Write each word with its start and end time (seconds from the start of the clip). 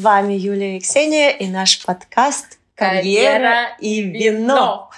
вами 0.00 0.32
Юлия 0.32 0.78
и 0.78 0.80
Ксения 0.80 1.30
и 1.30 1.46
наш 1.46 1.84
подкаст 1.84 2.58
«Карьера, 2.74 3.76
и 3.80 4.00
вино». 4.00 4.90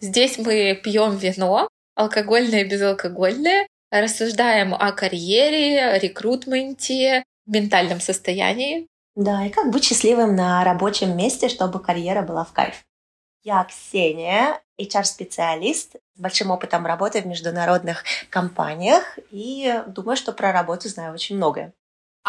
Здесь 0.00 0.38
мы 0.38 0.80
пьем 0.82 1.16
вино, 1.16 1.68
алкогольное 1.94 2.62
и 2.62 2.68
безалкогольное, 2.68 3.66
рассуждаем 3.90 4.74
о 4.74 4.92
карьере, 4.92 5.98
рекрутменте, 5.98 7.24
ментальном 7.46 8.00
состоянии. 8.00 8.86
Да, 9.14 9.44
и 9.44 9.50
как 9.50 9.70
быть 9.70 9.84
счастливым 9.84 10.34
на 10.34 10.64
рабочем 10.64 11.14
месте, 11.14 11.50
чтобы 11.50 11.80
карьера 11.80 12.22
была 12.22 12.44
в 12.44 12.52
кайф. 12.52 12.84
Я 13.42 13.64
Ксения, 13.64 14.60
HR-специалист 14.80 15.96
с 16.14 16.20
большим 16.20 16.50
опытом 16.50 16.86
работы 16.86 17.20
в 17.20 17.26
международных 17.26 18.04
компаниях 18.30 19.18
и 19.30 19.82
думаю, 19.88 20.16
что 20.16 20.32
про 20.32 20.52
работу 20.52 20.88
знаю 20.88 21.12
очень 21.12 21.36
многое. 21.36 21.74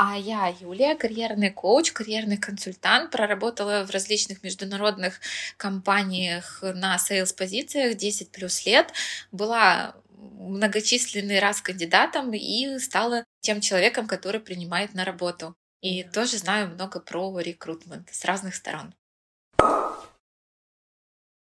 А 0.02 0.17
я 0.17 0.48
Юлия, 0.62 0.95
карьерный 0.95 1.49
коуч, 1.49 1.91
карьерный 1.91 2.38
консультант, 2.38 3.12
проработала 3.12 3.85
в 3.85 3.89
различных 3.89 4.44
международных 4.44 5.20
компаниях 5.58 6.59
на 6.62 6.98
сейлс-позициях 6.98 7.98
10 7.98 8.31
плюс 8.31 8.66
лет, 8.66 8.94
была 9.34 9.98
многочисленный 10.08 11.39
раз 11.39 11.59
кандидатом 11.59 12.31
и 12.34 12.80
стала 12.80 13.25
тем 13.41 13.59
человеком, 13.59 14.08
который 14.08 14.39
принимает 14.39 14.94
на 14.94 15.03
работу. 15.03 15.53
И 15.81 16.05
тоже 16.05 16.38
знаю 16.38 16.70
много 16.70 17.02
про 17.02 17.38
рекрутмент 17.38 18.08
с 18.09 18.23
разных 18.23 18.55
сторон. 18.55 18.95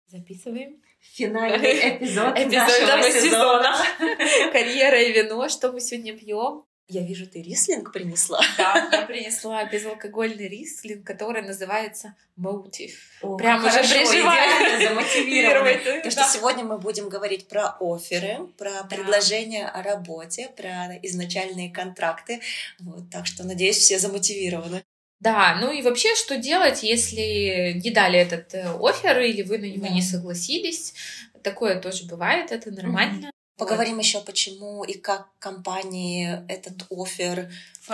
Записываем. 0.09 0.83
Финальный 0.99 1.97
эпизод, 1.97 2.37
эпизод 2.37 2.89
нашего 2.89 3.21
сезона. 3.21 3.77
Карьера 4.53 5.01
и 5.01 5.13
вино. 5.13 5.49
Что 5.49 5.71
мы 5.71 5.81
сегодня 5.81 6.19
пьем? 6.19 6.65
Я 6.91 7.03
вижу, 7.03 7.27
ты 7.27 7.43
рислинг 7.43 7.93
принесла. 7.93 8.41
Да, 8.57 8.89
я 8.93 9.03
принесла 9.03 9.63
безалкогольный 9.67 10.49
рислинг, 10.49 11.07
который 11.07 11.43
называется 11.43 12.15
Motive. 12.39 12.95
О, 13.21 13.37
Прям 13.37 13.63
уже 13.63 13.81
идеально 13.83 14.89
замотивированы. 14.89 15.75
Потому 15.79 16.11
что 16.11 16.25
сегодня 16.25 16.65
мы 16.65 16.79
будем 16.79 17.11
говорить 17.11 17.47
про 17.47 17.77
оферы, 17.79 18.47
про 18.57 18.85
предложения 18.85 19.69
о 19.69 19.83
работе, 19.83 20.49
про 20.57 20.97
изначальные 21.03 21.71
контракты. 21.71 22.41
Вот, 22.79 23.11
так 23.11 23.27
что, 23.27 23.45
надеюсь, 23.45 23.77
все 23.77 23.99
замотивированы. 23.99 24.83
Да, 25.21 25.59
ну 25.61 25.71
и 25.71 25.83
вообще, 25.83 26.15
что 26.15 26.37
делать, 26.39 26.83
если 26.83 27.81
не 27.85 27.91
дали 27.91 28.19
этот 28.19 28.55
э, 28.55 28.73
офер 28.81 29.19
или 29.19 29.43
вы 29.43 29.59
на 29.59 29.65
него 29.65 29.87
Да. 29.87 29.93
не 29.93 30.01
согласились? 30.01 30.95
Такое 31.43 31.81
тоже 31.81 32.05
бывает, 32.07 32.53
это 32.53 32.71
нормально. 32.71 33.31
Поговорим 33.59 33.99
еще, 33.99 34.21
почему 34.21 34.85
и 34.85 34.95
как 34.97 35.27
компании 35.41 36.45
этот 36.49 36.85
офер 36.91 37.51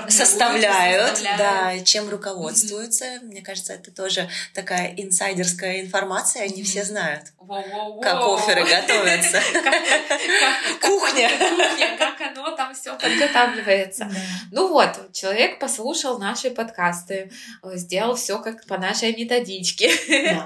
составляют, 0.08 1.16
составляют. 1.16 1.78
да, 1.78 1.84
чем 1.84 2.08
руководствуются. 2.10 3.20
Мне 3.22 3.40
кажется, 3.40 3.72
это 3.72 3.90
тоже 3.90 4.28
такая 4.52 4.92
инсайдерская 4.96 5.80
информация, 5.80 6.46
не 6.48 6.56
Мгм. 6.56 6.64
все 6.64 6.84
знают, 6.84 7.32
Воу-воу-воу. 7.38 8.02
как 8.02 8.16
оферы 8.22 8.64
готовятся. 8.68 9.40
Кухня. 10.82 11.30
Кухня, 11.30 11.96
как 11.98 12.20
оно 12.20 12.50
там 12.56 12.74
все 12.74 12.96
подготавливается. 12.98 14.10
Ну 14.52 14.68
вот, 14.68 15.12
человек 15.12 15.58
послушал 15.58 16.18
наши 16.18 16.50
подкасты, 16.50 17.30
э, 17.62 17.76
сделал 17.76 18.16
все 18.16 18.38
как 18.38 18.66
по 18.66 18.76
нашей 18.78 19.14
методичке. 19.16 19.90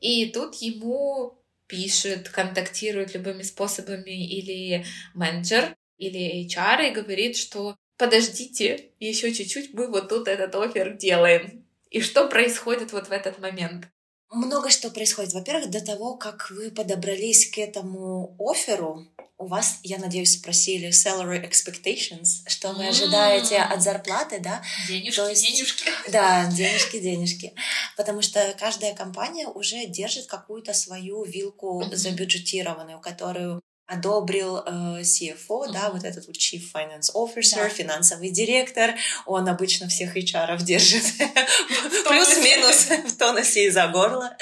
И 0.00 0.26
тут 0.26 0.54
ему 0.56 1.37
пишет, 1.68 2.28
контактирует 2.30 3.14
любыми 3.14 3.42
способами 3.42 4.26
или 4.26 4.84
менеджер, 5.14 5.76
или 5.98 6.46
HR 6.46 6.88
и 6.88 6.94
говорит, 6.94 7.36
что 7.36 7.76
подождите, 7.98 8.92
еще 8.98 9.32
чуть-чуть 9.32 9.74
мы 9.74 9.88
вот 9.88 10.08
тут 10.08 10.28
этот 10.28 10.54
офер 10.54 10.96
делаем. 10.96 11.64
И 11.90 12.00
что 12.00 12.28
происходит 12.28 12.92
вот 12.92 13.08
в 13.08 13.12
этот 13.12 13.38
момент? 13.38 13.88
Много 14.30 14.70
что 14.70 14.90
происходит. 14.90 15.32
Во-первых, 15.32 15.70
до 15.70 15.84
того, 15.84 16.16
как 16.16 16.50
вы 16.50 16.70
подобрались 16.70 17.50
к 17.50 17.58
этому 17.58 18.36
оферу, 18.38 19.06
у 19.38 19.46
вас, 19.46 19.78
я 19.84 19.98
надеюсь, 19.98 20.32
спросили 20.34 20.88
salary 20.88 21.48
expectations, 21.48 22.42
что 22.48 22.72
вы 22.72 22.88
ожидаете 22.88 23.58
от 23.58 23.82
зарплаты, 23.82 24.40
да? 24.40 24.62
Денежки, 24.88 25.16
То 25.16 25.28
есть- 25.28 25.42
денежки. 25.46 25.84
Да, 26.10 26.46
денежки, 26.46 26.98
денежки. 26.98 27.54
Потому 27.96 28.20
что 28.22 28.54
каждая 28.58 28.94
компания 28.94 29.46
уже 29.46 29.86
держит 29.86 30.26
какую-то 30.26 30.74
свою 30.74 31.24
вилку 31.24 31.80
Мгм. 31.84 31.94
забюджетированную, 31.96 33.00
которую 33.00 33.60
одобрил 33.86 34.58
э, 34.58 35.00
CFO, 35.02 35.72
да, 35.72 35.84
Мгм. 35.88 35.92
вот 35.96 36.04
этот 36.04 36.26
вот 36.26 36.36
Chief 36.36 36.62
Finance 36.74 37.12
Officer, 37.14 37.54
Да. 37.56 37.68
финансовый 37.70 38.30
директор, 38.30 38.94
он 39.24 39.48
обычно 39.48 39.88
всех 39.88 40.14
HR 40.16 40.58
держит 40.62 41.04
плюс-минус 42.06 42.86
в 43.12 43.16
тонусе 43.16 43.66
и 43.66 43.70
за 43.70 43.86
горло. 43.88 44.36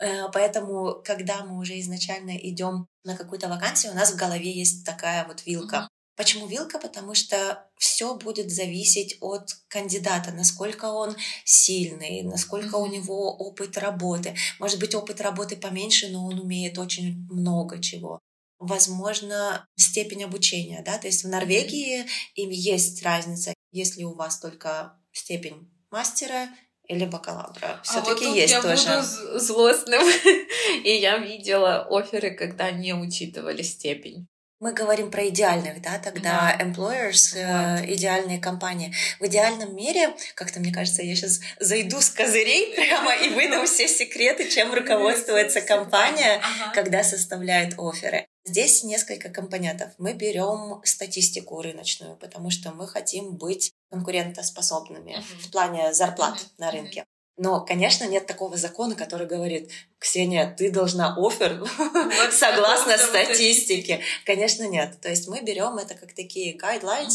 Э, 0.00 0.28
Поэтому, 0.32 1.02
когда 1.04 1.44
мы 1.44 1.58
уже 1.58 1.78
изначально 1.80 2.36
идем 2.36 2.86
на 3.04 3.16
какую-то 3.16 3.48
вакансию, 3.48 3.92
у 3.92 3.96
нас 3.96 4.12
в 4.12 4.16
голове 4.16 4.50
есть 4.50 4.84
такая 4.84 5.26
вот 5.26 5.44
вилка. 5.46 5.88
Почему 6.14 6.46
вилка? 6.46 6.78
Потому 6.78 7.14
что 7.14 7.66
все 7.78 8.14
будет 8.14 8.50
зависеть 8.50 9.16
от 9.20 9.48
кандидата, 9.68 10.30
насколько 10.30 10.86
он 10.86 11.16
сильный, 11.44 12.22
насколько 12.22 12.76
у 12.76 12.86
него 12.86 13.34
опыт 13.34 13.78
работы. 13.78 14.36
Может 14.58 14.78
быть, 14.78 14.94
опыт 14.94 15.20
работы 15.20 15.56
поменьше, 15.56 16.08
но 16.08 16.26
он 16.26 16.38
умеет 16.38 16.78
очень 16.78 17.26
много 17.30 17.80
чего. 17.80 18.20
Возможно, 18.58 19.66
степень 19.76 20.22
обучения, 20.24 20.82
да, 20.84 20.98
то 20.98 21.08
есть 21.08 21.24
в 21.24 21.28
Норвегии 21.28 22.06
им 22.36 22.50
есть 22.50 23.02
разница, 23.02 23.54
если 23.72 24.04
у 24.04 24.14
вас 24.14 24.38
только 24.38 24.96
степень 25.12 25.68
мастера 25.90 26.48
или 26.88 27.04
бакалавра. 27.06 27.78
А 27.78 27.80
Все-таки 27.82 28.10
вот 28.10 28.18
тут 28.24 28.36
есть 28.36 28.52
я 28.52 28.62
тоже. 28.62 28.88
буду 28.88 29.38
злостным. 29.38 30.02
И 30.84 30.90
я 30.90 31.18
видела 31.18 31.86
оферы, 31.90 32.30
когда 32.32 32.70
не 32.70 32.92
учитывали 32.94 33.62
степень. 33.62 34.26
Мы 34.60 34.72
говорим 34.74 35.10
про 35.10 35.28
идеальных, 35.28 35.82
да, 35.82 35.98
тогда 35.98 36.56
employers, 36.60 37.34
э, 37.36 37.80
Вот. 37.80 37.88
идеальные 37.90 38.38
компании. 38.38 38.94
В 39.18 39.26
идеальном 39.26 39.74
мире, 39.74 40.14
как-то 40.36 40.60
мне 40.60 40.72
кажется, 40.72 41.02
я 41.02 41.16
сейчас 41.16 41.40
зайду 41.58 42.00
с 42.00 42.10
козырей 42.10 42.72
прямо 42.76 43.12
и 43.16 43.30
выдам 43.30 43.66
все 43.66 43.88
секреты, 43.88 44.48
чем 44.48 44.72
руководствуется 44.72 45.62
компания, 45.62 46.40
Ага. 46.40 46.72
когда 46.74 47.02
составляет 47.02 47.74
оферы. 47.76 48.24
Здесь 48.44 48.84
несколько 48.84 49.30
компонентов. 49.30 49.90
Мы 49.98 50.12
берем 50.14 50.80
статистику 50.84 51.60
рыночную, 51.60 52.16
потому 52.16 52.50
что 52.50 52.70
мы 52.70 52.86
хотим 52.86 53.36
быть 53.36 53.72
конкурентоспособными 53.92 55.12
Мгм. 55.16 55.22
в 55.22 55.50
плане 55.50 55.92
зарплат 55.94 56.34
Мгм. 56.34 56.40
на 56.58 56.70
рынке. 56.70 57.04
Но, 57.38 57.60
конечно, 57.64 58.04
нет 58.04 58.26
такого 58.26 58.56
закона, 58.56 58.94
который 58.94 59.26
говорит, 59.26 59.70
Ксения, 59.98 60.54
ты 60.54 60.70
должна 60.70 61.16
офер 61.18 61.58
Вот 61.60 62.32
согласно 62.32 62.98
статистике. 62.98 64.00
Конечно, 64.26 64.68
нет. 64.68 65.00
То 65.00 65.08
есть 65.08 65.28
мы 65.28 65.40
берем 65.40 65.78
это 65.78 65.94
как 65.94 66.12
такие 66.12 66.52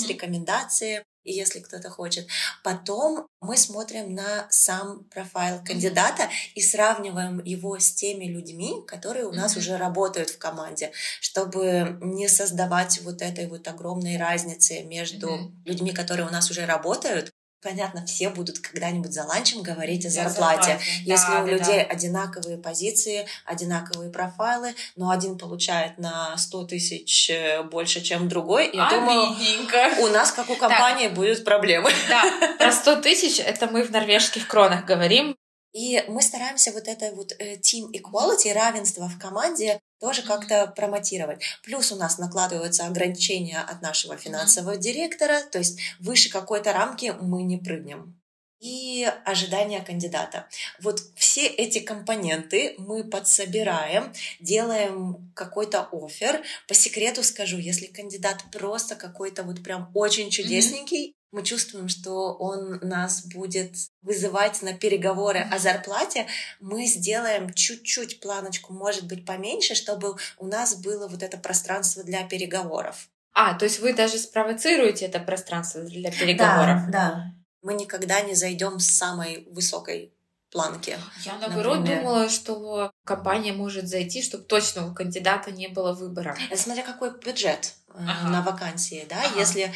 Мгм. 0.03 0.09
рекомендации, 0.09 1.03
если 1.31 1.59
кто-то 1.59 1.89
хочет. 1.89 2.27
Потом 2.63 3.27
мы 3.41 3.57
смотрим 3.57 4.13
на 4.13 4.47
сам 4.49 5.03
профайл 5.05 5.63
кандидата 5.63 6.29
и 6.55 6.61
сравниваем 6.61 7.43
его 7.43 7.77
с 7.79 7.91
теми 7.91 8.25
людьми, 8.25 8.83
которые 8.87 9.25
у 9.25 9.31
нас 9.31 9.51
Мгм. 9.51 9.59
уже 9.59 9.77
работают 9.77 10.29
в 10.29 10.37
команде, 10.37 10.91
чтобы 11.21 11.97
не 12.01 12.27
создавать 12.27 13.01
вот 13.01 13.21
этой 13.21 13.47
вот 13.47 13.67
огромной 13.67 14.17
разницы 14.17 14.83
между 14.83 15.29
Мгм. 15.29 15.63
людьми, 15.65 15.91
которые 15.91 16.27
у 16.27 16.31
нас 16.31 16.49
уже 16.51 16.65
работают. 16.65 17.31
Понятно, 17.61 18.05
все 18.05 18.29
будут 18.29 18.59
когда-нибудь 18.59 19.11
за 19.11 19.23
ланчем 19.23 19.63
говорить 19.63 20.05
о 20.05 20.09
зарплате. 20.09 20.73
зарплате. 20.73 20.79
Если 21.05 21.31
Да, 21.31 21.41
у 21.41 21.45
да, 21.45 21.51
людей 21.51 21.77
да. 21.79 21.91
одинаковые 21.91 22.57
позиции, 22.57 23.27
одинаковые 23.45 24.11
профайлы, 24.11 24.75
но 24.95 25.09
один 25.09 25.37
получает 25.39 25.97
на 25.97 26.37
100 26.37 26.63
тысяч 26.65 27.29
э, 27.31 27.63
больше, 27.63 28.01
чем 28.01 28.29
другой, 28.29 28.69
я 28.71 28.89
думаю, 28.89 29.31
Обидненько. 29.31 29.95
у 30.01 30.07
нас, 30.07 30.31
как 30.31 30.49
у 30.51 30.55
компании, 30.55 31.07
будут 31.07 31.43
проблемы. 31.43 31.89
Да, 32.09 32.23
про 32.59 32.71
100 32.71 32.97
тысяч 32.97 33.39
это 33.39 33.65
мы 33.67 33.83
в 33.83 33.89
норвежских 33.91 34.47
кронах 34.47 34.85
говорим. 34.85 35.35
И 35.73 36.03
мы 36.07 36.21
стараемся 36.21 36.71
вот 36.71 36.87
это 36.87 37.11
вот 37.13 37.33
э, 37.39 37.55
team 37.57 37.91
equality, 37.91 38.53
равенство 38.53 39.07
в 39.07 39.19
команде 39.19 39.79
тоже 39.99 40.21
как-то 40.21 40.67
промотировать. 40.67 41.43
Плюс 41.63 41.91
у 41.91 41.95
нас 41.95 42.17
накладываются 42.17 42.85
ограничения 42.85 43.59
от 43.59 43.81
нашего 43.81 44.17
финансового 44.17 44.77
директора, 44.77 45.41
то 45.51 45.57
есть 45.57 45.79
выше 45.99 46.29
какой-то 46.29 46.73
рамки 46.73 47.15
мы 47.19 47.43
не 47.43 47.57
прыгнем. 47.57 48.19
И 48.59 49.07
ожидания 49.25 49.81
кандидата. 49.81 50.47
Вот 50.81 50.99
все 51.15 51.45
эти 51.45 51.77
компоненты 51.79 52.73
мы 52.79 53.03
подсобираем, 53.03 54.11
делаем 54.39 55.31
какой-то 55.35 55.87
офер. 55.91 56.41
По 56.67 56.73
секрету 56.73 57.21
скажу, 57.21 57.59
если 57.59 57.85
кандидат 57.85 58.43
просто 58.51 58.95
какой-то 58.95 59.43
вот 59.43 59.63
прям 59.63 59.91
очень 59.93 60.31
чудесненький, 60.31 61.13
мы 61.31 61.43
чувствуем, 61.43 61.89
что 61.89 62.33
он 62.33 62.79
нас 62.81 63.25
будет 63.25 63.75
вызывать 64.01 64.61
на 64.61 64.73
переговоры 64.73 65.39
о 65.39 65.59
зарплате, 65.59 66.27
мы 66.59 66.85
сделаем 66.85 67.53
чуть-чуть 67.53 68.19
планочку, 68.19 68.73
может 68.73 69.07
быть, 69.07 69.25
поменьше, 69.25 69.75
чтобы 69.75 70.15
у 70.37 70.47
нас 70.47 70.75
было 70.75 71.07
вот 71.07 71.23
это 71.23 71.37
пространство 71.37 72.03
для 72.03 72.23
переговоров. 72.27 73.09
А, 73.33 73.53
то 73.53 73.65
есть 73.65 73.79
вы 73.79 73.93
даже 73.93 74.17
спровоцируете 74.17 75.05
это 75.05 75.19
пространство 75.19 75.81
для 75.81 76.11
переговоров. 76.11 76.85
Да, 76.87 76.91
да. 76.91 77.33
мы 77.61 77.75
никогда 77.75 78.21
не 78.21 78.33
зайдем 78.33 78.79
с 78.79 78.87
самой 78.87 79.47
высокой 79.51 80.16
планки. 80.51 80.97
Я 81.23 81.37
наоборот 81.37 81.79
например. 81.79 82.01
думала, 82.01 82.29
что 82.29 82.91
компания 83.03 83.53
может 83.53 83.87
зайти, 83.87 84.21
чтобы 84.21 84.43
точно 84.45 84.89
у 84.89 84.93
кандидата 84.93 85.51
не 85.51 85.67
было 85.67 85.93
выбора. 85.93 86.37
Это 86.49 86.61
смотря 86.61 86.83
какой 86.83 87.17
бюджет 87.19 87.73
э, 87.89 87.93
ага. 87.97 88.29
на 88.29 88.41
вакансии, 88.41 89.05
да, 89.09 89.21
ага. 89.21 89.39
если 89.39 89.73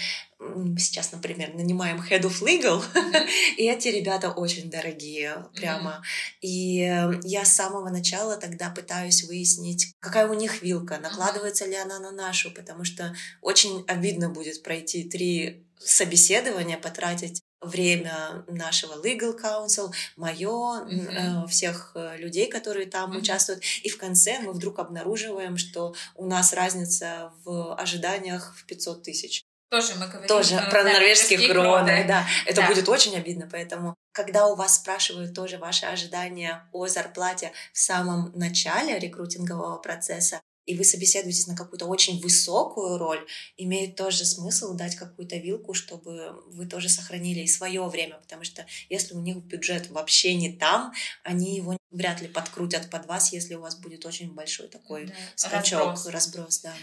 сейчас, 0.78 1.12
например, 1.12 1.54
нанимаем 1.54 2.02
head 2.02 2.22
of 2.22 2.42
legal, 2.42 2.84
и 3.58 3.70
эти 3.70 3.90
ребята 3.90 4.32
очень 4.32 4.72
дорогие, 4.72 5.46
прямо. 5.54 6.02
И 6.42 6.78
я 7.24 7.46
с 7.46 7.54
самого 7.54 7.90
начала 7.90 8.38
тогда 8.38 8.70
пытаюсь 8.70 9.24
выяснить, 9.24 9.94
какая 10.00 10.28
у 10.28 10.34
них 10.34 10.62
вилка, 10.64 10.98
накладывается 10.98 11.66
ли 11.66 11.76
она 11.76 12.00
на 12.00 12.12
нашу, 12.12 12.52
потому 12.52 12.84
что 12.84 13.16
очень 13.42 13.84
обидно 13.88 14.30
будет 14.30 14.64
пройти 14.64 15.08
три 15.08 15.68
собеседования, 15.80 16.78
потратить 16.78 17.42
время 17.62 18.44
нашего 18.48 18.94
legal 19.06 19.40
counsel, 19.40 19.92
мое, 20.16 20.50
mm-hmm. 20.50 21.48
всех 21.48 21.92
э, 21.96 22.18
людей, 22.18 22.48
которые 22.48 22.88
там 22.88 23.12
mm-hmm. 23.12 23.20
участвуют. 23.20 23.64
И 23.84 23.90
в 23.90 23.98
конце 23.98 24.40
мы 24.40 24.52
вдруг 24.52 24.80
обнаруживаем, 24.80 25.58
что 25.58 25.94
у 26.16 26.26
нас 26.26 26.54
разница 26.54 27.32
в 27.44 27.76
ожиданиях 27.76 28.56
в 28.58 28.66
500 28.66 29.04
тысяч. 29.04 29.44
Тоже 29.70 29.94
мы 29.96 30.08
говорим 30.08 30.28
Тоже 30.28 30.58
про, 30.58 30.70
про 30.70 30.84
норвежские 30.84 31.48
кроны, 31.48 32.04
да. 32.06 32.28
Это 32.46 32.62
да. 32.62 32.68
будет 32.68 32.90
очень 32.90 33.16
обидно, 33.16 33.48
поэтому 33.50 33.96
когда 34.12 34.48
у 34.48 34.56
вас 34.56 34.76
спрашивают 34.76 35.34
тоже 35.34 35.58
ваши 35.58 35.86
ожидания 35.86 36.68
о 36.74 36.88
зарплате 36.88 37.54
в 37.72 37.80
самом 37.80 38.34
начале 38.36 39.00
рекрутингового 39.00 39.78
процесса, 39.78 40.42
и 40.72 40.78
вы 40.78 40.86
собеседуетесь 40.86 41.48
на 41.48 41.56
какую-то 41.56 41.86
очень 41.86 42.22
высокую 42.22 42.98
роль, 42.98 43.28
имеет 43.58 43.98
тоже 43.98 44.24
смысл 44.24 44.74
дать 44.74 44.96
какую-то 44.96 45.36
вилку, 45.36 45.74
чтобы 45.74 46.42
вы 46.48 46.66
тоже 46.66 46.88
сохранили 46.88 47.42
и 47.42 47.48
свое 47.48 47.86
время, 47.88 48.16
потому 48.22 48.46
что 48.46 48.66
если 48.90 49.14
у 49.14 49.20
них 49.20 49.38
бюджет 49.44 49.90
вообще 49.90 50.34
не 50.34 50.54
там, 50.54 50.94
они 51.24 51.58
его 51.58 51.76
вряд 51.90 52.22
ли 52.22 52.30
подкрутят 52.30 52.90
под 52.90 53.06
вас, 53.06 53.34
если 53.34 53.56
у 53.56 53.60
вас 53.60 53.76
будет 53.76 54.06
очень 54.06 54.34
большой 54.34 54.70
такой 54.70 55.08
да. 55.08 55.14
скачок, 55.36 55.90
разброс, 55.90 56.08
разброс 56.08 56.60
да. 56.62 56.74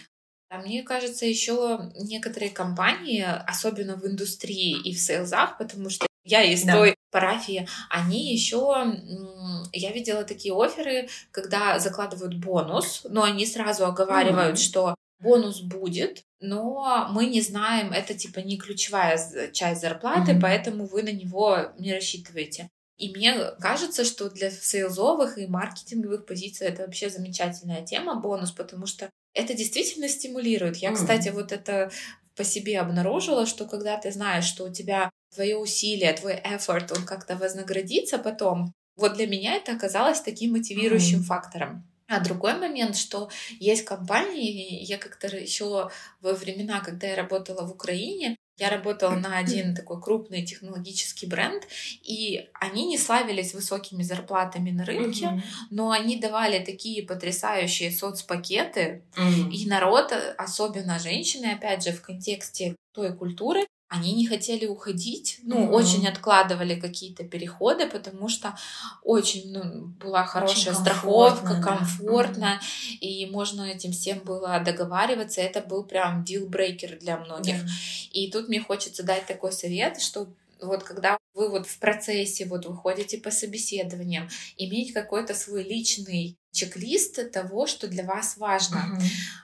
А 0.50 0.58
мне 0.58 0.82
кажется, 0.82 1.24
еще 1.24 1.90
некоторые 1.94 2.50
компании, 2.50 3.22
особенно 3.22 3.96
в 3.96 4.06
индустрии 4.06 4.78
и 4.82 4.94
в 4.94 5.00
сейлзах, 5.00 5.56
потому 5.56 5.88
что 5.88 6.07
я 6.28 6.42
из 6.42 6.62
да. 6.64 6.72
той 6.72 6.94
парафии, 7.10 7.66
они 7.88 8.32
еще, 8.32 8.94
я 9.72 9.92
видела 9.92 10.24
такие 10.24 10.54
оферы, 10.54 11.08
когда 11.30 11.78
закладывают 11.78 12.34
бонус, 12.36 13.06
но 13.08 13.22
они 13.22 13.46
сразу 13.46 13.86
оговаривают, 13.86 14.56
mm-hmm. 14.56 14.62
что 14.62 14.94
бонус 15.20 15.60
будет, 15.60 16.22
но 16.40 17.08
мы 17.10 17.26
не 17.26 17.40
знаем, 17.40 17.92
это 17.92 18.14
типа 18.14 18.40
не 18.40 18.58
ключевая 18.58 19.18
часть 19.52 19.80
зарплаты, 19.80 20.32
mm-hmm. 20.32 20.40
поэтому 20.40 20.86
вы 20.86 21.02
на 21.02 21.12
него 21.12 21.72
не 21.78 21.94
рассчитываете. 21.94 22.68
И 22.98 23.10
мне 23.10 23.52
кажется, 23.60 24.04
что 24.04 24.28
для 24.28 24.50
сейлзовых 24.50 25.38
и 25.38 25.46
маркетинговых 25.46 26.26
позиций 26.26 26.66
это 26.66 26.82
вообще 26.82 27.08
замечательная 27.08 27.84
тема, 27.84 28.16
бонус, 28.16 28.50
потому 28.50 28.86
что 28.86 29.08
это 29.34 29.54
действительно 29.54 30.08
стимулирует. 30.08 30.76
Я, 30.76 30.90
mm-hmm. 30.90 30.94
кстати, 30.94 31.28
вот 31.28 31.52
это 31.52 31.90
по 32.36 32.44
себе 32.44 32.80
обнаружила, 32.80 33.46
что 33.46 33.66
когда 33.66 33.96
ты 33.96 34.12
знаешь, 34.12 34.44
что 34.44 34.64
у 34.64 34.72
тебя 34.72 35.10
твое 35.34 35.56
усилие, 35.56 36.12
твой 36.12 36.40
эфорт, 36.44 36.92
он 36.92 37.04
как-то 37.04 37.36
вознаградится 37.36 38.18
потом, 38.18 38.72
вот 38.98 39.14
для 39.14 39.28
меня 39.28 39.54
это 39.54 39.72
оказалось 39.72 40.20
таким 40.20 40.52
мотивирующим 40.52 41.20
mm-hmm. 41.20 41.22
фактором. 41.22 41.88
А 42.08 42.20
другой 42.20 42.58
момент, 42.58 42.96
что 42.96 43.30
есть 43.60 43.84
компании, 43.84 44.82
я 44.82 44.98
как-то 44.98 45.28
еще 45.28 45.90
во 46.20 46.32
времена, 46.32 46.80
когда 46.80 47.06
я 47.06 47.16
работала 47.16 47.66
в 47.66 47.70
Украине, 47.70 48.34
я 48.56 48.70
работала 48.70 49.14
на 49.14 49.38
один 49.38 49.76
такой 49.76 50.02
крупный 50.02 50.44
технологический 50.44 51.26
бренд, 51.26 51.68
и 52.02 52.48
они 52.54 52.86
не 52.86 52.98
славились 52.98 53.54
высокими 53.54 54.02
зарплатами 54.02 54.70
на 54.70 54.84
рынке, 54.84 55.26
mm-hmm. 55.26 55.42
но 55.70 55.90
они 55.92 56.16
давали 56.16 56.64
такие 56.64 57.06
потрясающие 57.06 57.92
соцпакеты, 57.92 59.04
mm-hmm. 59.16 59.50
и 59.52 59.66
народ, 59.68 60.12
особенно 60.38 60.98
женщины, 60.98 61.52
опять 61.52 61.84
же, 61.84 61.92
в 61.92 62.02
контексте 62.02 62.74
той 62.92 63.14
культуры, 63.14 63.66
они 63.88 64.12
не 64.12 64.26
хотели 64.26 64.66
уходить, 64.66 65.40
ну, 65.42 65.56
mm-hmm. 65.56 65.70
очень 65.70 66.06
откладывали 66.06 66.78
какие-то 66.78 67.24
переходы, 67.24 67.86
потому 67.88 68.28
что 68.28 68.54
очень 69.02 69.50
ну, 69.50 69.86
была 69.98 70.24
хорошая 70.24 70.72
очень 70.74 70.82
страховка, 70.82 71.60
комфортно, 71.62 72.60
mm-hmm. 72.60 72.96
и 73.00 73.26
можно 73.30 73.62
этим 73.62 73.92
всем 73.92 74.18
было 74.20 74.60
договариваться. 74.60 75.40
Это 75.40 75.60
был 75.60 75.84
прям 75.84 76.22
дилбрейкер 76.22 76.98
для 76.98 77.16
многих. 77.16 77.56
Mm-hmm. 77.56 78.10
И 78.12 78.30
тут 78.30 78.48
мне 78.48 78.60
хочется 78.60 79.02
дать 79.02 79.26
такой 79.26 79.52
совет, 79.52 80.00
что 80.00 80.28
вот 80.60 80.82
когда 80.82 81.18
вы 81.34 81.48
вот 81.48 81.66
в 81.66 81.78
процессе 81.78 82.44
вот 82.44 82.66
выходите 82.66 83.18
по 83.18 83.30
собеседованиям, 83.30 84.28
иметь 84.56 84.92
какой-то 84.92 85.34
свой 85.34 85.62
личный 85.62 86.36
чек-лист 86.58 87.30
того, 87.32 87.66
что 87.66 87.88
для 87.88 88.04
вас 88.04 88.36
важно. 88.36 88.76
Uh-huh. 88.76 89.02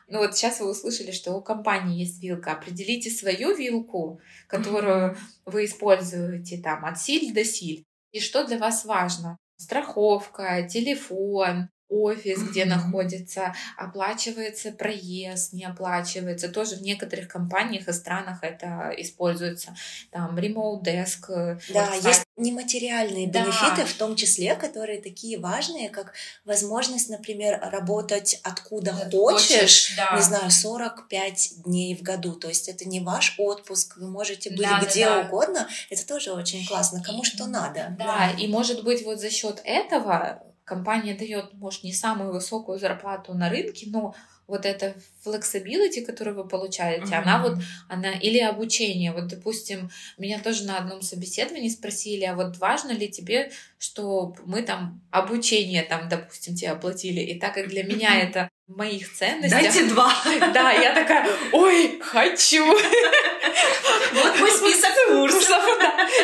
Ну 0.08 0.18
вот 0.18 0.36
сейчас 0.36 0.60
вы 0.60 0.70
услышали, 0.70 1.12
что 1.12 1.32
у 1.34 1.42
компании 1.42 2.00
есть 2.00 2.22
вилка. 2.22 2.52
Определите 2.52 3.10
свою 3.10 3.54
вилку, 3.54 4.20
которую 4.48 5.12
uh-huh. 5.12 5.18
вы 5.46 5.64
используете 5.64 6.58
там 6.58 6.84
от 6.84 6.98
силь 6.98 7.32
до 7.32 7.44
силь. 7.44 7.84
И 8.12 8.20
что 8.20 8.46
для 8.46 8.58
вас 8.58 8.84
важно? 8.84 9.38
Страховка, 9.56 10.68
телефон, 10.68 11.68
офис, 11.94 12.42
где 12.42 12.62
mm-hmm. 12.62 12.68
находится, 12.68 13.54
оплачивается 13.76 14.72
проезд, 14.72 15.52
не 15.52 15.64
оплачивается. 15.64 16.48
Тоже 16.48 16.76
в 16.76 16.82
некоторых 16.82 17.28
компаниях 17.28 17.88
и 17.88 17.92
странах 17.92 18.42
это 18.42 18.92
используется. 18.96 19.74
Там 20.10 20.36
remote 20.36 20.82
desk. 20.82 21.30
Э, 21.30 21.58
да, 21.72 21.90
вот, 21.90 22.04
есть 22.04 22.24
нематериальные 22.36 23.28
да. 23.28 23.42
бенефиты, 23.42 23.84
в 23.84 23.94
том 23.94 24.16
числе, 24.16 24.56
которые 24.56 25.00
такие 25.00 25.38
важные, 25.38 25.88
как 25.88 26.14
возможность, 26.44 27.08
например, 27.08 27.60
работать 27.62 28.40
откуда 28.42 28.92
да, 28.92 29.08
хочешь, 29.08 29.48
хочешь 29.48 29.94
да. 29.96 30.16
не 30.16 30.22
знаю, 30.22 30.50
45 30.50 31.62
дней 31.64 31.94
в 31.94 32.02
году. 32.02 32.32
То 32.32 32.48
есть 32.48 32.68
это 32.68 32.88
не 32.88 33.00
ваш 33.00 33.36
отпуск, 33.38 33.96
вы 33.96 34.10
можете 34.10 34.50
быть 34.50 34.60
да, 34.60 34.80
где 34.80 35.06
да, 35.06 35.20
угодно. 35.20 35.68
Это 35.90 36.06
тоже 36.06 36.32
очень 36.32 36.66
классно, 36.66 37.02
кому 37.02 37.24
что 37.24 37.46
надо. 37.46 37.94
Да, 37.98 38.04
да, 38.04 38.30
и 38.38 38.48
может 38.48 38.82
быть 38.84 39.04
вот 39.04 39.20
за 39.20 39.30
счет 39.30 39.60
этого 39.64 40.42
компания 40.64 41.14
дает, 41.14 41.52
может, 41.54 41.84
не 41.84 41.92
самую 41.92 42.32
высокую 42.32 42.78
зарплату 42.78 43.34
на 43.34 43.48
рынке, 43.48 43.86
но 43.88 44.14
вот 44.46 44.66
эта 44.66 44.94
flexibility, 45.24 46.04
которую 46.04 46.36
вы 46.36 46.46
получаете, 46.46 47.06
mm-hmm. 47.06 47.22
она 47.22 47.42
вот, 47.42 47.58
она, 47.88 48.12
или 48.12 48.38
обучение, 48.38 49.12
вот, 49.12 49.28
допустим, 49.28 49.90
меня 50.18 50.38
тоже 50.38 50.64
на 50.64 50.78
одном 50.78 51.00
собеседовании 51.00 51.68
спросили, 51.70 52.24
а 52.24 52.34
вот 52.34 52.58
важно 52.58 52.92
ли 52.92 53.08
тебе, 53.08 53.50
что 53.78 54.34
мы 54.44 54.62
там 54.62 55.00
обучение 55.10 55.82
там, 55.82 56.08
допустим, 56.08 56.54
тебе 56.54 56.70
оплатили, 56.70 57.20
и 57.20 57.38
так 57.38 57.54
как 57.54 57.68
для 57.68 57.84
меня 57.84 58.20
это 58.20 58.50
моих 58.66 59.12
ценностях... 59.14 59.60
Дайте 59.60 59.86
два! 59.86 60.12
Да, 60.54 60.72
я 60.72 60.94
такая, 60.94 61.26
ой, 61.52 61.98
хочу! 62.00 62.64
Вот 64.12 64.38
мой 64.38 64.50
список 64.50 64.90
курсов. 65.08 65.62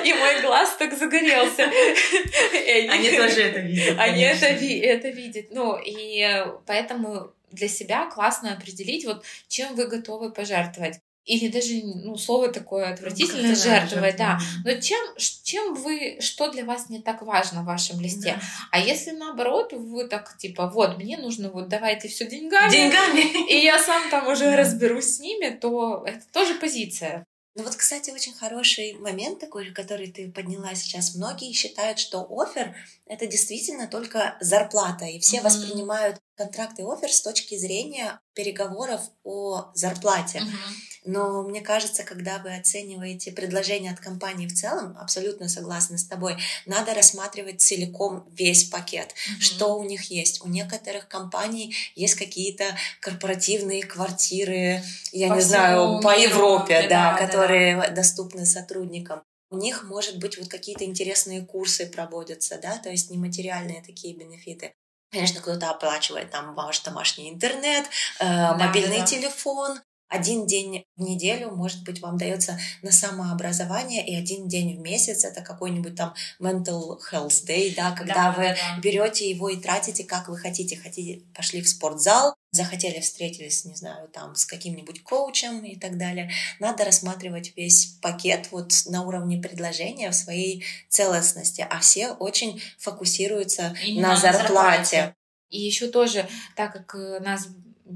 И 0.04 0.12
мой 0.12 0.40
глаз 0.42 0.76
так 0.78 0.96
загорелся. 0.96 1.64
Они 1.64 3.10
тоже 3.10 3.42
это 3.42 3.60
видят. 3.60 3.98
Они 3.98 4.22
это, 4.22 5.08
видят. 5.08 5.46
Ну, 5.50 5.76
и 5.76 6.46
поэтому 6.66 7.32
для 7.50 7.68
себя 7.68 8.06
классно 8.06 8.52
определить, 8.52 9.04
вот 9.04 9.24
чем 9.48 9.74
вы 9.74 9.86
готовы 9.86 10.32
пожертвовать. 10.32 11.00
Или 11.30 11.46
даже, 11.46 11.74
ну, 11.84 12.16
слово 12.16 12.48
такое 12.48 12.88
ну, 12.88 12.94
отвратительное, 12.94 13.54
жертвовать, 13.54 14.16
да. 14.16 14.40
Но 14.64 14.74
чем, 14.80 14.98
чем 15.44 15.74
вы, 15.74 16.16
что 16.18 16.50
для 16.50 16.64
вас 16.64 16.88
не 16.88 17.00
так 17.00 17.22
важно 17.22 17.62
в 17.62 17.66
вашем 17.66 18.00
листе? 18.00 18.32
Да. 18.32 18.42
А 18.72 18.80
если 18.80 19.12
наоборот, 19.12 19.72
вы 19.72 20.08
так, 20.08 20.36
типа, 20.38 20.68
вот, 20.68 20.98
мне 20.98 21.16
нужно, 21.18 21.50
вот, 21.50 21.68
давайте 21.68 22.08
все 22.08 22.26
деньгами. 22.26 22.72
Деньгами. 22.72 23.48
И 23.48 23.64
я 23.64 23.80
сам 23.80 24.10
там 24.10 24.26
уже 24.26 24.46
да. 24.46 24.56
разберусь 24.56 25.16
с 25.16 25.20
ними, 25.20 25.50
то 25.50 26.02
это 26.04 26.24
тоже 26.32 26.54
позиция. 26.54 27.24
Ну 27.54 27.64
вот, 27.64 27.76
кстати, 27.76 28.10
очень 28.10 28.32
хороший 28.32 28.94
момент 28.94 29.38
такой, 29.38 29.72
который 29.72 30.10
ты 30.10 30.30
подняла 30.30 30.74
сейчас. 30.74 31.14
Многие 31.14 31.52
считают, 31.52 31.98
что 31.98 32.26
офер— 32.30 32.74
это 33.06 33.26
действительно 33.26 33.86
только 33.86 34.36
зарплата, 34.40 35.04
и 35.04 35.18
все 35.18 35.38
mm-hmm. 35.38 35.42
воспринимают 35.42 36.20
контракт 36.36 36.78
и 36.78 36.82
офер 36.82 37.10
с 37.10 37.22
точки 37.22 37.56
зрения 37.56 38.20
переговоров 38.34 39.00
о 39.24 39.70
зарплате. 39.74 40.38
Mm-hmm. 40.38 40.90
Но 41.04 41.42
мне 41.42 41.60
кажется, 41.60 42.02
когда 42.02 42.38
вы 42.38 42.54
оцениваете 42.56 43.32
предложение 43.32 43.92
от 43.92 44.00
компании 44.00 44.46
в 44.46 44.54
целом, 44.54 44.96
абсолютно 44.98 45.48
согласна 45.48 45.96
с 45.98 46.04
тобой, 46.04 46.36
надо 46.66 46.94
рассматривать 46.94 47.60
целиком 47.60 48.26
весь 48.30 48.64
пакет, 48.64 49.08
mm-hmm. 49.12 49.40
что 49.40 49.78
у 49.78 49.84
них 49.84 50.04
есть. 50.04 50.44
У 50.44 50.48
некоторых 50.48 51.08
компаний 51.08 51.74
есть 51.94 52.14
какие-то 52.14 52.64
корпоративные 53.00 53.82
квартиры, 53.82 54.82
я 55.12 55.28
по 55.28 55.34
не 55.34 55.40
знаю, 55.40 56.00
по 56.00 56.16
Европе, 56.16 56.86
да, 56.88 57.12
да, 57.12 57.26
которые 57.26 57.76
да. 57.76 57.88
доступны 57.90 58.44
сотрудникам. 58.44 59.22
У 59.50 59.56
них, 59.56 59.82
может 59.82 60.18
быть, 60.18 60.38
вот 60.38 60.48
какие-то 60.48 60.84
интересные 60.84 61.44
курсы 61.44 61.86
проводятся, 61.86 62.58
да, 62.62 62.78
то 62.78 62.88
есть 62.88 63.10
нематериальные 63.10 63.82
такие 63.82 64.14
бенефиты. 64.14 64.74
Конечно, 65.10 65.40
кто-то 65.40 65.70
оплачивает 65.70 66.30
там 66.30 66.54
ваш 66.54 66.80
домашний 66.80 67.30
интернет, 67.30 67.86
э, 68.20 68.26
да, 68.26 68.54
мобильный 68.54 69.00
да. 69.00 69.06
телефон, 69.06 69.80
один 70.10 70.44
день 70.44 70.84
в 70.96 71.02
неделю, 71.02 71.52
может 71.52 71.84
быть, 71.84 72.02
вам 72.02 72.18
дается 72.18 72.58
на 72.82 72.90
самообразование, 72.90 74.04
и 74.06 74.14
один 74.14 74.48
день 74.48 74.76
в 74.76 74.80
месяц 74.80 75.24
это 75.24 75.40
какой-нибудь 75.40 75.94
там 75.94 76.14
mental 76.40 76.98
health 77.10 77.46
day, 77.46 77.74
да, 77.74 77.92
когда 77.92 78.14
да, 78.14 78.32
вы 78.32 78.42
да. 78.42 78.80
берете 78.82 79.30
его 79.30 79.48
и 79.48 79.56
тратите, 79.56 80.04
как 80.04 80.28
вы 80.28 80.36
хотите. 80.36 80.76
Хотите, 80.76 81.22
пошли 81.34 81.62
в 81.62 81.68
спортзал, 81.68 82.34
захотели 82.50 83.00
встретились, 83.00 83.64
не 83.64 83.76
знаю, 83.76 84.08
там 84.08 84.34
с 84.34 84.44
каким-нибудь 84.44 85.02
коучем 85.04 85.64
и 85.64 85.76
так 85.76 85.96
далее. 85.96 86.30
Надо 86.58 86.84
рассматривать 86.84 87.52
весь 87.56 87.96
пакет 88.02 88.48
вот 88.50 88.72
на 88.86 89.02
уровне 89.06 89.38
предложения 89.38 90.10
в 90.10 90.14
своей 90.14 90.64
целостности, 90.88 91.64
а 91.70 91.78
все 91.78 92.10
очень 92.10 92.60
фокусируются 92.78 93.76
Именно 93.84 94.08
на 94.08 94.16
зарплате. 94.16 94.44
зарплате. 94.44 95.14
И 95.50 95.60
еще 95.60 95.88
тоже, 95.88 96.28
так 96.56 96.72
как 96.72 96.94
э, 96.94 97.20
нас 97.20 97.48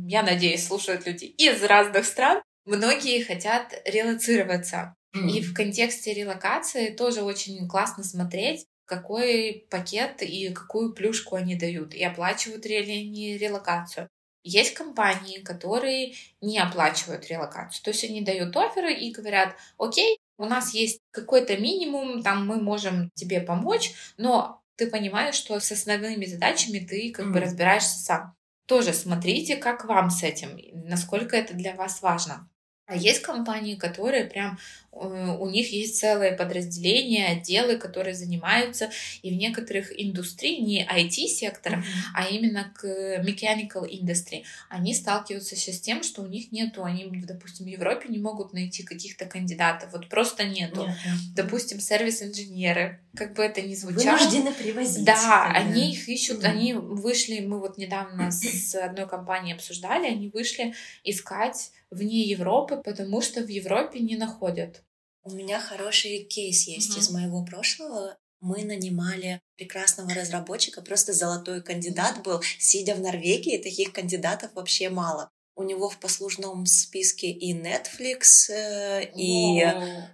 я 0.06 0.22
надеюсь, 0.22 0.66
слушают 0.66 1.06
люди 1.06 1.24
из 1.24 1.62
разных 1.62 2.04
стран, 2.04 2.42
многие 2.64 3.22
хотят 3.22 3.74
релацироваться. 3.84 4.94
Mm. 5.14 5.30
И 5.30 5.42
в 5.42 5.54
контексте 5.54 6.12
релокации 6.12 6.90
тоже 6.90 7.22
очень 7.22 7.68
классно 7.68 8.04
смотреть, 8.04 8.66
какой 8.84 9.66
пакет 9.70 10.22
и 10.22 10.50
какую 10.50 10.92
плюшку 10.92 11.36
они 11.36 11.54
дают, 11.54 11.94
и 11.94 12.02
оплачивают 12.04 12.66
ли 12.66 12.76
они 12.76 13.38
релокацию. 13.38 14.08
Есть 14.42 14.74
компании, 14.74 15.38
которые 15.38 16.14
не 16.42 16.58
оплачивают 16.58 17.26
релокацию. 17.30 17.82
То 17.82 17.90
есть 17.90 18.04
они 18.04 18.20
дают 18.20 18.54
оферы 18.56 18.92
и 18.92 19.10
говорят, 19.10 19.56
окей, 19.78 20.18
у 20.36 20.44
нас 20.44 20.74
есть 20.74 20.98
какой-то 21.12 21.56
минимум, 21.56 22.22
там 22.22 22.46
мы 22.46 22.60
можем 22.60 23.10
тебе 23.14 23.40
помочь, 23.40 23.94
но 24.18 24.60
ты 24.76 24.90
понимаешь, 24.90 25.36
что 25.36 25.58
с 25.58 25.72
основными 25.72 26.26
задачами 26.26 26.78
ты 26.78 27.10
как 27.10 27.26
mm. 27.26 27.30
бы 27.30 27.40
разбираешься 27.40 27.98
сам 27.98 28.34
тоже 28.66 28.92
смотрите, 28.92 29.56
как 29.56 29.84
вам 29.84 30.10
с 30.10 30.22
этим, 30.22 30.58
насколько 30.88 31.36
это 31.36 31.54
для 31.54 31.74
вас 31.74 32.02
важно. 32.02 32.48
А 32.86 32.96
есть 32.96 33.22
компании, 33.22 33.76
которые 33.76 34.24
прям 34.24 34.58
Э, 34.94 35.36
у 35.38 35.48
них 35.48 35.72
есть 35.72 35.98
целое 35.98 36.36
подразделение, 36.36 37.26
отделы, 37.26 37.76
которые 37.76 38.14
занимаются 38.14 38.90
и 39.22 39.30
в 39.30 39.34
некоторых 39.34 39.92
индустриях, 39.98 40.44
не 40.60 40.86
IT-сектор, 40.86 41.74
mm-hmm. 41.74 41.84
а 42.14 42.28
именно 42.28 42.72
к 42.74 42.84
mechanical 43.22 43.88
industry, 43.88 44.44
они 44.68 44.94
сталкиваются 44.94 45.56
сейчас 45.56 45.76
с 45.76 45.80
тем, 45.80 46.02
что 46.02 46.22
у 46.22 46.26
них 46.26 46.52
нету, 46.52 46.84
они, 46.84 47.06
допустим, 47.24 47.66
в 47.66 47.68
Европе 47.68 48.08
не 48.08 48.18
могут 48.18 48.52
найти 48.52 48.82
каких-то 48.82 49.26
кандидатов, 49.26 49.90
вот 49.92 50.08
просто 50.08 50.44
нету. 50.44 50.84
Mm-hmm. 50.84 51.34
Допустим, 51.34 51.80
сервис-инженеры, 51.80 53.00
как 53.16 53.34
бы 53.34 53.42
это 53.42 53.62
ни 53.62 53.74
звучало. 53.74 54.16
Вынуждены 54.16 54.52
привозить. 54.52 55.04
Да, 55.04 55.50
они 55.54 55.92
их 55.92 56.08
ищут, 56.08 56.42
mm-hmm. 56.42 56.48
они 56.48 56.74
вышли, 56.74 57.40
мы 57.40 57.58
вот 57.60 57.78
недавно 57.78 58.30
с 58.30 58.74
одной 58.74 59.08
компанией 59.08 59.54
обсуждали, 59.54 60.06
они 60.06 60.28
вышли 60.28 60.74
искать 61.02 61.70
вне 61.94 62.22
Европы, 62.22 62.80
потому 62.84 63.20
что 63.20 63.42
в 63.42 63.48
Европе 63.48 64.00
не 64.00 64.16
находят. 64.16 64.82
У 65.22 65.30
меня 65.30 65.60
хороший 65.60 66.24
кейс 66.24 66.66
есть 66.66 66.90
угу. 66.90 67.00
из 67.00 67.10
моего 67.10 67.44
прошлого. 67.44 68.18
Мы 68.40 68.64
нанимали 68.64 69.40
прекрасного 69.56 70.12
разработчика, 70.12 70.82
просто 70.82 71.14
золотой 71.14 71.62
кандидат 71.62 72.22
был, 72.22 72.42
сидя 72.58 72.94
в 72.94 73.00
Норвегии, 73.00 73.62
таких 73.62 73.92
кандидатов 73.92 74.50
вообще 74.54 74.90
мало. 74.90 75.30
У 75.56 75.62
него 75.62 75.88
в 75.88 75.98
послужном 75.98 76.66
списке 76.66 77.28
и 77.28 77.54
Netflix, 77.58 78.50
э, 78.50 79.10
и 79.16 79.62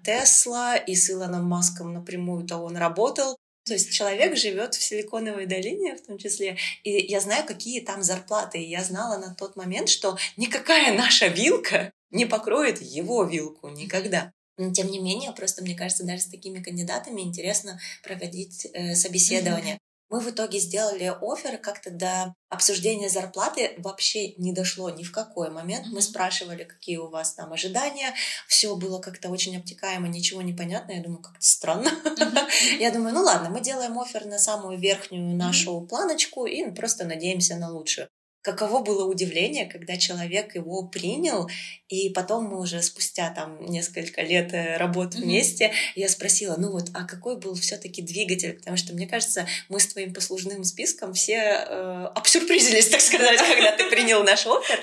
Tesla, 0.05 0.77
и 0.87 0.95
с 0.95 1.11
Илоном 1.11 1.45
Маском 1.47 1.93
напрямую-то 1.95 2.59
он 2.59 2.77
работал. 2.77 3.37
То 3.71 3.75
есть 3.75 3.93
человек 3.93 4.37
живет 4.37 4.75
в 4.75 4.83
Силиконовой 4.83 5.47
долине 5.47 5.95
в 5.95 6.05
том 6.05 6.19
числе. 6.19 6.57
И 6.83 6.91
я 6.91 7.21
знаю, 7.21 7.47
какие 7.47 7.81
там 7.81 8.03
зарплаты. 8.03 8.59
И 8.59 8.69
я 8.69 8.83
знала 8.83 9.17
на 9.17 9.33
тот 9.33 9.55
момент, 9.55 9.89
что 9.89 10.19
никакая 10.37 10.93
наша 10.93 11.29
вилка 11.29 11.93
не 12.11 12.27
покроет 12.27 12.83
его 12.83 13.23
вилку 13.23 13.69
никогда. 13.69 14.33
Но 14.59 14.73
тем 14.73 14.89
не 14.89 14.99
менее, 14.99 15.31
просто 15.31 15.63
мне 15.63 15.77
кажется, 15.77 16.03
даже 16.03 16.23
с 16.23 16.27
такими 16.27 16.61
кандидатами 16.61 17.21
интересно 17.21 17.79
проводить 18.03 18.67
э, 18.73 18.97
собеседование. 18.97 19.79
Мы 20.11 20.19
в 20.19 20.29
итоге 20.29 20.59
сделали 20.59 21.13
офер, 21.23 21.57
как-то 21.59 21.91
до 21.91 22.35
обсуждения 22.49 23.09
зарплаты 23.09 23.75
вообще 23.79 24.33
не 24.35 24.53
дошло 24.53 24.91
ни 24.91 25.05
в 25.05 25.13
какой 25.13 25.51
момент. 25.51 25.87
Мы 25.93 26.03
спрашивали, 26.03 26.65
какие 26.65 26.97
у 26.97 27.09
вас 27.09 27.35
там 27.35 27.53
ожидания. 27.53 28.13
Все 28.49 28.75
было 28.75 28.99
как-то 28.99 29.29
очень 29.29 29.57
обтекаемо, 29.57 30.09
ничего 30.09 30.43
не 30.43 30.53
понятно. 30.53 30.93
Я 30.93 31.03
думаю, 31.03 31.23
как-то 31.23 31.47
странно. 31.47 31.93
Я 32.81 32.91
думаю, 32.91 33.15
ну 33.15 33.23
ладно, 33.23 33.51
мы 33.51 33.61
делаем 33.61 33.99
офер 33.99 34.27
на 34.27 34.41
самую 34.41 34.79
верхнюю 34.79 35.37
нашу 35.37 35.81
планочку 35.83 36.45
и 36.45 36.69
просто 36.73 37.05
надеемся 37.05 37.57
на 37.57 37.71
лучшую 37.71 38.09
каково 38.43 38.83
было 38.83 39.05
удивление, 39.05 39.67
когда 39.67 39.97
человек 39.97 40.55
его 40.55 40.87
принял, 40.87 41.49
и 41.89 42.09
потом 42.11 42.45
мы 42.45 42.61
уже 42.61 42.81
спустя 42.83 43.31
там 43.31 43.67
несколько 43.67 44.23
лет 44.23 44.55
э, 44.55 44.77
работы 44.77 45.19
mm-hmm. 45.19 45.23
вместе, 45.23 45.73
я 45.97 46.09
спросила, 46.09 46.55
ну 46.57 46.71
вот, 46.71 46.87
а 46.95 47.05
какой 47.05 47.37
был 47.37 47.55
все-таки 47.55 48.01
двигатель? 48.01 48.53
Потому 48.53 48.77
что, 48.77 48.95
мне 48.95 49.09
кажется, 49.09 49.47
мы 49.69 49.81
с 49.81 49.89
твоим 49.89 50.15
послужным 50.15 50.63
списком 50.63 51.15
все 51.15 51.35
э, 51.35 52.07
обсюрпризились, 52.15 52.89
так 52.89 53.01
сказать, 53.01 53.41
когда 53.41 53.77
ты 53.77 53.91
принял 53.91 54.23
наш 54.23 54.47
офер. 54.47 54.81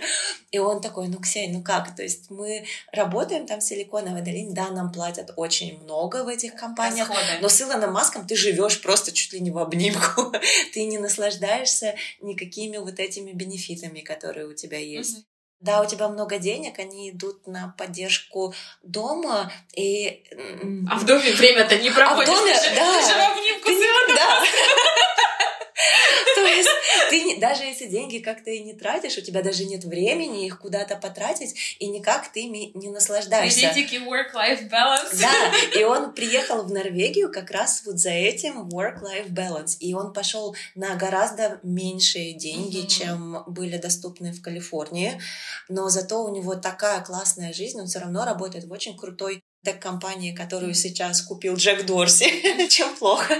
И 0.51 0.59
он 0.59 0.81
такой, 0.81 1.07
ну, 1.07 1.19
Ксень, 1.19 1.53
ну 1.53 1.63
как? 1.63 1.95
То 1.95 2.03
есть 2.03 2.29
мы 2.29 2.65
работаем 2.91 3.47
там 3.47 3.59
в 3.61 3.63
Силиконовой 3.63 4.21
долине, 4.21 4.53
да, 4.53 4.69
нам 4.69 4.91
платят 4.91 5.31
очень 5.37 5.81
много 5.83 6.23
в 6.23 6.27
этих 6.27 6.55
компаниях, 6.55 7.09
Расходы. 7.09 7.39
но 7.41 7.49
с 7.49 7.61
Илоном 7.61 7.93
Маском 7.93 8.27
ты 8.27 8.35
живешь 8.35 8.81
просто 8.81 9.13
чуть 9.13 9.33
ли 9.33 9.39
не 9.39 9.51
в 9.51 9.57
обнимку. 9.57 10.33
ты 10.73 10.83
не 10.83 10.97
наслаждаешься 10.97 11.95
никакими 12.21 12.77
вот 12.77 12.99
этими 12.99 13.31
бенефитами, 13.31 13.46
которые 14.01 14.47
у 14.47 14.53
тебя 14.53 14.79
есть. 14.79 15.19
Mm-hmm. 15.19 15.23
Да, 15.59 15.81
у 15.81 15.87
тебя 15.87 16.07
много 16.07 16.37
денег, 16.37 16.77
они 16.77 17.09
идут 17.09 17.47
на 17.47 17.73
поддержку 17.77 18.53
дома 18.83 19.51
и... 19.75 20.23
А 20.87 20.99
в 20.99 21.05
доме 21.05 21.33
время-то 21.33 21.79
не 21.79 21.89
проводишь. 21.89 22.29
А 22.29 22.35
в 22.35 22.37
доме, 22.37 22.53
ты 22.53 22.75
да. 22.75 22.93
Ты 22.93 23.07
же 23.07 23.17
в 23.17 23.21
обнимку 23.31 23.65
ты, 23.65 24.15
да. 24.15 24.43
То 26.35 26.41
есть 26.41 26.69
ты 27.09 27.39
даже 27.39 27.63
если 27.63 27.87
деньги 27.87 28.19
как-то 28.19 28.49
и 28.49 28.59
не 28.59 28.73
тратишь, 28.73 29.17
у 29.17 29.21
тебя 29.21 29.41
даже 29.41 29.65
нет 29.65 29.83
времени 29.83 30.45
их 30.45 30.59
куда-то 30.59 30.95
потратить, 30.95 31.77
и 31.79 31.87
никак 31.87 32.31
ты 32.31 32.41
ими 32.41 32.71
не 32.73 32.89
наслаждаешься. 32.89 33.69
Приветики 33.69 33.95
work-life 33.95 34.69
balance. 34.69 35.19
Да, 35.19 35.29
и 35.79 35.83
он 35.83 36.13
приехал 36.13 36.63
в 36.63 36.71
Норвегию 36.71 37.31
как 37.31 37.51
раз 37.51 37.83
вот 37.85 37.99
за 37.99 38.11
этим 38.11 38.67
work-life 38.69 39.29
balance, 39.29 39.77
и 39.79 39.93
он 39.93 40.13
пошел 40.13 40.55
на 40.75 40.95
гораздо 40.95 41.59
меньшие 41.63 42.33
деньги, 42.33 42.83
mm-hmm. 42.83 42.87
чем 42.87 43.43
были 43.47 43.77
доступны 43.77 44.31
в 44.31 44.41
Калифорнии, 44.41 45.21
но 45.69 45.89
зато 45.89 46.23
у 46.23 46.33
него 46.33 46.55
такая 46.55 47.01
классная 47.01 47.53
жизнь, 47.53 47.79
он 47.79 47.87
все 47.87 47.99
равно 47.99 48.25
работает 48.25 48.65
в 48.65 48.71
очень 48.71 48.97
крутой 48.97 49.43
тег-компании, 49.67 50.31
которую 50.31 50.73
сейчас 50.73 51.21
купил 51.21 51.55
Джек 51.55 51.85
Дорси, 51.85 52.67
чем 52.69 52.95
плохо. 52.95 53.35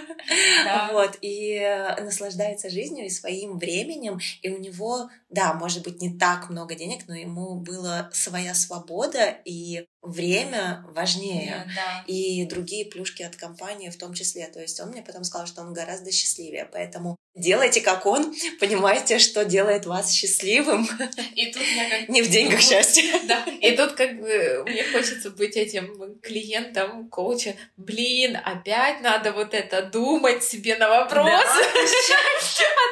Да. 0.65 0.89
Вот, 0.91 1.17
и 1.21 1.53
э, 1.53 2.03
наслаждается 2.03 2.69
жизнью 2.69 3.05
и 3.05 3.09
своим 3.09 3.57
временем, 3.57 4.19
и 4.41 4.49
у 4.49 4.57
него, 4.57 5.09
да, 5.29 5.53
может 5.53 5.83
быть, 5.83 6.01
не 6.01 6.17
так 6.17 6.49
много 6.49 6.75
денег, 6.75 7.07
но 7.07 7.15
ему 7.15 7.55
была 7.55 8.09
своя 8.11 8.53
свобода, 8.53 9.37
и 9.45 9.87
время 10.01 10.85
важнее. 10.89 11.65
Yeah, 11.67 11.75
да. 11.75 12.03
И 12.07 12.45
другие 12.45 12.85
плюшки 12.85 13.23
от 13.23 13.35
компании 13.35 13.89
в 13.89 13.97
том 13.97 14.13
числе. 14.13 14.47
То 14.47 14.61
есть 14.61 14.79
он 14.79 14.89
мне 14.89 15.01
потом 15.01 15.23
сказал, 15.23 15.47
что 15.47 15.61
он 15.61 15.73
гораздо 15.73 16.11
счастливее. 16.11 16.69
Поэтому 16.71 17.17
делайте 17.35 17.81
как 17.81 18.05
он, 18.05 18.33
понимаете, 18.59 19.19
что 19.19 19.45
делает 19.45 19.85
вас 19.85 20.11
счастливым. 20.11 20.87
И 21.35 21.51
тут 21.51 21.63
я 21.75 21.89
как... 21.89 22.09
Не 22.09 22.21
в 22.21 22.29
деньгах 22.29 22.61
счастье. 22.61 23.03
Да. 23.27 23.43
И 23.61 23.75
тут 23.75 23.93
как 23.93 24.21
бы 24.21 24.63
мне 24.65 24.83
хочется 24.85 25.31
быть 25.31 25.57
этим 25.57 26.17
клиентом, 26.21 27.09
коуча. 27.09 27.55
Блин, 27.75 28.37
опять 28.41 29.01
надо 29.01 29.33
вот 29.33 29.53
это 29.53 29.81
думать 29.81 30.43
себе 30.43 30.77
на 30.77 30.87
вопросы. 30.87 31.61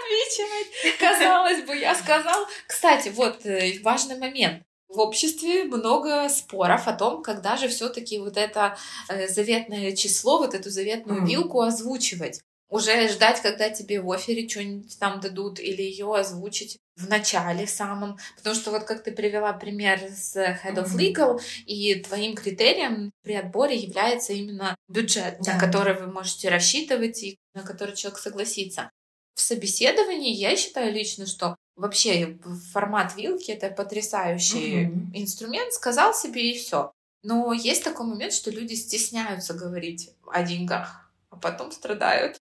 Отвечать. 0.03 0.99
Казалось 0.99 1.61
бы, 1.63 1.77
я 1.77 1.95
сказал. 1.95 2.45
Кстати, 2.67 3.09
вот 3.09 3.45
э, 3.45 3.79
важный 3.81 4.17
момент 4.17 4.63
в 4.87 4.99
обществе 4.99 5.65
много 5.65 6.29
споров 6.29 6.87
о 6.87 6.93
том, 6.93 7.23
когда 7.23 7.57
же 7.57 7.67
все-таки 7.67 8.19
вот 8.19 8.37
это 8.37 8.77
э, 9.09 9.27
заветное 9.27 9.95
число, 9.95 10.37
вот 10.37 10.53
эту 10.53 10.69
заветную 10.69 11.23
mm. 11.23 11.27
вилку 11.27 11.61
озвучивать. 11.61 12.41
Уже 12.69 13.07
ждать, 13.09 13.41
когда 13.41 13.69
тебе 13.69 14.01
в 14.01 14.11
офере 14.11 14.49
что-нибудь 14.49 14.97
там 14.99 15.19
дадут, 15.19 15.59
или 15.59 15.83
ее 15.83 16.13
озвучить 16.15 16.79
в 16.95 17.07
начале 17.07 17.67
самом. 17.67 18.17
Потому 18.37 18.55
что 18.55 18.71
вот 18.71 18.85
как 18.85 19.03
ты 19.03 19.11
привела 19.11 19.53
пример 19.53 19.99
с 20.09 20.35
Head 20.35 20.75
of 20.75 20.95
Legal, 20.95 21.39
и 21.65 21.95
твоим 21.95 22.35
критерием 22.35 23.11
при 23.21 23.35
отборе 23.35 23.75
является 23.75 24.33
именно 24.33 24.75
бюджет, 24.87 25.37
да. 25.41 25.53
на 25.53 25.59
который 25.59 25.93
вы 25.93 26.07
можете 26.07 26.49
рассчитывать 26.49 27.21
и 27.21 27.37
на 27.53 27.61
который 27.61 27.95
человек 27.95 28.19
согласится. 28.19 28.89
В 29.35 29.41
собеседовании 29.41 30.33
я 30.33 30.55
считаю 30.55 30.91
лично, 30.91 31.27
что 31.27 31.55
Вообще 31.75 32.37
формат 32.71 33.15
вилки 33.15 33.51
это 33.51 33.69
потрясающий 33.69 34.87
угу. 34.87 35.11
инструмент. 35.13 35.73
Сказал 35.73 36.13
себе 36.13 36.51
и 36.51 36.57
все. 36.57 36.91
Но 37.23 37.53
есть 37.53 37.83
такой 37.83 38.05
момент, 38.05 38.33
что 38.33 38.51
люди 38.51 38.75
стесняются 38.75 39.53
говорить 39.53 40.11
о 40.31 40.43
деньгах, 40.43 41.11
а 41.31 41.37
потом 41.37 41.71
страдают. 41.71 42.37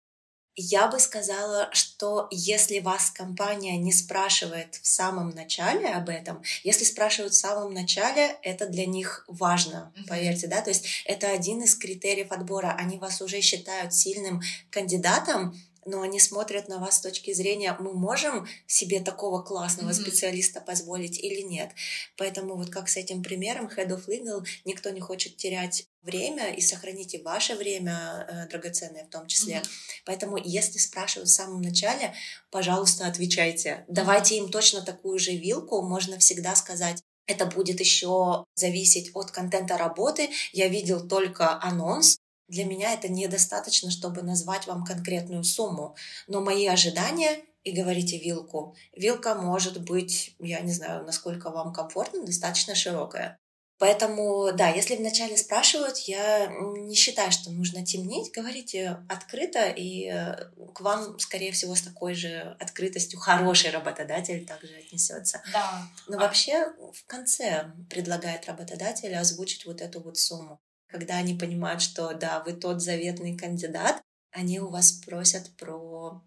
Я 0.56 0.88
бы 0.88 1.00
сказала, 1.00 1.70
что 1.72 2.28
если 2.30 2.80
вас 2.80 3.10
компания 3.10 3.78
не 3.78 3.94
спрашивает 3.94 4.76
в 4.76 4.86
самом 4.86 5.30
начале 5.30 5.88
об 5.88 6.10
этом, 6.10 6.44
если 6.64 6.84
спрашивают 6.84 7.34
в 7.34 7.40
самом 7.40 7.74
начале, 7.74 8.38
это 8.42 8.68
для 8.68 8.86
них 8.86 9.24
важно, 9.30 9.94
поверьте, 10.10 10.48
да, 10.48 10.62
то 10.62 10.72
есть 10.72 11.04
это 11.06 11.32
один 11.32 11.62
из 11.62 11.76
критериев 11.76 12.32
отбора. 12.32 12.76
Они 12.78 12.98
вас 12.98 13.22
уже 13.22 13.40
считают 13.40 13.94
сильным 13.94 14.42
кандидатом, 14.70 15.56
но 15.86 16.02
они 16.02 16.20
смотрят 16.20 16.68
на 16.68 16.80
вас 16.80 16.98
с 16.98 17.02
точки 17.02 17.34
зрения, 17.34 17.76
мы 17.80 17.94
можем 17.94 18.48
себе 18.68 19.00
такого 19.00 19.42
классного 19.42 19.90
mm-hmm. 19.90 20.02
специалиста 20.02 20.62
позволить 20.62 21.20
или 21.20 21.42
нет. 21.42 21.72
Поэтому 22.18 22.56
вот 22.56 22.70
как 22.70 22.90
с 22.90 22.98
этим 22.98 23.24
примером 23.24 23.68
Head 23.68 23.90
of 23.90 24.08
Legal, 24.08 24.46
никто 24.66 24.90
не 24.90 25.00
хочет 25.00 25.38
терять 25.38 25.88
время 26.02 26.54
и 26.54 26.62
сохранить 26.62 27.14
и 27.14 27.22
ваше 27.22 27.56
время 27.56 28.28
э, 28.28 28.48
драгоценное 28.50 29.06
в 29.06 29.10
том 29.10 29.28
числе. 29.28 29.56
Mm-hmm. 29.56 30.02
Поэтому 30.06 30.38
если 30.38 30.80
спрашивают 30.80 31.30
в 31.30 31.34
самом 31.34 31.62
начале, 31.62 32.14
пожалуйста, 32.50 33.08
отвечайте. 33.08 33.86
Давайте 33.88 34.38
им 34.38 34.50
точно 34.50 34.82
такую 34.82 35.20
же 35.20 35.32
вилку, 35.32 35.82
можно 35.82 36.18
всегда 36.18 36.56
сказать, 36.56 37.04
это 37.28 37.46
будет 37.46 37.80
еще 37.80 38.46
зависеть 38.56 39.12
от 39.14 39.32
контента 39.32 39.78
работы. 39.78 40.30
Я 40.52 40.68
видел 40.68 41.08
только 41.08 41.62
анонс, 41.62 42.18
для 42.52 42.66
меня 42.66 42.94
это 42.94 43.08
недостаточно, 43.08 43.90
чтобы 43.90 44.22
назвать 44.22 44.68
вам 44.68 44.84
конкретную 44.84 45.44
сумму. 45.44 45.96
Но 46.28 46.42
мои 46.42 46.68
ожидания 46.68 47.40
и 47.64 47.72
говорите 47.72 48.18
вилку. 48.18 48.76
Вилка 48.94 49.36
может 49.36 49.82
быть, 49.82 50.36
я 50.40 50.60
не 50.60 50.74
знаю, 50.74 51.06
насколько 51.06 51.50
вам 51.50 51.72
комфортно, 51.74 52.26
достаточно 52.26 52.76
широкая. 52.76 53.38
Поэтому, 53.78 54.52
да, 54.54 54.68
если 54.70 54.96
вначале 54.96 55.38
спрашивают, 55.38 55.98
я 56.00 56.48
не 56.48 56.94
считаю, 56.94 57.32
что 57.32 57.50
нужно 57.50 57.84
темнить. 57.84 58.32
Говорите 58.32 58.98
открыто, 59.10 59.70
и 59.70 60.08
э, 60.12 60.52
к 60.74 60.82
вам, 60.82 61.18
скорее 61.18 61.52
всего, 61.52 61.74
с 61.74 61.82
такой 61.82 62.14
же 62.14 62.56
открытостью 62.60 63.20
хороший 63.20 63.72
работодатель 63.72 64.46
также 64.46 64.76
отнесется. 64.76 65.42
Да. 65.52 65.88
Но 66.08 66.18
а... 66.18 66.20
вообще 66.20 66.68
в 66.94 67.06
конце 67.08 67.72
предлагает 67.90 68.46
работодатель 68.46 69.16
озвучить 69.16 69.66
вот 69.66 69.82
эту 69.82 70.00
вот 70.02 70.18
сумму 70.18 70.60
когда 70.92 71.16
они 71.16 71.34
понимают, 71.34 71.82
что 71.82 72.14
да, 72.14 72.44
вы 72.44 72.54
тот 72.54 72.82
заветный 72.82 73.38
кандидат, 73.38 74.02
они 74.32 74.60
у 74.60 74.70
вас 74.70 74.92
просят 74.92 75.56
про 75.58 76.22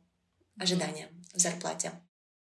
ожидания 0.59 1.09
в 1.35 1.38
зарплате. 1.38 1.92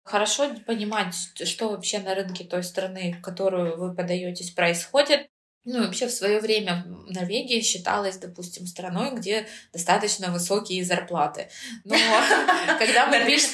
Хорошо 0.03 0.53
понимать, 0.67 1.15
что 1.15 1.69
вообще 1.69 1.99
на 1.99 2.13
рынке 2.13 2.43
той 2.43 2.63
страны, 2.63 3.13
в 3.17 3.21
которую 3.21 3.77
вы 3.77 3.95
подаетесь, 3.95 4.51
происходит. 4.51 5.27
Ну, 5.65 5.83
вообще 5.83 6.07
в 6.07 6.11
свое 6.11 6.39
время 6.39 6.85
Норвегия 7.07 7.59
считалась, 7.61 8.17
допустим, 8.17 8.67
страной, 8.67 9.15
где 9.15 9.47
достаточно 9.73 10.31
высокие 10.31 10.85
зарплаты. 10.85 11.49
Но 11.83 11.95
когда 12.79 13.07
мы 13.07 13.25
пишем... 13.25 13.49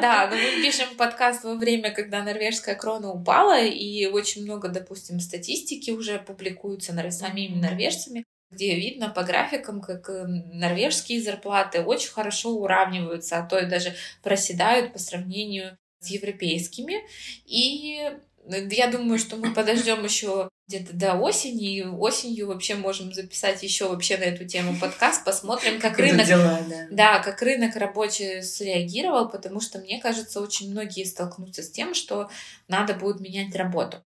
Да, 0.00 0.28
но 0.28 0.36
мы 0.36 0.62
пишем 0.62 0.88
подкаст 0.96 1.44
во 1.44 1.54
время, 1.54 1.92
когда 1.92 2.24
норвежская 2.24 2.74
крона 2.74 3.12
упала, 3.12 3.62
и 3.62 4.06
очень 4.06 4.42
много, 4.42 4.68
допустим, 4.68 5.20
статистики 5.20 5.92
уже 5.92 6.18
публикуются 6.18 6.92
самими 7.12 7.54
норвежцами, 7.54 8.24
где 8.50 8.74
видно 8.74 9.10
по 9.10 9.22
графикам, 9.22 9.80
как 9.80 10.08
э, 10.08 10.24
норвежские 10.26 11.22
зарплаты 11.22 11.82
очень 11.82 12.10
хорошо 12.10 12.50
уравниваются, 12.50 13.38
а 13.38 13.46
то 13.46 13.58
и 13.58 13.66
даже 13.66 13.94
проседают 14.22 14.92
по 14.92 14.98
сравнению 14.98 15.78
с 16.00 16.08
европейскими. 16.08 17.02
И 17.46 18.10
я 18.46 18.88
думаю, 18.88 19.18
что 19.18 19.36
мы 19.36 19.52
подождем 19.54 20.04
еще 20.04 20.48
где-то 20.66 20.94
до 20.94 21.14
осени, 21.14 21.76
и 21.76 21.84
осенью 21.84 22.48
вообще 22.48 22.74
можем 22.74 23.12
записать 23.12 23.62
еще 23.62 23.88
вообще 23.88 24.16
на 24.16 24.24
эту 24.24 24.46
тему 24.46 24.78
подкаст, 24.80 25.24
посмотрим, 25.24 25.80
как 25.80 25.98
рынок, 25.98 26.26
дела, 26.26 26.60
да. 26.68 26.86
да, 26.90 27.18
как 27.22 27.42
рынок 27.42 27.76
рабочий 27.76 28.42
среагировал, 28.42 29.28
потому 29.28 29.60
что 29.60 29.78
мне 29.78 30.00
кажется, 30.00 30.40
очень 30.40 30.70
многие 30.70 31.04
столкнутся 31.04 31.62
с 31.62 31.70
тем, 31.70 31.94
что 31.94 32.30
надо 32.68 32.94
будет 32.94 33.20
менять 33.20 33.54
работу. 33.54 34.02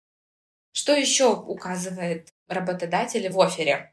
Что 0.72 0.94
еще 0.94 1.34
указывает 1.34 2.28
работодатель 2.48 3.30
в 3.30 3.40
офере? 3.40 3.92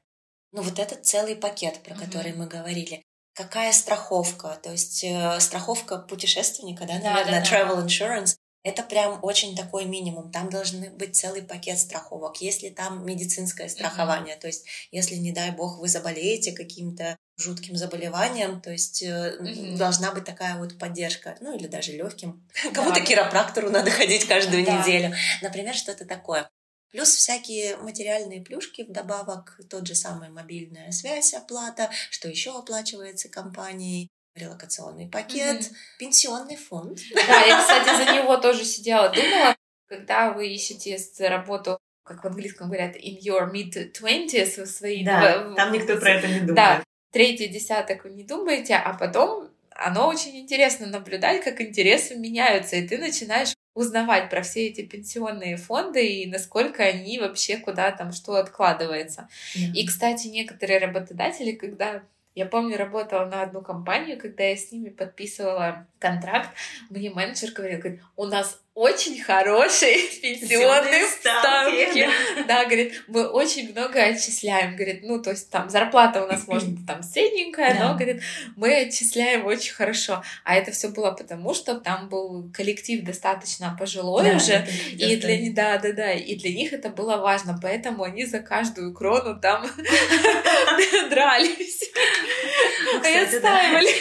Ну 0.52 0.62
вот 0.62 0.80
этот 0.80 1.06
целый 1.06 1.36
пакет, 1.36 1.80
про 1.84 1.94
mm-hmm. 1.94 2.06
который 2.06 2.34
мы 2.34 2.48
говорили. 2.48 3.04
Какая 3.34 3.74
страховка? 3.74 4.60
То 4.62 4.72
есть 4.72 5.04
э, 5.04 5.40
страховка 5.40 5.98
путешественника, 5.98 6.86
да, 6.86 7.00
да 7.00 7.14
наверное, 7.14 7.44
да, 7.44 7.50
да. 7.50 7.84
travel 7.84 7.86
insurance. 7.86 8.36
Это 8.64 8.82
прям 8.82 9.20
очень 9.22 9.58
такой 9.58 9.84
минимум. 9.86 10.32
Там 10.32 10.50
должны 10.50 10.90
быть 10.90 11.16
целый 11.16 11.42
пакет 11.42 11.78
страховок. 11.80 12.42
Если 12.42 12.70
там 12.70 13.06
медицинское 13.06 13.68
страхование, 13.68 14.36
mm-hmm. 14.36 14.40
то 14.40 14.48
есть 14.48 14.66
если, 14.92 15.16
не 15.16 15.34
дай 15.34 15.52
бог, 15.52 15.80
вы 15.80 15.90
заболеете 15.90 16.54
каким-то 16.54 17.18
жутким 17.38 17.76
заболеванием, 17.76 18.62
то 18.62 18.72
есть 18.72 19.04
mm-hmm. 19.04 19.76
должна 19.76 20.14
быть 20.14 20.24
такая 20.24 20.58
вот 20.58 20.78
поддержка, 20.80 21.36
ну 21.42 21.56
или 21.56 21.68
даже 21.68 21.92
легким. 21.92 22.48
Да. 22.64 22.72
Кому-то 22.72 23.02
киропрактору 23.02 23.70
надо 23.70 23.92
ходить 23.92 24.26
каждую 24.26 24.66
да. 24.66 24.80
неделю. 24.80 25.14
Например, 25.42 25.76
что-то 25.76 26.06
такое. 26.06 26.50
Плюс 26.94 27.10
всякие 27.10 27.76
материальные 27.78 28.42
плюшки, 28.42 28.84
вдобавок 28.84 29.60
тот 29.68 29.88
же 29.88 29.96
самый 29.96 30.30
мобильная 30.30 30.92
связь, 30.92 31.34
оплата, 31.34 31.90
что 32.12 32.30
еще 32.30 32.56
оплачивается 32.56 33.30
компанией, 33.30 34.12
релокационный 34.36 35.08
пакет, 35.08 35.62
mm-hmm. 35.62 35.76
пенсионный 36.00 36.56
фонд. 36.56 37.00
Да, 37.14 37.42
я, 37.46 37.60
кстати, 37.60 38.06
за 38.06 38.14
него 38.14 38.38
тоже 38.38 38.64
сидела, 38.66 39.10
думала, 39.10 39.56
когда 39.88 40.32
вы 40.32 40.48
ищете 40.48 40.98
работу 41.28 41.78
как 42.04 42.24
в 42.24 42.28
английском 42.28 42.68
говорят, 42.68 42.96
in 42.98 43.20
your 43.20 43.50
mid-twenties, 43.52 44.62
в 44.62 44.68
свои... 44.68 45.06
Да, 45.06 45.54
там 45.56 45.72
никто 45.72 45.98
про 45.98 46.12
это 46.12 46.28
не 46.28 46.40
думает. 46.40 46.56
Да, 46.56 46.84
третий 47.12 47.48
десяток 47.48 48.04
вы 48.04 48.10
не 48.10 48.24
думаете, 48.24 48.76
а 48.76 48.94
потом 48.94 49.50
оно 49.72 50.08
очень 50.08 50.38
интересно 50.38 50.88
наблюдать, 50.88 51.44
как 51.44 51.62
интересы 51.62 52.16
меняются, 52.16 52.76
и 52.76 52.88
ты 52.88 52.98
начинаешь 52.98 53.54
узнавать 53.74 54.30
про 54.30 54.44
все 54.44 54.68
эти 54.68 54.82
пенсионные 54.82 55.58
фонды 55.58 56.06
и 56.06 56.30
насколько 56.30 56.84
они 56.84 57.20
вообще 57.20 57.58
куда 57.58 57.90
там 57.92 58.12
что 58.12 58.36
откладывается. 58.36 59.30
Yeah. 59.56 59.72
И, 59.74 59.88
кстати, 59.88 60.28
некоторые 60.28 60.80
работодатели, 60.80 61.54
когда 61.54 62.04
я 62.36 62.46
помню, 62.46 62.78
работала 62.78 63.26
на 63.26 63.44
одну 63.44 63.62
компанию, 63.62 64.18
когда 64.18 64.44
я 64.44 64.56
с 64.56 64.72
ними 64.72 64.90
подписывала 64.90 65.88
контракт, 66.00 66.50
мне 66.90 67.12
менеджер 67.12 67.52
говорил, 67.52 67.80
говорит, 67.80 68.02
у 68.16 68.26
нас 68.26 68.63
очень 68.76 69.22
хорошие 69.22 69.98
пенсионные 70.22 71.06
ставки. 71.06 72.10
Да, 72.48 72.66
говорит, 72.66 73.04
мы 73.08 73.28
очень 73.28 73.72
много 73.72 74.02
отчисляем. 74.02 74.76
Говорит, 74.76 75.02
ну, 75.04 75.22
то 75.22 75.30
есть 75.30 75.50
там 75.50 75.70
зарплата 75.70 76.24
у 76.24 76.28
нас 76.28 76.48
может 76.48 76.70
там 76.88 77.04
средненькая, 77.04 77.80
но, 77.80 77.94
говорит, 77.94 78.24
мы 78.56 78.76
отчисляем 78.76 79.46
очень 79.46 79.74
хорошо. 79.74 80.24
А 80.44 80.56
это 80.56 80.72
все 80.72 80.90
было 80.90 81.12
потому, 81.12 81.54
что 81.54 81.76
там 81.76 82.10
был 82.10 82.50
коллектив 82.52 83.04
достаточно 83.04 83.76
пожилой 83.80 84.36
уже. 84.36 84.68
И 84.92 85.16
для, 85.18 85.52
да, 85.54 85.78
да, 85.78 85.94
да, 85.94 86.14
и 86.14 86.36
для 86.36 86.52
них 86.52 86.74
это 86.74 86.90
было 86.90 87.18
важно. 87.18 87.60
Поэтому 87.62 88.04
они 88.04 88.26
за 88.26 88.40
каждую 88.40 88.94
крону 88.94 89.40
там 89.40 89.68
дрались. 91.10 91.84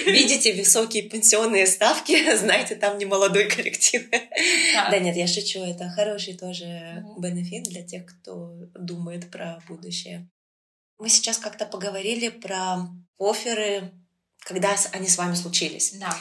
И 0.07 0.11
Видите 0.11 0.55
высокие 0.55 1.03
пенсионные 1.03 1.67
ставки, 1.67 2.35
знаете, 2.37 2.75
там 2.75 2.99
не 2.99 3.05
молодой 3.05 3.49
коллектив. 3.49 4.03
Да 4.91 4.99
нет, 4.99 5.17
я 5.17 5.27
шучу, 5.27 5.61
это 5.61 5.91
хороший 5.91 6.37
тоже 6.37 7.05
бенефит 7.19 7.65
для 7.65 7.83
тех, 7.83 8.07
кто 8.07 8.53
думает 8.75 9.31
про 9.31 9.61
будущее. 9.69 10.29
Мы 10.99 11.09
сейчас 11.09 11.39
как-то 11.39 11.67
поговорили 11.67 12.29
про 12.29 12.89
оферы, 13.19 13.93
когда 14.41 14.77
они 14.93 15.09
с 15.09 15.19
вами 15.19 15.35
случились. 15.35 15.95
Да. 15.99 16.15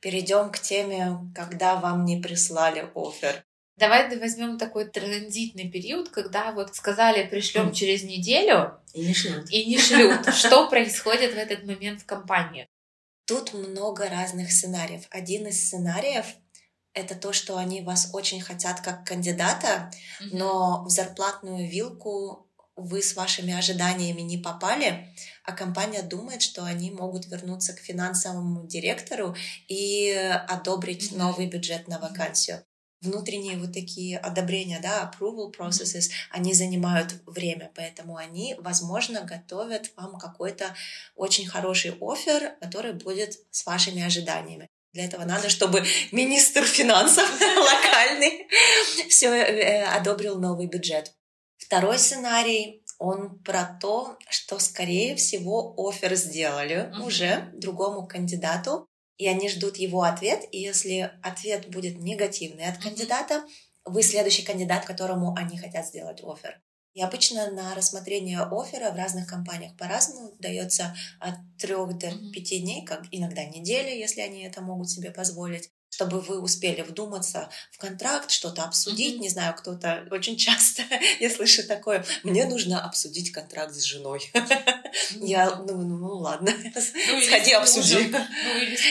Перейдем 0.00 0.50
к 0.50 0.58
теме, 0.58 1.18
когда 1.34 1.76
вам 1.76 2.04
не 2.04 2.20
прислали 2.20 2.90
офер. 2.94 3.44
Давай 3.76 4.14
возьмем 4.18 4.58
такой 4.58 4.84
транзитный 4.84 5.70
период, 5.70 6.10
когда 6.10 6.52
вот 6.52 6.76
сказали, 6.76 7.26
пришлем 7.26 7.72
через 7.72 8.02
неделю. 8.02 8.78
И 8.92 9.06
не 9.06 9.14
шлют. 9.14 9.50
И 9.50 9.64
не 9.64 9.78
шлют. 9.78 10.34
Что 10.34 10.68
происходит 10.68 11.32
в 11.32 11.38
этот 11.38 11.64
момент 11.64 12.02
в 12.02 12.04
компании? 12.04 12.68
Тут 13.26 13.54
много 13.54 14.08
разных 14.08 14.52
сценариев. 14.52 15.06
Один 15.10 15.46
из 15.46 15.66
сценариев 15.66 16.26
это 16.94 17.14
то, 17.14 17.32
что 17.32 17.56
они 17.56 17.82
вас 17.82 18.10
очень 18.12 18.40
хотят 18.40 18.80
как 18.80 19.04
кандидата, 19.04 19.90
mm-hmm. 20.20 20.28
но 20.32 20.84
в 20.84 20.90
зарплатную 20.90 21.68
вилку 21.68 22.46
вы 22.76 23.02
с 23.02 23.14
вашими 23.14 23.52
ожиданиями 23.52 24.22
не 24.22 24.38
попали, 24.38 25.14
а 25.44 25.52
компания 25.52 26.02
думает, 26.02 26.42
что 26.42 26.64
они 26.64 26.90
могут 26.90 27.26
вернуться 27.26 27.74
к 27.74 27.80
финансовому 27.80 28.66
директору 28.66 29.36
и 29.68 30.10
одобрить 30.48 31.12
mm-hmm. 31.12 31.18
новый 31.18 31.46
бюджет 31.46 31.88
на 31.88 31.98
вакансию. 31.98 32.64
Внутренние 33.02 33.56
вот 33.56 33.72
такие 33.72 34.18
одобрения, 34.18 34.78
да, 34.82 35.10
approval 35.10 35.54
processes, 35.56 36.08
mm-hmm. 36.08 36.30
они 36.32 36.54
занимают 36.54 37.14
время, 37.26 37.70
поэтому 37.74 38.16
они, 38.16 38.56
возможно, 38.58 39.22
готовят 39.22 39.90
вам 39.96 40.18
какой-то 40.18 40.74
очень 41.14 41.46
хороший 41.46 41.96
офер, 42.00 42.56
который 42.60 42.94
будет 42.94 43.38
с 43.50 43.64
вашими 43.64 44.02
ожиданиями. 44.02 44.68
Для 44.92 45.04
этого 45.04 45.24
надо, 45.24 45.48
чтобы 45.48 45.84
министр 46.10 46.64
финансов 46.64 47.28
локальный 47.40 48.48
все 49.08 49.28
э, 49.28 49.84
одобрил 49.84 50.38
новый 50.38 50.66
бюджет. 50.66 51.14
Второй 51.58 51.98
сценарий 51.98 52.82
он 52.98 53.38
про 53.42 53.78
то, 53.80 54.18
что, 54.28 54.58
скорее 54.58 55.14
всего, 55.14 55.74
офер 55.78 56.14
сделали 56.16 56.90
uh-huh. 56.92 57.06
уже 57.06 57.50
другому 57.54 58.06
кандидату, 58.06 58.86
и 59.16 59.28
они 59.28 59.48
ждут 59.48 59.76
его 59.76 60.02
ответ, 60.02 60.44
и 60.50 60.58
если 60.58 61.12
ответ 61.22 61.68
будет 61.68 61.98
негативный 61.98 62.64
от 62.64 62.78
кандидата, 62.78 63.44
вы 63.84 64.02
следующий 64.02 64.42
кандидат, 64.42 64.84
которому 64.84 65.34
они 65.36 65.58
хотят 65.58 65.86
сделать 65.86 66.20
офер. 66.22 66.60
И 66.94 67.02
обычно 67.02 67.50
на 67.50 67.74
рассмотрение 67.74 68.40
оффера 68.40 68.90
в 68.90 68.96
разных 68.96 69.28
компаниях 69.28 69.76
по-разному 69.76 70.32
дается 70.38 70.94
от 71.20 71.34
трех 71.58 71.96
до 71.98 72.10
пяти 72.32 72.60
дней, 72.60 72.84
как 72.84 73.04
иногда 73.10 73.44
недели, 73.44 73.96
если 73.96 74.20
они 74.20 74.42
это 74.42 74.60
могут 74.60 74.90
себе 74.90 75.10
позволить 75.10 75.70
чтобы 76.00 76.20
вы 76.20 76.40
успели 76.40 76.80
вдуматься 76.80 77.50
в 77.70 77.76
контракт, 77.76 78.30
что-то 78.30 78.64
обсудить. 78.64 79.16
Mm-hmm. 79.16 79.20
Не 79.20 79.28
знаю, 79.28 79.54
кто-то 79.54 80.06
очень 80.10 80.38
часто 80.38 80.82
я 81.18 81.28
слышу 81.28 81.66
такое: 81.66 82.06
мне 82.22 82.46
нужно 82.46 82.82
обсудить 82.82 83.32
контракт 83.32 83.74
с 83.74 83.82
женой. 83.82 84.30
Mm-hmm. 84.32 85.26
Я 85.26 85.56
ну, 85.56 85.76
ну, 85.76 85.98
ну 85.98 86.08
ладно, 86.16 86.52
ну, 86.74 87.20
сходи 87.22 87.52
обсуди. 87.52 88.10
Ну, 88.10 88.18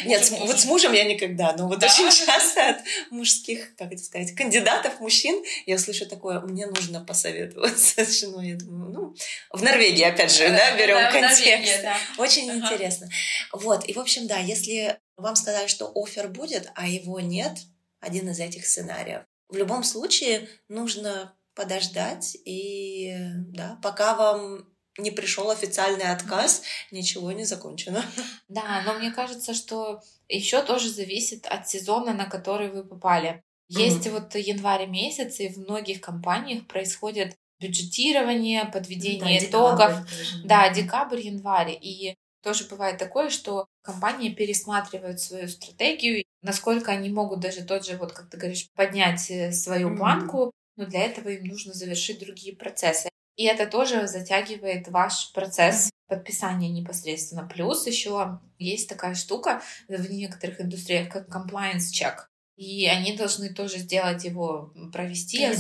Нет, 0.06 0.30
вот 0.30 0.60
с 0.60 0.66
мужем 0.66 0.94
я 0.94 1.04
никогда, 1.04 1.56
но 1.58 1.68
вот 1.68 1.80
да? 1.80 1.88
очень 1.88 2.12
часто 2.26 2.70
от 2.70 2.78
мужских, 3.10 3.76
как 3.76 3.92
это 3.92 4.04
сказать, 4.04 4.36
кандидатов 4.36 5.00
мужчин 5.00 5.44
я 5.66 5.80
слышу 5.80 6.06
такое: 6.06 6.42
мне 6.42 6.68
нужно 6.68 7.04
посоветоваться 7.04 8.06
с 8.06 8.20
женой. 8.20 8.50
Я 8.50 8.56
думаю, 8.56 8.92
ну 8.92 9.16
в 9.52 9.64
Норвегии 9.64 10.04
опять 10.04 10.32
же, 10.32 10.48
да, 10.48 10.78
берем 10.78 10.98
да, 10.98 11.12
контекст. 11.12 11.82
Да. 11.82 11.98
Очень 12.20 12.52
ага. 12.52 12.60
интересно. 12.60 13.10
Вот 13.52 13.90
и 13.90 13.94
в 13.94 14.00
общем, 14.00 14.28
да, 14.28 14.38
если 14.38 15.00
вам 15.20 15.36
сказали, 15.36 15.68
что 15.68 15.92
офер 15.96 16.30
будет, 16.30 16.72
а 16.76 16.88
его 16.88 17.20
нет, 17.20 17.58
один 18.00 18.30
из 18.30 18.40
этих 18.40 18.66
сценариев. 18.66 19.24
В 19.50 19.56
любом 19.56 19.84
случае 19.84 20.48
нужно 20.68 21.36
подождать 21.56 22.38
и 22.46 23.16
да, 23.50 23.80
пока 23.82 24.16
вам 24.16 24.68
не 24.98 25.12
пришел 25.12 25.50
официальный 25.50 26.12
отказ, 26.12 26.64
ничего 26.92 27.32
не 27.32 27.46
закончено. 27.46 28.04
Да, 28.48 28.82
но 28.86 28.94
мне 28.96 29.12
кажется, 29.12 29.54
что 29.54 30.02
еще 30.28 30.62
тоже 30.64 30.90
зависит 30.90 31.46
от 31.46 31.70
сезона, 31.70 32.14
на 32.14 32.26
который 32.26 32.70
вы 32.72 32.84
попали. 32.84 33.44
Есть 33.68 34.08
mm-hmm. 34.08 34.12
вот 34.12 34.36
январь 34.36 34.88
месяц, 34.88 35.40
и 35.40 35.50
в 35.50 35.58
многих 35.58 36.02
компаниях 36.02 36.66
происходит 36.68 37.36
бюджетирование, 37.60 38.66
подведение 38.66 39.40
да, 39.40 39.46
итогов. 39.46 39.92
Декабрь, 39.92 40.48
да, 40.48 40.70
декабрь, 40.70 41.20
январь. 41.20 41.78
И 41.80 42.16
тоже 42.42 42.66
бывает 42.66 42.98
такое, 42.98 43.30
что 43.30 43.68
компании 43.92 44.30
пересматривают 44.30 45.20
свою 45.20 45.48
стратегию, 45.48 46.24
насколько 46.42 46.92
они 46.92 47.10
могут 47.10 47.40
даже 47.40 47.64
тот 47.64 47.86
же, 47.86 47.98
вот 47.98 48.12
как 48.14 48.30
ты 48.30 48.38
говоришь, 48.38 48.70
поднять 48.76 49.30
э, 49.32 49.52
свою 49.52 49.96
планку, 49.96 50.52
но 50.76 50.86
для 50.86 51.06
этого 51.06 51.30
им 51.30 51.46
нужно 51.46 51.74
завершить 51.74 52.20
другие 52.20 52.56
процессы. 52.56 53.10
И 53.36 53.46
это 53.46 53.66
тоже 53.68 54.08
затягивает 54.08 54.88
ваш 54.90 55.32
процесс 55.34 55.90
подписания 56.08 56.70
непосредственно. 56.70 57.48
Плюс 57.48 57.88
еще 57.88 58.40
есть 58.58 58.90
такая 58.90 59.16
штука 59.16 59.62
в 59.88 60.12
некоторых 60.12 60.62
индустриях, 60.62 61.10
как 61.10 61.30
compliance 61.30 61.92
check. 61.94 62.29
И 62.60 62.88
они 62.88 63.16
должны 63.16 63.54
тоже 63.54 63.78
сделать 63.78 64.26
его, 64.26 64.74
провести. 64.92 65.38
Или 65.38 65.54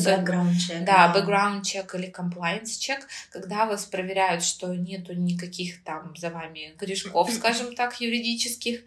check. 0.52 0.84
Да, 0.84 1.14
check 1.62 1.98
или 1.98 2.12
compliance 2.12 2.78
check, 2.78 3.00
когда 3.32 3.66
вас 3.66 3.86
проверяют, 3.86 4.44
что 4.44 4.74
нету 4.76 5.14
никаких 5.14 5.82
там 5.86 6.14
за 6.18 6.30
вами 6.30 6.76
грешков, 6.78 7.32
скажем 7.34 7.74
так, 7.74 8.02
юридических. 8.02 8.82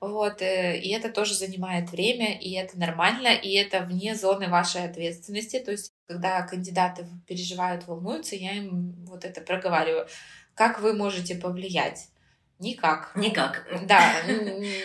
Вот. 0.00 0.40
Э, 0.40 0.78
и 0.78 0.88
это 0.88 1.10
тоже 1.10 1.34
занимает 1.34 1.90
время, 1.90 2.38
и 2.38 2.52
это 2.52 2.78
нормально, 2.78 3.34
и 3.34 3.52
это 3.52 3.80
вне 3.80 4.14
зоны 4.14 4.48
вашей 4.48 4.84
ответственности. 4.84 5.58
То 5.58 5.72
есть, 5.72 5.92
когда 6.06 6.40
кандидаты 6.46 7.06
переживают, 7.26 7.86
волнуются, 7.86 8.34
я 8.34 8.52
им 8.52 8.94
вот 9.04 9.26
это 9.26 9.42
проговариваю. 9.42 10.08
Как 10.54 10.80
вы 10.80 10.94
можете 10.94 11.34
повлиять? 11.34 12.08
Никак. 12.58 13.12
Никак. 13.14 13.66
Да. 13.84 14.14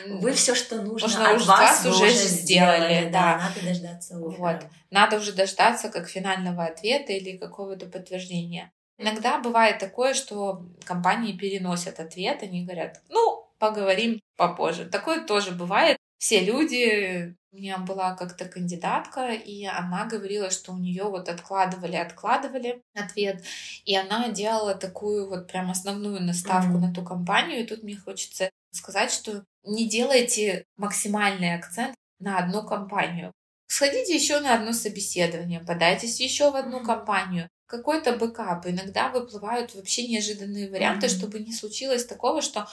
Вы 0.07 0.33
все, 0.33 0.53
что 0.53 0.81
нужно, 0.81 1.07
нужно 1.07 1.31
от 1.31 1.45
вас, 1.45 1.83
вас 1.83 1.95
уже 1.95 2.09
сделали. 2.11 3.05
Да. 3.05 3.09
да. 3.11 3.49
Надо 3.49 3.65
дождаться 3.65 4.15
оффера. 4.15 4.37
Вот. 4.37 4.65
Надо 4.91 5.17
уже 5.17 5.33
дождаться 5.33 5.89
как 5.89 6.07
финального 6.07 6.65
ответа 6.65 7.13
или 7.13 7.37
какого-то 7.37 7.87
подтверждения. 7.87 8.71
Иногда 8.99 9.39
бывает 9.39 9.79
такое, 9.79 10.13
что 10.13 10.65
компании 10.83 11.33
переносят 11.33 11.99
ответ, 11.99 12.43
они 12.43 12.63
говорят, 12.63 13.01
ну, 13.09 13.47
поговорим 13.57 14.19
попозже. 14.37 14.85
Такое 14.85 15.25
тоже 15.25 15.51
бывает. 15.51 15.97
Все 16.23 16.39
люди 16.39 17.35
у 17.51 17.57
меня 17.57 17.79
была 17.79 18.15
как-то 18.15 18.45
кандидатка, 18.45 19.33
и 19.33 19.65
она 19.65 20.05
говорила, 20.05 20.51
что 20.51 20.71
у 20.71 20.77
нее 20.77 21.03
вот 21.03 21.27
откладывали, 21.27 21.97
откладывали 21.97 22.81
ответ, 22.95 23.43
и 23.83 23.93
она 23.97 24.29
делала 24.29 24.73
такую 24.73 25.27
вот 25.27 25.51
прям 25.51 25.69
основную 25.69 26.23
ставку 26.23 26.77
mm-hmm. 26.77 26.79
на 26.79 26.93
ту 26.93 27.03
компанию. 27.03 27.59
И 27.59 27.67
тут 27.67 27.83
мне 27.83 27.97
хочется 27.97 28.49
сказать, 28.71 29.11
что 29.11 29.43
не 29.65 29.89
делайте 29.89 30.63
максимальный 30.77 31.55
акцент 31.55 31.93
на 32.19 32.37
одну 32.37 32.65
компанию. 32.65 33.33
Сходите 33.67 34.15
еще 34.15 34.39
на 34.39 34.55
одно 34.55 34.71
собеседование, 34.71 35.59
подайтесь 35.59 36.21
еще 36.21 36.51
в 36.51 36.55
одну 36.55 36.85
компанию. 36.85 37.49
Какой-то 37.65 38.15
backup. 38.15 38.65
Иногда 38.65 39.09
выплывают 39.09 39.75
вообще 39.75 40.07
неожиданные 40.07 40.69
варианты, 40.69 41.07
mm-hmm. 41.07 41.17
чтобы 41.17 41.39
не 41.39 41.51
случилось 41.51 42.05
такого, 42.05 42.41
что 42.41 42.65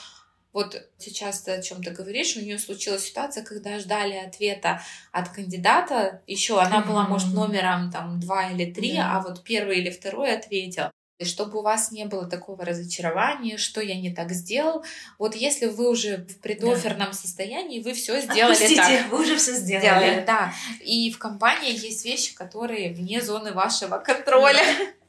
вот 0.53 0.83
сейчас 0.99 1.43
ты 1.43 1.53
о 1.53 1.63
чем 1.63 1.83
то 1.83 1.91
говоришь, 1.91 2.37
у 2.37 2.41
нее 2.41 2.59
случилась 2.59 3.05
ситуация, 3.05 3.45
когда 3.45 3.79
ждали 3.79 4.15
ответа 4.15 4.83
от 5.13 5.29
кандидата, 5.29 6.23
еще 6.27 6.61
она 6.61 6.81
была, 6.81 7.07
может, 7.07 7.33
номером 7.33 7.91
там 7.91 8.19
два 8.21 8.51
или 8.51 8.71
три, 8.71 8.97
а 8.97 9.21
вот 9.21 9.45
первый 9.45 9.79
или 9.79 9.91
второй 9.91 10.35
ответил. 10.35 10.91
И 11.21 11.27
чтобы 11.27 11.59
у 11.59 11.63
вас 11.63 11.93
не 11.93 12.07
было 12.07 12.25
такого 12.25 12.65
разочарования, 12.65 13.59
что 13.59 13.83
я 13.83 14.01
не 14.01 14.11
так 14.11 14.33
сделал. 14.33 14.83
Вот 15.19 15.35
если 15.35 15.67
вы 15.67 15.91
уже 15.91 16.17
в 16.17 16.41
предоферном 16.41 17.09
да. 17.09 17.13
состоянии, 17.13 17.83
вы 17.83 17.93
все 17.93 18.19
сделали 18.23 18.55
Отпустите, 18.55 18.77
так. 18.77 19.13
вы 19.13 19.21
уже 19.21 19.37
все 19.37 19.53
сделали. 19.53 19.85
сделали. 19.85 20.25
Да. 20.27 20.55
И 20.81 21.13
в 21.13 21.19
компании 21.19 21.73
есть 21.73 22.07
вещи, 22.07 22.35
которые 22.35 22.95
вне 22.95 23.21
зоны 23.21 23.53
вашего 23.53 23.99
контроля. 23.99 24.63
Да. 24.79 25.00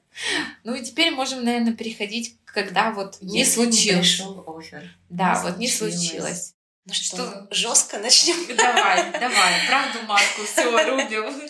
Ну 0.63 0.75
и 0.75 0.83
теперь 0.83 1.11
можем, 1.11 1.43
наверное, 1.43 1.73
переходить, 1.73 2.37
когда 2.45 2.91
вот 2.91 3.17
не 3.21 3.39
Если 3.39 3.55
случилось. 3.55 4.19
Не 4.19 4.25
офер. 4.57 4.97
Да, 5.09 5.33
не 5.33 5.41
вот 5.41 5.57
не 5.57 5.67
случилось. 5.67 6.53
Ну 6.85 6.93
что, 6.93 7.15
что, 7.15 7.47
жестко 7.51 7.99
начнем? 7.99 8.35
Давай, 8.55 9.11
давай, 9.11 9.67
правду 9.67 9.99
матку, 10.07 10.41
все, 10.43 10.63
рубим 10.89 11.47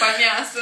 по 0.00 0.18
мясу. 0.18 0.60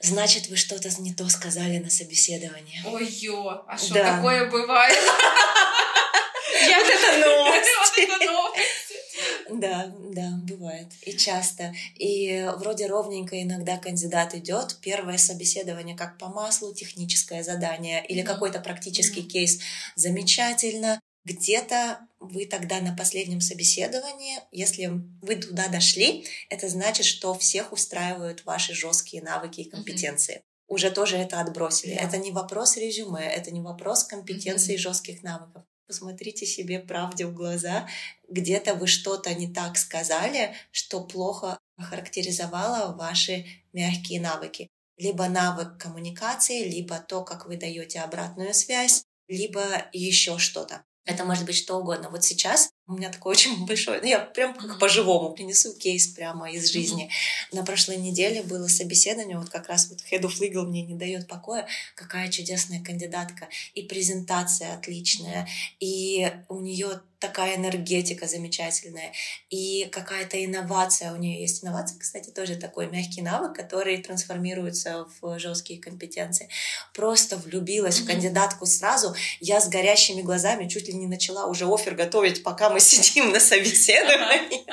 Значит, 0.00 0.46
вы 0.46 0.56
что-то 0.56 0.88
не 1.00 1.12
то 1.12 1.28
сказали 1.28 1.78
на 1.78 1.90
собеседовании. 1.90 2.80
Ой-ё, 2.86 3.64
а 3.66 3.76
что 3.76 3.94
да. 3.94 4.16
такое 4.16 4.48
бывает? 4.48 4.96
Я 6.68 6.78
вот 6.78 6.88
это 6.88 7.26
новость. 7.26 7.68
Да, 9.52 9.92
да, 10.12 10.38
бывает. 10.44 10.88
И 11.02 11.16
часто. 11.16 11.74
И 11.96 12.48
вроде 12.58 12.86
ровненько 12.86 13.40
иногда 13.42 13.78
кандидат 13.78 14.34
идет, 14.34 14.78
первое 14.80 15.18
собеседование 15.18 15.96
как 15.96 16.18
по 16.18 16.28
маслу, 16.28 16.74
техническое 16.74 17.42
задание 17.42 18.04
или 18.06 18.22
какой-то 18.22 18.60
практический 18.60 19.22
кейс 19.22 19.60
замечательно. 19.96 21.00
Где-то 21.24 22.00
вы 22.18 22.46
тогда 22.46 22.80
на 22.80 22.96
последнем 22.96 23.40
собеседовании, 23.40 24.38
если 24.52 24.90
вы 25.20 25.36
туда 25.36 25.68
дошли, 25.68 26.24
это 26.48 26.68
значит, 26.68 27.04
что 27.04 27.34
всех 27.34 27.72
устраивают 27.72 28.44
ваши 28.46 28.74
жесткие 28.74 29.22
навыки 29.22 29.60
и 29.60 29.68
компетенции. 29.68 30.36
Mm-hmm. 30.36 30.44
Уже 30.68 30.90
тоже 30.90 31.16
это 31.16 31.40
отбросили. 31.40 31.94
Yeah. 31.94 32.06
Это 32.06 32.16
не 32.16 32.30
вопрос 32.30 32.76
резюме, 32.78 33.22
это 33.22 33.50
не 33.50 33.60
вопрос 33.60 34.04
компетенции 34.04 34.72
mm-hmm. 34.72 34.76
и 34.76 34.78
жестких 34.78 35.22
навыков 35.22 35.64
посмотрите 35.90 36.46
себе 36.46 36.78
правде 36.78 37.26
в 37.26 37.34
глаза, 37.34 37.88
где-то 38.28 38.76
вы 38.76 38.86
что-то 38.86 39.34
не 39.34 39.52
так 39.52 39.76
сказали, 39.76 40.54
что 40.70 41.00
плохо 41.02 41.58
охарактеризовало 41.76 42.94
ваши 42.96 43.44
мягкие 43.72 44.20
навыки. 44.20 44.68
Либо 44.98 45.28
навык 45.28 45.78
коммуникации, 45.78 46.62
либо 46.62 47.00
то, 47.00 47.24
как 47.24 47.46
вы 47.46 47.56
даете 47.56 48.02
обратную 48.02 48.54
связь, 48.54 49.02
либо 49.26 49.64
еще 49.92 50.38
что-то. 50.38 50.84
Это 51.06 51.24
может 51.24 51.44
быть 51.44 51.56
что 51.56 51.78
угодно. 51.78 52.08
Вот 52.08 52.22
сейчас 52.22 52.70
у 52.90 52.94
меня 52.96 53.10
такой 53.10 53.32
очень 53.32 53.64
большой, 53.66 54.00
ну 54.00 54.06
я 54.08 54.18
прям 54.18 54.52
как 54.54 54.78
по-живому 54.78 55.32
принесу 55.32 55.72
кейс 55.74 56.08
прямо 56.08 56.50
из 56.50 56.70
жизни. 56.70 57.04
Mm-hmm. 57.04 57.56
На 57.56 57.64
прошлой 57.64 57.96
неделе 57.98 58.42
было 58.42 58.66
собеседование, 58.66 59.38
вот 59.38 59.48
как 59.48 59.68
раз 59.68 59.88
вот 59.88 60.00
Head 60.10 60.22
of 60.22 60.40
Legal 60.40 60.66
мне 60.66 60.82
не 60.82 60.94
дает 60.94 61.28
покоя, 61.28 61.66
какая 61.94 62.28
чудесная 62.30 62.82
кандидатка, 62.82 63.48
и 63.74 63.82
презентация 63.82 64.74
отличная, 64.74 65.48
и 65.78 66.32
у 66.48 66.58
нее 66.58 67.00
такая 67.20 67.56
энергетика 67.56 68.26
замечательная, 68.26 69.12
и 69.50 69.88
какая-то 69.92 70.42
инновация 70.42 71.12
у 71.12 71.16
нее 71.16 71.42
есть. 71.42 71.62
Инновация, 71.62 71.98
кстати, 71.98 72.30
тоже 72.30 72.56
такой 72.56 72.86
мягкий 72.88 73.20
навык, 73.20 73.54
который 73.54 73.98
трансформируется 73.98 75.06
в 75.20 75.38
жесткие 75.38 75.80
компетенции. 75.80 76.48
Просто 76.94 77.36
влюбилась 77.36 77.98
mm-hmm. 77.98 78.04
в 78.04 78.06
кандидатку 78.06 78.66
сразу. 78.66 79.14
Я 79.38 79.60
с 79.60 79.68
горящими 79.68 80.22
глазами 80.22 80.66
чуть 80.66 80.88
ли 80.88 80.94
не 80.94 81.06
начала 81.06 81.46
уже 81.46 81.66
офер 81.66 81.94
готовить, 81.94 82.42
пока 82.42 82.70
мы 82.70 82.79
сидим 82.80 83.30
на 83.30 83.40
собеседовании. 83.40 84.64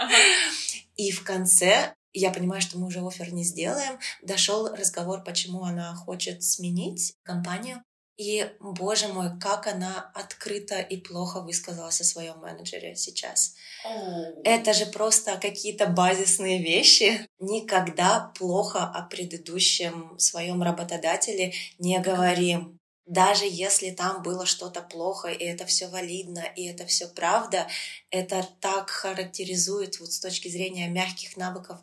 И 0.95 1.11
в 1.11 1.23
конце 1.23 1.93
я 2.13 2.31
понимаю, 2.31 2.61
что 2.61 2.79
мы 2.79 2.87
уже 2.87 3.05
офер 3.05 3.31
не 3.33 3.43
сделаем. 3.43 3.99
Дошел 4.23 4.67
разговор, 4.73 5.23
почему 5.23 5.63
она 5.63 5.93
хочет 5.95 6.43
сменить 6.43 7.13
компанию. 7.23 7.83
И, 8.17 8.49
боже 8.59 9.09
мой, 9.09 9.39
как 9.39 9.67
она 9.67 10.11
открыто 10.15 10.79
и 10.79 10.97
плохо 10.97 11.41
высказалась 11.41 12.01
о 12.01 12.03
своем 12.03 12.39
менеджере 12.39 12.95
сейчас. 12.95 13.53
Oh. 13.85 14.41
Это 14.43 14.73
же 14.73 14.87
просто 14.87 15.37
какие-то 15.39 15.85
базисные 15.85 16.63
вещи. 16.63 17.27
Никогда 17.39 18.31
плохо 18.35 18.79
о 18.85 19.03
предыдущем 19.03 20.17
своем 20.17 20.63
работодателе 20.63 21.53
не 21.77 21.99
говорим. 21.99 22.76
Даже 23.07 23.45
если 23.45 23.91
там 23.91 24.21
было 24.21 24.45
что-то 24.45 24.81
плохо, 24.81 25.29
и 25.29 25.45
это 25.45 25.65
все 25.65 25.87
валидно, 25.87 26.43
и 26.57 26.65
это 26.65 26.85
все 26.85 27.07
правда, 27.07 27.67
это 28.11 28.45
так 28.59 28.89
характеризует 28.89 30.01
вот 30.01 30.11
с 30.11 30.19
точки 30.19 30.49
зрения 30.49 30.89
мягких 30.89 31.37
навыков 31.37 31.79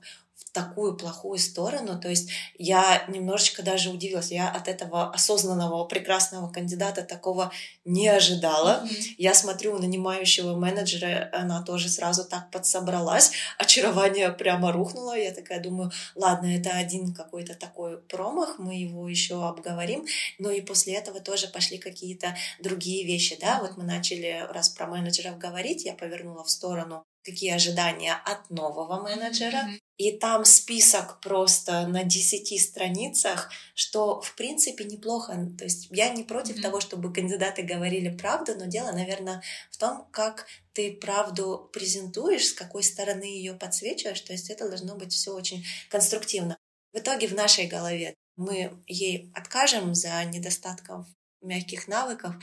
такую 0.54 0.96
плохую 0.96 1.38
сторону. 1.38 2.00
То 2.00 2.08
есть 2.08 2.30
я 2.56 3.04
немножечко 3.08 3.62
даже 3.62 3.90
удивилась. 3.90 4.30
Я 4.30 4.48
от 4.48 4.68
этого 4.68 5.10
осознанного, 5.10 5.84
прекрасного 5.84 6.48
кандидата 6.48 7.02
такого 7.02 7.50
не 7.84 8.08
ожидала. 8.08 8.84
Mm-hmm. 8.84 9.14
Я 9.18 9.34
смотрю 9.34 9.78
нанимающего 9.78 10.56
менеджера, 10.56 11.28
она 11.32 11.62
тоже 11.62 11.88
сразу 11.88 12.24
так 12.24 12.50
подсобралась. 12.50 13.32
Очарование 13.58 14.30
прямо 14.30 14.70
рухнуло. 14.72 15.18
Я 15.18 15.32
такая 15.32 15.60
думаю, 15.60 15.90
ладно, 16.14 16.46
это 16.46 16.70
один 16.70 17.12
какой-то 17.12 17.54
такой 17.54 17.98
промах, 17.98 18.58
мы 18.58 18.76
его 18.76 19.08
еще 19.08 19.46
обговорим. 19.46 20.06
Но 20.38 20.50
и 20.50 20.60
после 20.60 20.94
этого 20.94 21.20
тоже 21.20 21.48
пошли 21.48 21.78
какие-то 21.78 22.36
другие 22.60 23.04
вещи. 23.04 23.36
Да? 23.40 23.58
Вот 23.60 23.76
мы 23.76 23.82
начали, 23.82 24.46
раз 24.50 24.68
про 24.68 24.86
менеджеров 24.86 25.36
говорить, 25.36 25.84
я 25.84 25.94
повернула 25.94 26.44
в 26.44 26.50
сторону 26.50 27.04
какие 27.24 27.52
ожидания 27.52 28.14
от 28.24 28.50
нового 28.50 29.00
менеджера. 29.00 29.56
Mm-hmm. 29.56 29.78
И 29.96 30.12
там 30.18 30.44
список 30.44 31.20
просто 31.20 31.86
на 31.86 32.04
10 32.04 32.60
страницах, 32.60 33.50
что 33.74 34.20
в 34.20 34.34
принципе 34.34 34.84
неплохо. 34.84 35.34
То 35.56 35.64
есть 35.64 35.88
я 35.90 36.10
не 36.10 36.24
против 36.24 36.58
mm-hmm. 36.58 36.62
того, 36.62 36.80
чтобы 36.80 37.12
кандидаты 37.12 37.62
говорили 37.62 38.14
правду, 38.14 38.54
но 38.56 38.66
дело, 38.66 38.92
наверное, 38.92 39.42
в 39.70 39.78
том, 39.78 40.06
как 40.10 40.46
ты 40.72 40.92
правду 40.92 41.70
презентуешь, 41.72 42.48
с 42.48 42.52
какой 42.52 42.82
стороны 42.82 43.24
ее 43.24 43.54
подсвечиваешь. 43.54 44.20
То 44.20 44.32
есть 44.32 44.50
это 44.50 44.68
должно 44.68 44.96
быть 44.96 45.12
все 45.12 45.32
очень 45.32 45.64
конструктивно. 45.90 46.58
В 46.92 46.98
итоге 46.98 47.26
в 47.26 47.34
нашей 47.34 47.66
голове 47.66 48.14
мы 48.36 48.82
ей 48.86 49.30
откажем 49.34 49.94
за 49.94 50.24
недостатком 50.24 51.06
мягких 51.44 51.88
навыков. 51.88 52.34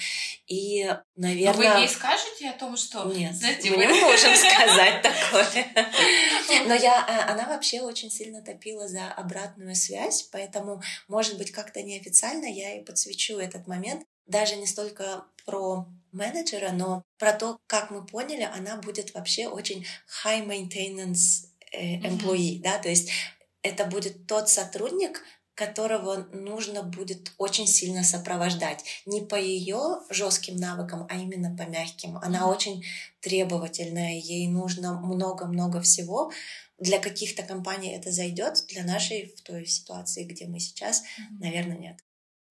И, 0.48 0.96
наверное... 1.16 1.70
Но 1.70 1.76
вы 1.76 1.82
ей 1.82 1.90
скажете 1.90 2.50
о 2.50 2.54
том, 2.54 2.78
что... 2.78 3.04
Нет, 3.06 3.36
знаете, 3.36 3.70
мы 3.72 3.78
вы... 3.78 3.86
не 3.86 4.02
можем 4.02 4.34
сказать 4.36 5.02
такое. 5.02 5.68
Но 6.68 6.74
я, 6.74 7.06
э, 7.08 7.32
она 7.32 7.48
вообще 7.48 7.82
очень 7.82 8.12
сильно 8.12 8.42
топила 8.42 8.88
за 8.88 9.08
обратную 9.12 9.76
связь, 9.76 10.24
поэтому, 10.32 10.82
может 11.08 11.38
быть, 11.38 11.52
как-то 11.52 11.82
неофициально 11.82 12.46
я 12.46 12.76
и 12.76 12.84
подсвечу 12.84 13.38
этот 13.38 13.68
момент. 13.68 14.06
Даже 14.28 14.56
не 14.56 14.68
столько 14.68 15.26
про 15.46 15.88
менеджера, 16.12 16.72
но 16.72 17.04
про 17.18 17.34
то, 17.34 17.60
как 17.68 17.92
мы 17.92 18.06
поняли, 18.06 18.44
она 18.44 18.78
будет 18.78 19.14
вообще 19.14 19.48
очень 19.48 19.86
high 20.24 20.46
maintenance 20.46 21.48
э, 21.72 21.98
employee, 21.98 22.58
mm-hmm. 22.58 22.62
да, 22.62 22.78
то 22.78 22.90
есть 22.90 23.10
это 23.64 23.86
будет 23.86 24.28
тот 24.28 24.50
сотрудник, 24.50 25.24
которого 25.62 26.28
нужно 26.34 26.82
будет 26.82 27.34
очень 27.38 27.68
сильно 27.68 28.04
сопровождать. 28.04 28.84
Не 29.06 29.22
по 29.22 29.36
ее 29.36 30.00
жестким 30.10 30.56
навыкам, 30.56 31.06
а 31.08 31.18
именно 31.18 31.56
по 31.56 31.70
мягким. 31.70 32.18
Она 32.18 32.50
очень 32.50 32.84
требовательная, 33.20 34.14
ей 34.20 34.48
нужно 34.48 35.00
много-много 35.00 35.80
всего. 35.82 36.32
Для 36.80 36.98
каких-то 36.98 37.44
компаний 37.44 37.92
это 37.92 38.12
зайдет, 38.12 38.66
для 38.70 38.84
нашей 38.84 39.36
в 39.38 39.42
той 39.44 39.68
ситуации, 39.68 40.24
где 40.24 40.48
мы 40.48 40.60
сейчас, 40.60 41.02
mm-hmm. 41.02 41.40
наверное, 41.40 41.78
нет. 41.78 41.98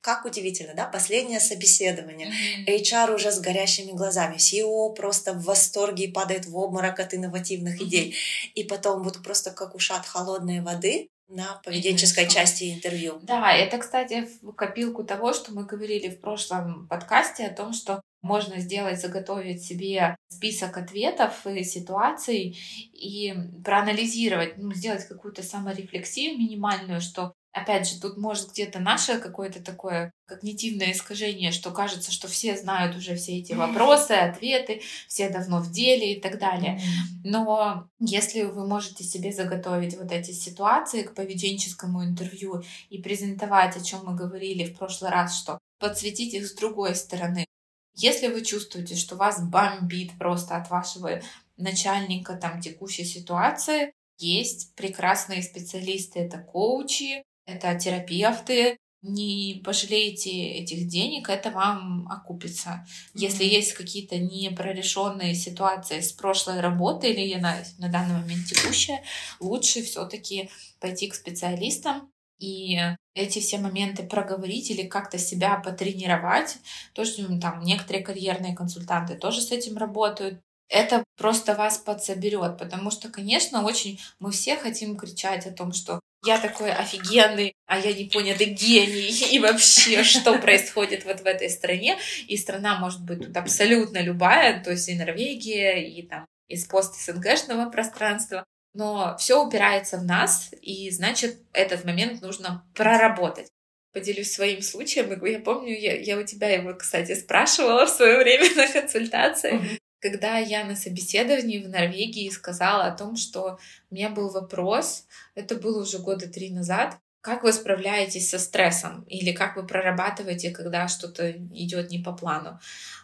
Как 0.01 0.25
удивительно, 0.25 0.75
да? 0.75 0.87
Последнее 0.87 1.41
собеседование. 1.41 2.33
HR 2.69 3.17
уже 3.17 3.33
с 3.33 3.41
горящими 3.41 3.91
глазами. 3.91 4.37
CEO 4.37 4.95
просто 4.95 5.33
в 5.33 5.43
восторге 5.43 6.05
и 6.05 6.13
падает 6.13 6.47
в 6.47 6.57
обморок 6.57 7.01
от 7.01 7.13
инновативных 7.13 7.83
идей. 7.83 8.15
И 8.55 8.63
потом 8.63 9.03
вот 9.03 9.21
просто 9.23 9.51
как 9.51 9.75
ушат 9.75 10.07
холодной 10.07 10.61
воды 10.61 11.11
на 11.31 11.61
поведенческой 11.65 12.29
части 12.29 12.75
интервью. 12.75 13.21
Да, 13.23 13.53
это, 13.53 13.79
кстати, 13.79 14.29
в 14.43 14.53
копилку 14.53 15.05
того, 15.05 15.33
что 15.33 15.53
мы 15.53 15.65
говорили 15.65 16.09
в 16.09 16.21
прошлом 16.21 16.89
подкасте 16.89 17.47
о 17.47 17.55
том, 17.55 17.73
что 17.73 18.03
можно 18.23 18.59
сделать, 18.59 19.01
заготовить 19.01 19.63
себе 19.63 20.17
список 20.29 20.77
ответов 20.77 21.47
и 21.47 21.65
ситуаций 21.65 22.59
и 22.93 23.35
проанализировать, 23.65 24.59
ну, 24.59 24.73
сделать 24.75 25.07
какую-то 25.07 25.43
саморефлексию 25.43 26.37
минимальную, 26.37 27.01
что 27.01 27.33
Опять 27.53 27.89
же, 27.89 28.01
тут 28.01 28.17
может 28.17 28.53
где-то 28.53 28.79
наше 28.79 29.19
какое-то 29.19 29.61
такое 29.61 30.13
когнитивное 30.27 30.93
искажение, 30.93 31.51
что 31.51 31.73
кажется, 31.73 32.13
что 32.13 32.29
все 32.29 32.57
знают 32.57 32.97
уже 32.97 33.17
все 33.17 33.39
эти 33.39 33.55
вопросы, 33.55 34.13
ответы, 34.13 34.83
все 35.09 35.29
давно 35.31 35.61
в 35.61 35.73
деле 35.73 36.15
и 36.15 36.21
так 36.21 36.39
далее. 36.39 36.81
Но 37.25 37.89
если 37.99 38.43
вы 38.43 38.69
можете 38.69 39.03
себе 39.03 39.33
заготовить 39.33 39.97
вот 39.97 40.13
эти 40.13 40.31
ситуации 40.31 41.03
к 41.03 41.15
поведенческому 41.15 42.05
интервью 42.05 42.63
и 42.89 43.03
презентовать, 43.03 43.77
о 43.77 43.85
чем 43.85 44.05
мы 44.05 44.15
говорили 44.15 44.65
в 44.65 44.79
прошлый 44.79 45.11
раз, 45.11 45.37
что 45.37 45.59
подсветить 45.81 46.35
их 46.35 46.47
с 46.47 46.55
другой 46.55 46.95
стороны. 46.95 47.47
Если 47.95 48.29
вы 48.29 48.45
чувствуете, 48.45 48.95
что 48.95 49.17
вас 49.17 49.43
бомбит 49.43 50.17
просто 50.19 50.57
от 50.57 50.71
вашего 50.71 51.21
начальника 51.57 52.35
там 52.35 52.61
текущей 52.61 53.05
ситуации, 53.05 53.93
есть 54.19 54.75
прекрасные 54.77 55.43
специалисты, 55.43 56.21
это 56.21 56.39
коучи, 56.39 57.25
это 57.51 57.79
терапевты, 57.79 58.79
не 59.03 59.63
пожалеете 59.65 60.31
этих 60.31 60.87
денег, 60.89 61.31
это 61.31 61.51
вам 61.51 62.07
окупится. 62.11 62.87
Если 63.15 63.47
mm-hmm. 63.47 63.49
есть 63.49 63.73
какие-то 63.73 64.19
непрорешенные 64.19 65.35
ситуации 65.35 66.01
с 66.01 66.13
прошлой 66.13 66.61
работы 66.61 67.11
или 67.11 67.35
на, 67.41 67.57
на 67.79 67.89
данный 67.89 68.21
момент 68.21 68.47
текущая, 68.47 69.03
лучше 69.41 69.83
все-таки 69.83 70.51
пойти 70.81 71.09
к 71.09 71.15
специалистам 71.15 72.11
и 72.39 72.79
эти 73.15 73.39
все 73.39 73.59
моменты 73.59 74.03
проговорить 74.03 74.71
или 74.71 74.87
как-то 74.87 75.19
себя 75.19 75.57
потренировать. 75.57 76.59
То, 76.95 77.05
что 77.05 77.25
там 77.39 77.63
некоторые 77.63 78.05
карьерные 78.05 78.55
консультанты 78.55 79.15
тоже 79.15 79.41
с 79.41 79.51
этим 79.51 79.77
работают. 79.77 80.41
Это 80.69 81.05
просто 81.17 81.55
вас 81.55 81.79
подсоберет, 81.79 82.57
потому 82.57 82.91
что, 82.91 83.09
конечно, 83.09 83.65
очень 83.65 83.99
мы 84.21 84.31
все 84.31 84.57
хотим 84.57 84.97
кричать 84.97 85.47
о 85.47 85.53
том, 85.53 85.73
что 85.73 86.01
я 86.25 86.39
такой 86.39 86.71
офигенный, 86.71 87.55
а 87.67 87.79
я 87.79 87.93
непонятый 87.93 88.47
гений, 88.47 89.11
и 89.33 89.39
вообще, 89.39 90.03
что 90.05 90.39
происходит 90.39 91.05
вот 91.05 91.21
в 91.21 91.27
этой 91.27 91.49
стране. 91.49 91.99
И 92.29 92.37
страна 92.37 92.79
может 92.79 93.03
быть 93.03 93.21
тут 93.27 93.37
абсолютно 93.37 94.03
любая, 94.03 94.63
то 94.63 94.71
есть 94.71 94.89
и 94.89 94.95
Норвегия, 94.95 95.79
и 95.79 96.03
там 96.03 96.27
из 96.49 96.67
пост-СНГшного 96.67 97.71
пространства. 97.71 98.45
Но 98.75 99.17
все 99.19 99.43
упирается 99.45 99.99
в 99.99 100.05
нас, 100.05 100.51
и 100.61 100.91
значит, 100.91 101.39
этот 101.53 101.85
момент 101.85 102.23
нужно 102.23 102.65
проработать. 102.75 103.49
Поделюсь 103.93 104.33
своим 104.33 104.63
случаем. 104.63 105.25
Я 105.25 105.41
помню, 105.41 105.77
я, 105.77 105.99
я 106.01 106.17
у 106.17 106.23
тебя 106.23 106.51
его, 106.51 106.75
кстати, 106.75 107.15
спрашивала 107.15 107.87
в 107.87 107.91
свое 107.91 108.19
время 108.19 108.49
на 108.57 108.69
консультации. 108.69 109.81
Когда 110.01 110.39
я 110.39 110.65
на 110.65 110.77
собеседовании 110.77 111.63
в 111.63 111.69
Норвегии 111.69 112.29
сказала 112.31 112.85
о 112.85 112.97
том, 112.97 113.17
что 113.17 113.59
у 113.91 113.95
меня 113.95 114.09
был 114.09 114.31
вопрос, 114.31 115.07
это 115.35 115.57
было 115.57 115.83
уже 115.83 115.99
года 115.99 116.27
три 116.27 116.51
назад, 116.51 116.99
как 117.21 117.43
вы 117.43 117.53
справляетесь 117.53 118.31
со 118.31 118.39
стрессом 118.39 119.03
или 119.03 119.33
как 119.33 119.57
вы 119.57 119.67
прорабатываете, 119.67 120.51
когда 120.51 120.89
что-то 120.89 121.31
идет 121.31 121.91
не 121.91 121.99
по 121.99 122.13
плану. 122.13 122.59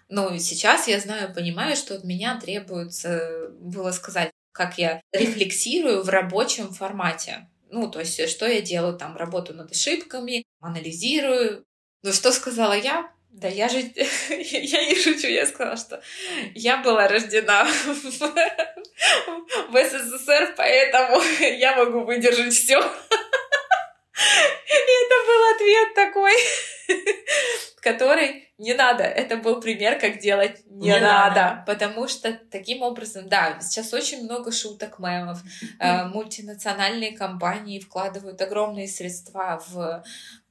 Но 0.08 0.36
сейчас 0.38 0.88
я 0.88 0.98
знаю, 1.00 1.34
понимаю, 1.34 1.76
что 1.76 1.94
от 1.94 2.04
меня 2.04 2.40
требуется 2.40 3.50
было 3.60 3.90
сказать, 3.90 4.30
как 4.52 4.78
я 4.78 5.02
рефлексирую 5.12 6.02
в 6.02 6.08
рабочем 6.08 6.72
формате. 6.72 7.48
Ну, 7.70 7.90
то 7.90 7.98
есть, 7.98 8.28
что 8.30 8.46
я 8.46 8.62
делаю 8.62 8.96
там, 8.96 9.16
работаю 9.16 9.58
над 9.58 9.72
ошибками, 9.72 10.44
анализирую. 10.60 11.64
Ну, 12.02 12.12
что 12.12 12.32
сказала 12.32 12.72
я? 12.72 13.10
Да 13.36 13.46
я 13.48 13.68
же... 13.68 13.78
я 14.30 14.86
не 14.86 14.94
шучу, 14.94 15.26
я 15.26 15.44
сказала, 15.46 15.76
что 15.76 16.00
я 16.54 16.78
была 16.78 17.06
рождена 17.06 17.64
в, 17.84 18.32
в 19.68 19.84
СССР, 19.84 20.54
поэтому 20.56 21.20
я 21.40 21.76
могу 21.76 22.04
выдержать 22.04 22.54
все. 22.54 22.78
И 22.78 22.82
это 25.02 25.14
был 25.26 25.44
ответ 25.54 25.94
такой, 25.94 26.32
который 27.82 28.48
не 28.56 28.72
надо. 28.72 29.04
Это 29.04 29.36
был 29.36 29.60
пример, 29.60 30.00
как 30.00 30.18
делать 30.18 30.62
не, 30.64 30.88
не 30.88 30.98
надо. 30.98 31.40
надо. 31.40 31.62
Потому 31.66 32.08
что 32.08 32.32
таким 32.50 32.80
образом, 32.80 33.28
да, 33.28 33.60
сейчас 33.60 33.92
очень 33.92 34.24
много 34.24 34.50
шуток, 34.50 34.98
мемов. 34.98 35.42
Э, 35.78 36.06
мультинациональные 36.06 37.14
компании 37.14 37.80
вкладывают 37.80 38.40
огромные 38.40 38.88
средства 38.88 39.62
в 39.68 40.02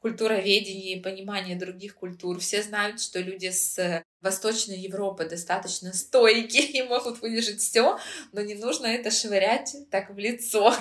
культуроведение 0.05 0.97
и 0.97 1.01
понимание 1.01 1.55
других 1.55 1.95
культур. 1.95 2.39
Все 2.39 2.61
знают, 2.61 3.01
что 3.01 3.19
люди 3.19 3.49
с 3.49 4.03
Восточной 4.21 4.77
Европы 4.77 5.27
достаточно 5.27 5.93
стойкие 5.93 6.67
и 6.73 6.83
могут 6.83 7.23
выдержать 7.23 7.59
все, 7.59 7.97
но 8.31 8.41
не 8.41 8.53
нужно 8.53 8.85
это 8.85 9.09
швырять 9.09 9.75
так 9.89 10.11
в 10.11 10.17
лицо. 10.19 10.71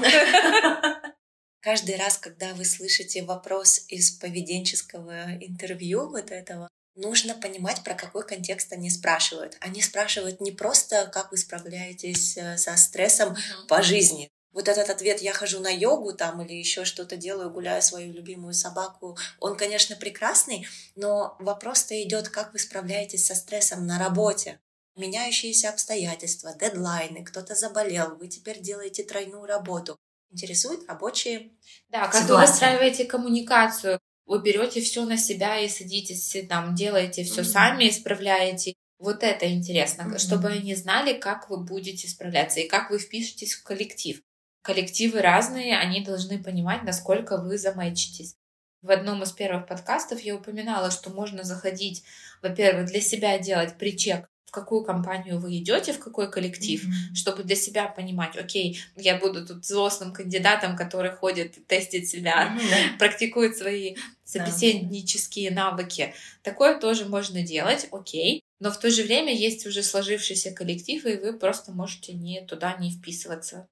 Каждый 1.60 1.96
раз, 1.96 2.18
когда 2.18 2.52
вы 2.52 2.66
слышите 2.66 3.22
вопрос 3.22 3.87
из 3.88 4.10
поведенческого 4.10 5.38
интервью 5.40 6.10
вот 6.10 6.30
этого, 6.30 6.68
нужно 6.94 7.34
понимать, 7.34 7.82
про 7.82 7.94
какой 7.94 8.26
контекст 8.26 8.74
они 8.74 8.90
спрашивают. 8.90 9.56
Они 9.60 9.80
спрашивают 9.80 10.42
не 10.42 10.52
просто, 10.52 11.10
как 11.14 11.30
вы 11.30 11.38
справляетесь 11.38 12.37
э, 12.37 12.58
со 12.58 12.76
стрессом 12.76 13.34
по 13.68 13.80
жизни. 13.80 14.28
Вот 14.55 14.69
этот 14.69 14.88
ответ 14.88 15.21
«я 15.21 15.33
хожу 15.33 15.59
на 15.59 15.69
йогу» 15.69 16.12
там 16.12 16.40
или 16.40 16.55
еще 16.55 16.85
что-то 16.85 17.17
делаю, 17.17 17.51
гуляю 17.51 17.83
свою 17.83 18.12
любимую 18.12 18.55
собаку, 18.55 19.19
он, 19.40 19.57
конечно, 19.57 19.97
прекрасный, 19.97 20.67
но 20.95 21.37
вопрос-то 21.40 22.01
идет, 22.01 22.29
как 22.29 22.53
вы 22.53 22.61
справляетесь 22.61 23.27
со 23.27 23.35
стрессом 23.35 23.85
на 23.87 23.99
работе. 23.99 24.61
Меняющиеся 24.97 25.71
обстоятельства, 25.71 26.55
дедлайны, 26.55 27.25
кто-то 27.25 27.57
заболел, 27.57 28.14
вы 28.14 28.29
теперь 28.29 28.61
делаете 28.61 29.03
тройную 29.03 29.45
работу. 29.45 29.99
Интересуют 30.31 30.88
рабочие 30.88 31.51
Да, 31.88 32.07
как 32.07 32.23
ситуации. 32.23 32.33
вы 32.33 32.40
выстраиваете 32.47 33.05
коммуникацию, 33.07 33.99
вы 34.25 34.40
берете 34.40 34.81
все 34.81 35.05
на 35.05 35.17
себя 35.17 35.59
и 35.59 35.69
садитесь, 35.69 36.37
там, 36.49 36.77
делаете 36.77 37.25
все 37.25 37.40
mm-hmm. 37.40 37.45
сами, 37.45 37.88
исправляете. 37.88 38.75
Вот 38.99 39.25
это 39.25 39.53
интересно, 39.53 40.03
mm-hmm. 40.03 40.19
чтобы 40.19 40.49
они 40.49 40.77
знали, 40.77 41.19
как 41.19 41.51
вы 41.51 41.57
будете 41.57 42.09
справляться 42.09 42.61
и 42.61 42.69
как 42.69 42.90
вы 42.90 43.01
впишетесь 43.01 43.55
в 43.55 43.64
коллектив. 43.64 44.23
Коллективы 44.64 45.20
разные, 45.20 45.79
они 45.79 46.00
должны 46.00 46.42
понимать, 46.42 46.85
насколько 46.85 47.37
вы 47.37 47.59
замечитесь. 47.59 48.35
В 48.81 48.90
одном 48.90 49.22
из 49.22 49.31
первых 49.31 49.66
подкастов 49.66 50.20
я 50.20 50.35
упоминала, 50.35 50.90
что 50.90 51.11
можно 51.11 51.44
заходить, 51.44 52.03
во-первых, 52.42 52.87
для 52.87 53.03
себя 53.03 53.38
делать 53.38 53.77
причек 53.77 54.27
какую 54.55 54.85
компанию 54.85 55.40
вы 55.40 55.59
идете, 55.59 55.92
в 55.92 55.98
какой 55.98 56.31
коллектив, 56.31 56.83
mm-hmm. 56.83 57.14
чтобы 57.14 57.42
для 57.42 57.57
себя 57.57 57.88
понимать, 57.88 58.37
окей, 58.37 58.81
я 58.96 59.18
буду 59.18 59.44
тут 59.44 59.59
взрослым 59.59 60.12
кандидатом, 60.12 60.77
который 60.77 61.11
ходит, 61.11 61.66
тестит 61.66 62.09
себя, 62.09 62.57
mm-hmm. 62.57 62.98
практикует 62.98 63.57
свои 63.57 63.96
собеседнические 64.22 65.50
yeah. 65.50 65.55
навыки. 65.55 66.14
Такое 66.42 66.79
тоже 66.79 67.07
можно 67.07 67.42
делать, 67.42 67.88
окей. 67.90 68.42
Но 68.61 68.70
в 68.70 68.79
то 68.79 68.90
же 68.90 69.03
время 69.03 69.35
есть 69.35 69.66
уже 69.66 69.83
сложившийся 69.83 70.53
коллектив, 70.53 71.05
и 71.05 71.16
вы 71.16 71.37
просто 71.37 71.72
можете 71.72 72.12
не 72.12 72.40
туда 72.46 72.77
не 72.79 72.92
вписываться. 72.92 73.66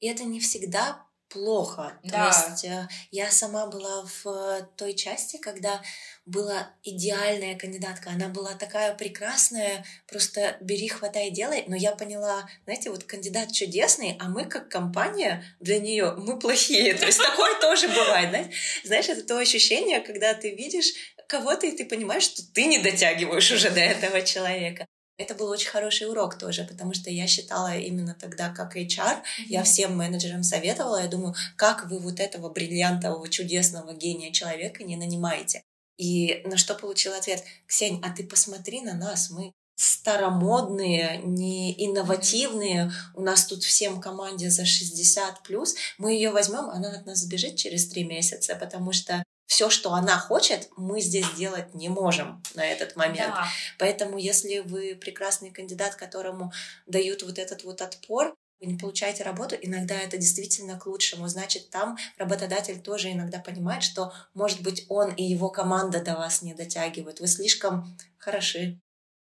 И 0.00 0.08
это 0.08 0.24
не 0.24 0.40
всегда 0.40 1.06
плохо. 1.28 1.98
Да. 2.04 2.30
То 2.30 2.50
есть 2.50 2.64
э, 2.64 2.88
я 3.10 3.30
сама 3.30 3.66
была 3.66 4.04
в 4.04 4.28
э, 4.28 4.66
той 4.76 4.94
части, 4.94 5.38
когда 5.38 5.82
была 6.24 6.70
идеальная 6.82 7.56
кандидатка. 7.56 8.10
Она 8.10 8.28
была 8.28 8.54
такая 8.54 8.94
прекрасная, 8.94 9.84
просто 10.06 10.56
бери, 10.60 10.88
хватай, 10.88 11.30
делай. 11.30 11.64
Но 11.66 11.76
я 11.76 11.92
поняла, 11.92 12.48
знаете, 12.64 12.90
вот 12.90 13.04
кандидат 13.04 13.52
чудесный, 13.52 14.16
а 14.20 14.28
мы 14.28 14.44
как 14.44 14.68
компания 14.68 15.44
для 15.60 15.78
нее 15.78 16.14
мы 16.16 16.38
плохие. 16.38 16.94
То 16.94 17.06
есть 17.06 17.20
такое 17.20 17.54
тоже 17.60 17.88
бывает. 17.88 18.52
Знаешь, 18.84 19.08
это 19.08 19.22
то 19.24 19.38
ощущение, 19.38 20.00
когда 20.00 20.34
ты 20.34 20.54
видишь 20.54 20.92
кого-то, 21.28 21.66
и 21.66 21.76
ты 21.76 21.84
понимаешь, 21.84 22.22
что 22.22 22.42
ты 22.52 22.66
не 22.66 22.78
дотягиваешь 22.78 23.50
уже 23.50 23.70
до 23.70 23.80
этого 23.80 24.22
человека. 24.22 24.86
Это 25.18 25.34
был 25.34 25.48
очень 25.48 25.70
хороший 25.70 26.08
урок 26.08 26.38
тоже, 26.38 26.64
потому 26.64 26.92
что 26.92 27.10
я 27.10 27.26
считала 27.26 27.76
именно 27.76 28.14
тогда 28.14 28.50
как 28.50 28.76
HR, 28.76 28.96
mm-hmm. 28.96 29.44
я 29.48 29.62
всем 29.62 29.96
менеджерам 29.96 30.42
советовала, 30.42 31.02
я 31.02 31.08
думаю, 31.08 31.34
как 31.56 31.88
вы 31.90 31.98
вот 31.98 32.20
этого 32.20 32.50
бриллиантового, 32.50 33.28
чудесного 33.28 33.94
гения 33.94 34.30
человека 34.30 34.84
не 34.84 34.96
нанимаете. 34.96 35.62
И 35.96 36.42
на 36.44 36.58
что 36.58 36.74
получил 36.74 37.14
ответ, 37.14 37.42
Ксень, 37.66 38.00
а 38.04 38.10
ты 38.10 38.24
посмотри 38.24 38.82
на 38.82 38.92
нас, 38.92 39.30
мы 39.30 39.52
старомодные, 39.76 41.20
не 41.22 41.72
инновативные. 41.86 42.90
У 43.14 43.20
нас 43.20 43.46
тут 43.46 43.62
всем 43.62 44.00
команде 44.00 44.50
за 44.50 44.64
60 44.64 45.42
плюс. 45.42 45.74
Мы 45.98 46.14
ее 46.14 46.30
возьмем, 46.30 46.70
она 46.70 46.90
от 46.90 47.06
нас 47.06 47.18
сбежит 47.18 47.56
через 47.56 47.88
три 47.88 48.04
месяца, 48.04 48.56
потому 48.56 48.92
что 48.92 49.22
все, 49.46 49.70
что 49.70 49.94
она 49.94 50.18
хочет, 50.18 50.68
мы 50.76 51.00
здесь 51.00 51.30
делать 51.34 51.74
не 51.74 51.88
можем 51.88 52.42
на 52.54 52.66
этот 52.66 52.96
момент. 52.96 53.32
Да. 53.34 53.46
Поэтому, 53.78 54.18
если 54.18 54.58
вы 54.58 54.96
прекрасный 54.96 55.50
кандидат, 55.50 55.94
которому 55.94 56.52
дают 56.86 57.22
вот 57.22 57.38
этот 57.38 57.64
вот 57.64 57.80
отпор, 57.80 58.34
вы 58.60 58.66
не 58.66 58.78
получаете 58.78 59.22
работу, 59.22 59.54
иногда 59.60 59.94
это 59.94 60.16
действительно 60.16 60.78
к 60.78 60.86
лучшему. 60.86 61.28
Значит, 61.28 61.70
там 61.70 61.96
работодатель 62.16 62.80
тоже 62.80 63.12
иногда 63.12 63.38
понимает, 63.38 63.82
что, 63.82 64.12
может 64.34 64.62
быть, 64.62 64.86
он 64.88 65.12
и 65.12 65.22
его 65.22 65.50
команда 65.50 66.02
до 66.02 66.16
вас 66.16 66.42
не 66.42 66.54
дотягивают. 66.54 67.20
Вы 67.20 67.28
слишком 67.28 67.96
хороши. 68.18 68.80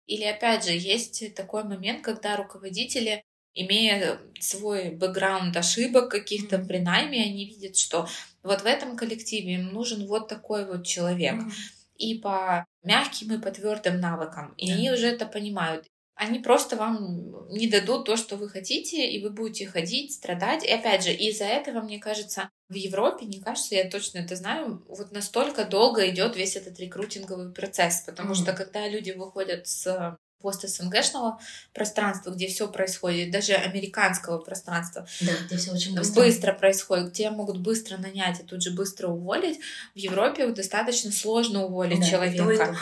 Или, 0.06 0.24
опять 0.24 0.64
же, 0.64 0.72
есть 0.72 1.34
такой 1.34 1.64
момент, 1.64 2.04
когда 2.04 2.36
руководители 2.36 3.24
имея 3.54 4.18
свой 4.40 4.90
бэкграунд 4.90 5.56
ошибок 5.56 6.10
каких-то 6.10 6.56
mm-hmm. 6.56 6.66
при 6.66 6.78
найме, 6.78 7.22
они 7.22 7.46
видят, 7.46 7.76
что 7.76 8.08
вот 8.42 8.62
в 8.62 8.66
этом 8.66 8.96
коллективе 8.96 9.54
им 9.54 9.72
нужен 9.72 10.06
вот 10.06 10.28
такой 10.28 10.66
вот 10.66 10.86
человек. 10.86 11.34
Mm-hmm. 11.34 11.52
И 11.98 12.14
по 12.18 12.66
мягким, 12.82 13.34
и 13.34 13.38
по 13.38 13.50
твердым 13.50 14.00
навыкам. 14.00 14.54
И 14.56 14.68
yeah. 14.68 14.74
они 14.74 14.90
уже 14.90 15.06
это 15.06 15.26
понимают. 15.26 15.86
Они 16.14 16.40
просто 16.40 16.76
вам 16.76 17.48
не 17.50 17.68
дадут 17.68 18.06
то, 18.06 18.16
что 18.16 18.36
вы 18.36 18.48
хотите, 18.48 19.08
и 19.10 19.22
вы 19.22 19.30
будете 19.30 19.66
ходить, 19.66 20.12
страдать. 20.12 20.64
И 20.64 20.70
опять 20.70 21.04
же, 21.04 21.12
из-за 21.12 21.44
этого, 21.44 21.80
мне 21.80 21.98
кажется, 21.98 22.50
в 22.68 22.74
Европе, 22.74 23.26
не 23.26 23.40
кажется, 23.40 23.76
я 23.76 23.88
точно 23.88 24.18
это 24.18 24.36
знаю, 24.36 24.84
вот 24.88 25.12
настолько 25.12 25.64
долго 25.64 26.08
идет 26.10 26.36
весь 26.36 26.56
этот 26.56 26.78
рекрутинговый 26.80 27.52
процесс, 27.52 28.02
потому 28.06 28.32
mm-hmm. 28.32 28.42
что 28.42 28.52
когда 28.52 28.88
люди 28.88 29.12
выходят 29.12 29.66
с 29.66 30.16
пост 30.42 30.68
СНГшного 30.68 31.38
пространства, 31.72 32.30
где 32.30 32.48
все 32.48 32.68
происходит, 32.68 33.30
даже 33.30 33.54
американского 33.54 34.38
пространства. 34.38 35.06
Да, 35.20 35.32
где 35.46 35.56
все 35.56 35.72
очень 35.72 35.94
быстро. 35.94 36.22
Быстро 36.22 36.52
происходит, 36.52 37.12
где 37.12 37.30
могут 37.30 37.60
быстро 37.60 37.96
нанять 37.96 38.40
и 38.40 38.42
тут 38.42 38.62
же 38.62 38.72
быстро 38.72 39.08
уволить. 39.08 39.58
В 39.94 39.98
Европе 39.98 40.48
достаточно 40.48 41.10
сложно 41.12 41.64
уволить 41.64 42.00
да, 42.00 42.06
человека. 42.06 42.76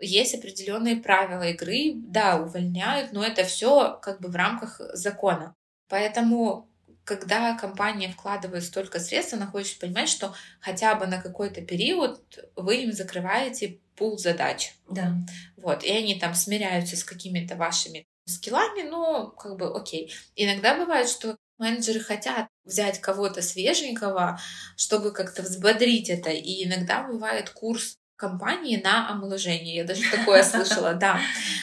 Есть 0.00 0.34
определенные 0.34 0.96
правила 0.96 1.44
игры, 1.44 1.92
да, 1.94 2.36
увольняют, 2.36 3.12
но 3.12 3.24
это 3.24 3.44
все 3.44 3.98
как 4.02 4.20
бы 4.20 4.28
в 4.28 4.34
рамках 4.34 4.80
закона. 4.92 5.54
Поэтому 5.88 6.68
когда 7.04 7.56
компания 7.56 8.10
вкладывает 8.10 8.64
столько 8.64 8.98
средств, 8.98 9.34
она 9.34 9.46
хочет 9.46 9.78
понимать, 9.78 10.08
что 10.08 10.34
хотя 10.60 10.94
бы 10.94 11.06
на 11.06 11.20
какой-то 11.20 11.60
период 11.60 12.20
вы 12.56 12.76
им 12.82 12.92
закрываете 12.92 13.78
пул 13.96 14.18
задач. 14.18 14.74
Да. 14.88 15.14
Вот, 15.56 15.84
и 15.84 15.90
они 15.90 16.18
там 16.18 16.34
смиряются 16.34 16.96
с 16.96 17.04
какими-то 17.04 17.56
вашими 17.56 18.06
скиллами, 18.26 18.88
ну, 18.88 19.30
как 19.30 19.56
бы 19.56 19.74
окей. 19.74 20.12
Иногда 20.34 20.76
бывает, 20.76 21.08
что 21.08 21.36
менеджеры 21.58 22.00
хотят 22.00 22.48
взять 22.64 23.00
кого-то 23.00 23.42
свеженького, 23.42 24.40
чтобы 24.76 25.12
как-то 25.12 25.42
взбодрить 25.42 26.10
это. 26.10 26.30
И 26.30 26.64
иногда 26.64 27.02
бывает 27.02 27.50
курс 27.50 27.96
компании 28.16 28.80
на 28.82 29.10
омоложение. 29.10 29.76
Я 29.76 29.84
даже 29.84 30.02
такое 30.10 30.42
слышала, 30.44 30.94
да. 30.94 31.20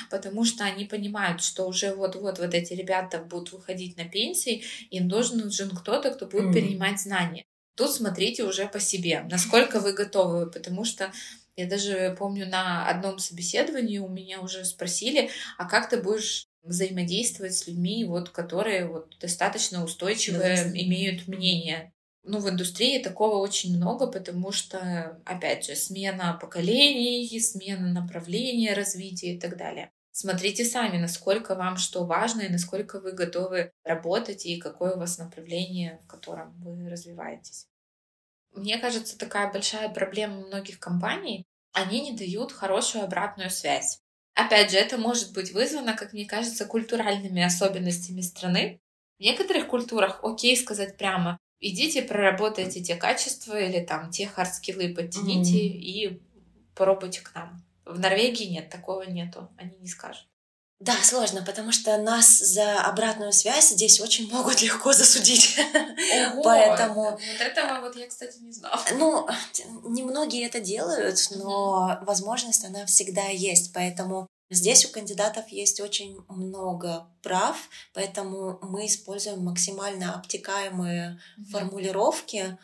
Потому 0.09 0.45
что 0.45 0.63
они 0.63 0.85
понимают, 0.85 1.41
что 1.41 1.67
уже 1.67 1.95
вот-вот 1.95 2.39
вот 2.39 2.53
эти 2.53 2.73
ребята 2.73 3.19
будут 3.19 3.53
выходить 3.53 3.97
на 3.97 4.05
пенсии, 4.05 4.63
им 4.89 5.07
должен 5.07 5.39
нужен 5.39 5.69
кто-то, 5.75 6.11
кто 6.11 6.25
будет 6.25 6.53
перенимать 6.53 6.99
знания. 6.99 7.43
Тут 7.75 7.91
смотрите 7.91 8.43
уже 8.43 8.67
по 8.67 8.79
себе, 8.79 9.25
насколько 9.29 9.79
вы 9.79 9.93
готовы, 9.93 10.51
потому 10.51 10.83
что 10.83 11.11
я 11.55 11.65
даже 11.67 12.15
помню 12.17 12.47
на 12.47 12.87
одном 12.87 13.19
собеседовании 13.19 13.97
у 13.99 14.09
меня 14.09 14.41
уже 14.41 14.65
спросили, 14.65 15.29
а 15.57 15.65
как 15.65 15.89
ты 15.89 16.01
будешь 16.01 16.47
взаимодействовать 16.63 17.55
с 17.55 17.67
людьми, 17.67 18.05
вот, 18.05 18.29
которые 18.29 18.87
вот, 18.87 19.17
достаточно 19.19 19.83
устойчивые, 19.83 20.63
да, 20.63 20.69
имеют 20.79 21.27
мнение. 21.27 21.93
Ну, 22.23 22.39
в 22.39 22.47
индустрии 22.49 23.01
такого 23.01 23.37
очень 23.37 23.75
много, 23.75 24.05
потому 24.07 24.51
что, 24.51 25.19
опять 25.25 25.65
же, 25.65 25.75
смена 25.75 26.37
поколений, 26.39 27.39
смена 27.39 27.91
направления 27.91 28.73
развития 28.73 29.33
и 29.33 29.39
так 29.39 29.57
далее. 29.57 29.91
Смотрите 30.11 30.65
сами, 30.65 30.97
насколько 30.97 31.55
вам 31.55 31.77
что 31.77 32.05
важно 32.05 32.41
и 32.41 32.49
насколько 32.49 32.99
вы 32.99 33.13
готовы 33.13 33.71
работать 33.83 34.45
и 34.45 34.57
какое 34.59 34.93
у 34.95 34.99
вас 34.99 35.17
направление, 35.17 35.99
в 36.03 36.07
котором 36.07 36.53
вы 36.61 36.89
развиваетесь. 36.89 37.70
Мне 38.53 38.77
кажется, 38.77 39.17
такая 39.17 39.51
большая 39.51 39.89
проблема 39.89 40.45
многих 40.45 40.79
компаний, 40.79 41.45
они 41.73 42.01
не 42.01 42.17
дают 42.17 42.51
хорошую 42.51 43.03
обратную 43.03 43.49
связь. 43.49 44.01
Опять 44.33 44.71
же, 44.71 44.77
это 44.77 44.97
может 44.97 45.33
быть 45.33 45.51
вызвано, 45.51 45.93
как 45.93 46.13
мне 46.13 46.25
кажется, 46.25 46.65
культуральными 46.65 47.41
особенностями 47.41 48.21
страны. 48.21 48.82
В 49.19 49.23
некоторых 49.23 49.67
культурах 49.67 50.19
окей 50.23 50.57
сказать 50.57 50.97
прямо, 50.97 51.38
идите 51.59 52.01
проработайте 52.01 52.82
те 52.82 52.95
качества 52.95 53.59
или 53.59 53.84
там 53.84 54.09
те 54.09 54.28
hard 54.28 54.54
skill 54.54 54.87
ы 54.87 54.93
подтяните 54.93 55.57
mm-hmm. 55.57 55.78
и 55.78 56.21
попробуйте 56.73 57.21
к 57.21 57.34
нам. 57.36 57.63
В 57.86 57.99
Норвегии 57.99 58.45
нет, 58.45 58.69
такого 58.69 59.03
нету, 59.03 59.49
они 59.57 59.78
не 59.80 59.88
скажут. 59.88 60.28
Да, 60.82 60.95
сложно, 61.03 61.43
потому 61.43 61.71
что 61.71 61.95
нас 61.97 62.39
за 62.39 62.82
обратную 62.82 63.32
связь 63.34 63.69
здесь 63.69 64.01
очень 64.01 64.27
могут 64.32 64.63
легко 64.63 64.93
засудить. 64.93 65.55
Ого, 66.34 66.41
Поэтому... 66.41 67.11
Вот 67.11 67.21
этого 67.39 67.82
вот 67.82 67.95
я, 67.95 68.07
кстати, 68.07 68.39
не 68.39 68.51
знала. 68.51 68.82
Ну, 68.97 69.27
немногие 69.84 70.47
это 70.47 70.59
делают, 70.59 71.19
но 71.36 71.99
возможность 72.01 72.65
она 72.65 72.88
всегда 72.88 73.27
есть. 73.27 73.73
Поэтому 73.73 74.25
здесь 74.49 74.84
у 74.86 74.89
кандидатов 74.89 75.49
есть 75.49 75.79
очень 75.79 76.17
много 76.27 77.07
прав, 77.21 77.57
поэтому 77.93 78.57
мы 78.63 78.88
используем 78.88 79.43
максимально 79.43 80.15
обтекаемые 80.15 81.19
формулировки 81.51 82.57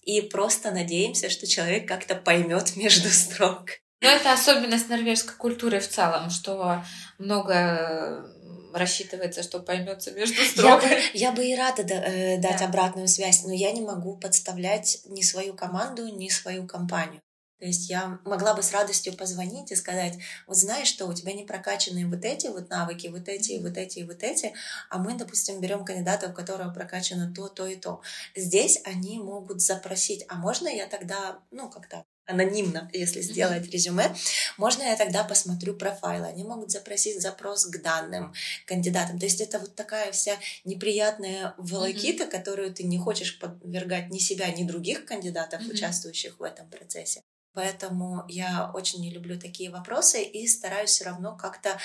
и 0.00 0.22
просто 0.22 0.70
надеемся, 0.70 1.28
что 1.28 1.46
человек 1.46 1.86
как-то 1.86 2.14
поймет 2.14 2.76
между 2.76 3.10
строк. 3.10 3.72
Но 4.00 4.08
это 4.08 4.32
особенность 4.32 4.88
норвежской 4.88 5.34
культуры 5.34 5.80
в 5.80 5.88
целом, 5.88 6.30
что 6.30 6.84
много 7.18 8.30
рассчитывается, 8.72 9.42
что 9.42 9.60
поймется 9.60 10.12
между 10.12 10.40
строк. 10.42 10.82
Я 10.82 10.88
бы, 10.88 11.02
я 11.14 11.32
бы 11.32 11.46
и 11.46 11.56
рада 11.56 11.84
да, 11.84 11.94
э, 11.94 12.38
дать 12.38 12.60
да. 12.60 12.66
обратную 12.66 13.08
связь, 13.08 13.42
но 13.44 13.52
я 13.52 13.72
не 13.72 13.80
могу 13.80 14.16
подставлять 14.16 15.00
ни 15.06 15.22
свою 15.22 15.54
команду, 15.54 16.06
ни 16.06 16.28
свою 16.28 16.66
компанию. 16.66 17.20
То 17.58 17.66
есть 17.66 17.90
я 17.90 18.20
могла 18.24 18.54
бы 18.54 18.62
с 18.62 18.72
радостью 18.72 19.16
позвонить 19.16 19.72
и 19.72 19.76
сказать, 19.76 20.14
вот 20.46 20.56
знаешь 20.56 20.86
что, 20.86 21.06
у 21.06 21.12
тебя 21.12 21.32
не 21.32 21.44
прокачаны 21.44 22.06
вот 22.06 22.24
эти 22.24 22.46
вот 22.46 22.70
навыки, 22.70 23.08
вот 23.08 23.28
эти, 23.28 23.60
вот 23.60 23.76
эти, 23.76 24.04
вот 24.04 24.22
эти, 24.22 24.54
а 24.90 24.98
мы, 24.98 25.14
допустим, 25.14 25.60
берем 25.60 25.84
кандидата, 25.84 26.28
у 26.28 26.32
которого 26.32 26.72
прокачано 26.72 27.34
то, 27.34 27.48
то 27.48 27.66
и 27.66 27.74
то. 27.74 28.00
Здесь 28.36 28.80
они 28.84 29.18
могут 29.18 29.60
запросить, 29.60 30.24
а 30.28 30.36
можно 30.36 30.68
я 30.68 30.86
тогда, 30.86 31.40
ну, 31.50 31.68
как-то 31.68 32.04
анонимно, 32.28 32.90
если 32.92 33.20
сделать 33.22 33.68
резюме, 33.70 34.14
можно 34.58 34.82
я 34.82 34.96
тогда 34.96 35.24
посмотрю 35.24 35.74
профайлы. 35.74 36.26
Они 36.26 36.44
могут 36.44 36.70
запросить 36.70 37.20
запрос 37.20 37.64
к 37.66 37.82
данным 37.82 38.34
кандидатам. 38.66 39.18
То 39.18 39.26
есть 39.26 39.40
это 39.40 39.58
вот 39.58 39.74
такая 39.74 40.12
вся 40.12 40.36
неприятная 40.64 41.54
волокита, 41.56 42.24
mm-hmm. 42.24 42.30
которую 42.30 42.72
ты 42.72 42.84
не 42.84 42.98
хочешь 42.98 43.38
подвергать 43.38 44.10
ни 44.10 44.18
себя, 44.18 44.48
ни 44.50 44.64
других 44.64 45.06
кандидатов, 45.06 45.62
mm-hmm. 45.62 45.72
участвующих 45.72 46.38
в 46.38 46.42
этом 46.42 46.68
процессе. 46.68 47.22
Поэтому 47.54 48.24
я 48.28 48.70
очень 48.74 49.00
не 49.00 49.10
люблю 49.10 49.40
такие 49.40 49.70
вопросы 49.70 50.22
и 50.22 50.46
стараюсь 50.46 50.90
все 50.90 51.04
равно 51.06 51.36
как-то 51.36 51.78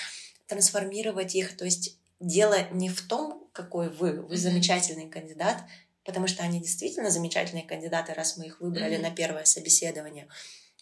трансформировать 0.48 1.36
их. 1.36 1.56
То 1.56 1.66
есть 1.66 1.98
дело 2.20 2.58
не 2.72 2.90
в 2.90 3.02
том, 3.02 3.50
какой 3.54 3.90
вы, 3.90 4.22
вы 4.22 4.38
замечательный 4.38 5.10
кандидат, 5.10 5.64
потому 6.06 6.28
что 6.28 6.44
они 6.44 6.60
действительно 6.60 7.10
замечательные 7.10 7.66
кандидаты, 7.66 8.14
раз 8.14 8.38
мы 8.38 8.48
их 8.48 8.60
выбрали 8.60 8.98
mm-hmm. 8.98 9.02
на 9.02 9.12
первое 9.12 9.46
собеседование. 9.46 10.28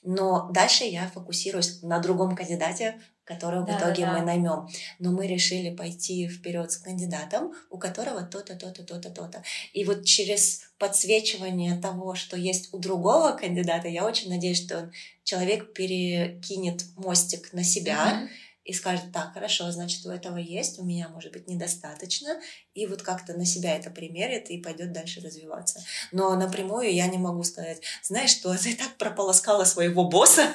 Но 0.03 0.49
дальше 0.51 0.83
я 0.83 1.07
фокусируюсь 1.09 1.83
на 1.83 1.99
другом 1.99 2.35
кандидате, 2.35 2.99
которого 3.23 3.65
да, 3.65 3.77
в 3.77 3.79
итоге 3.79 4.05
да, 4.05 4.13
мы 4.13 4.25
наймем. 4.25 4.67
Но 4.97 5.11
мы 5.11 5.27
решили 5.27 5.73
пойти 5.73 6.27
вперед 6.27 6.71
с 6.71 6.77
кандидатом, 6.77 7.53
у 7.69 7.77
которого 7.77 8.23
то-то, 8.23 8.55
то-то, 8.55 8.83
то-то, 8.83 9.11
то-то. 9.11 9.43
И 9.73 9.85
вот 9.85 10.03
через 10.05 10.61
подсвечивание 10.79 11.79
того, 11.79 12.15
что 12.15 12.35
есть 12.35 12.73
у 12.73 12.79
другого 12.79 13.33
кандидата, 13.33 13.87
я 13.87 14.05
очень 14.05 14.29
надеюсь, 14.29 14.63
что 14.63 14.91
человек 15.23 15.73
перекинет 15.73 16.83
мостик 16.95 17.53
на 17.53 17.63
себя. 17.63 18.23
Mm-hmm 18.23 18.50
и 18.63 18.73
скажет, 18.73 19.11
так, 19.11 19.33
хорошо, 19.33 19.71
значит, 19.71 20.05
у 20.05 20.11
этого 20.11 20.37
есть, 20.37 20.77
у 20.77 20.83
меня, 20.83 21.09
может 21.09 21.31
быть, 21.31 21.47
недостаточно, 21.47 22.39
и 22.75 22.85
вот 22.85 23.01
как-то 23.01 23.33
на 23.33 23.43
себя 23.43 23.75
это 23.75 23.89
примерит 23.89 24.51
и 24.51 24.59
пойдет 24.59 24.93
дальше 24.93 25.19
развиваться. 25.19 25.83
Но 26.11 26.35
напрямую 26.35 26.93
я 26.93 27.07
не 27.07 27.17
могу 27.17 27.43
сказать, 27.43 27.81
знаешь 28.03 28.29
что, 28.29 28.55
ты 28.63 28.75
так 28.75 28.95
прополоскала 28.97 29.63
своего 29.63 30.05
босса, 30.07 30.47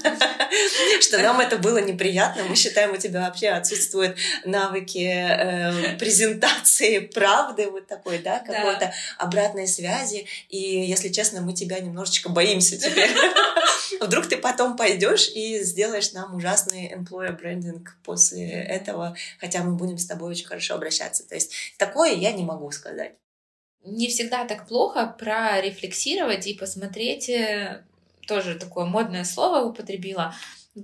что 1.00 1.18
нам 1.18 1.40
это 1.40 1.58
было 1.58 1.78
неприятно, 1.78 2.44
мы 2.44 2.54
считаем, 2.54 2.92
у 2.92 2.96
тебя 2.96 3.22
вообще 3.22 3.48
отсутствуют 3.48 4.16
навыки 4.44 5.04
э, 5.04 5.98
презентации 5.98 7.00
правды, 7.00 7.68
вот 7.68 7.88
такой, 7.88 8.18
да, 8.18 8.38
какой-то 8.38 8.92
обратной 9.18 9.66
связи, 9.66 10.26
и, 10.48 10.58
если 10.58 11.08
честно, 11.08 11.40
мы 11.40 11.54
тебя 11.54 11.80
немножечко 11.80 12.28
боимся 12.28 12.78
теперь. 12.78 13.10
Вдруг 14.00 14.28
ты 14.28 14.36
потом 14.36 14.76
пойдешь 14.76 15.28
и 15.34 15.62
сделаешь 15.62 16.12
нам 16.12 16.34
ужасный 16.34 16.92
employer 16.92 17.38
branding 17.40 17.84
после 18.06 18.48
этого, 18.48 19.16
хотя 19.38 19.62
мы 19.62 19.76
будем 19.76 19.98
с 19.98 20.06
тобой 20.06 20.30
очень 20.30 20.46
хорошо 20.46 20.76
обращаться. 20.76 21.28
То 21.28 21.34
есть 21.34 21.52
такое 21.76 22.12
я 22.12 22.32
не 22.32 22.44
могу 22.44 22.70
сказать. 22.70 23.16
Не 23.84 24.08
всегда 24.08 24.46
так 24.46 24.66
плохо 24.66 25.14
прорефлексировать 25.18 26.46
и 26.46 26.54
посмотреть, 26.54 27.28
э, 27.28 27.84
тоже 28.26 28.58
такое 28.58 28.86
модное 28.86 29.24
слово 29.24 29.64
употребила, 29.64 30.34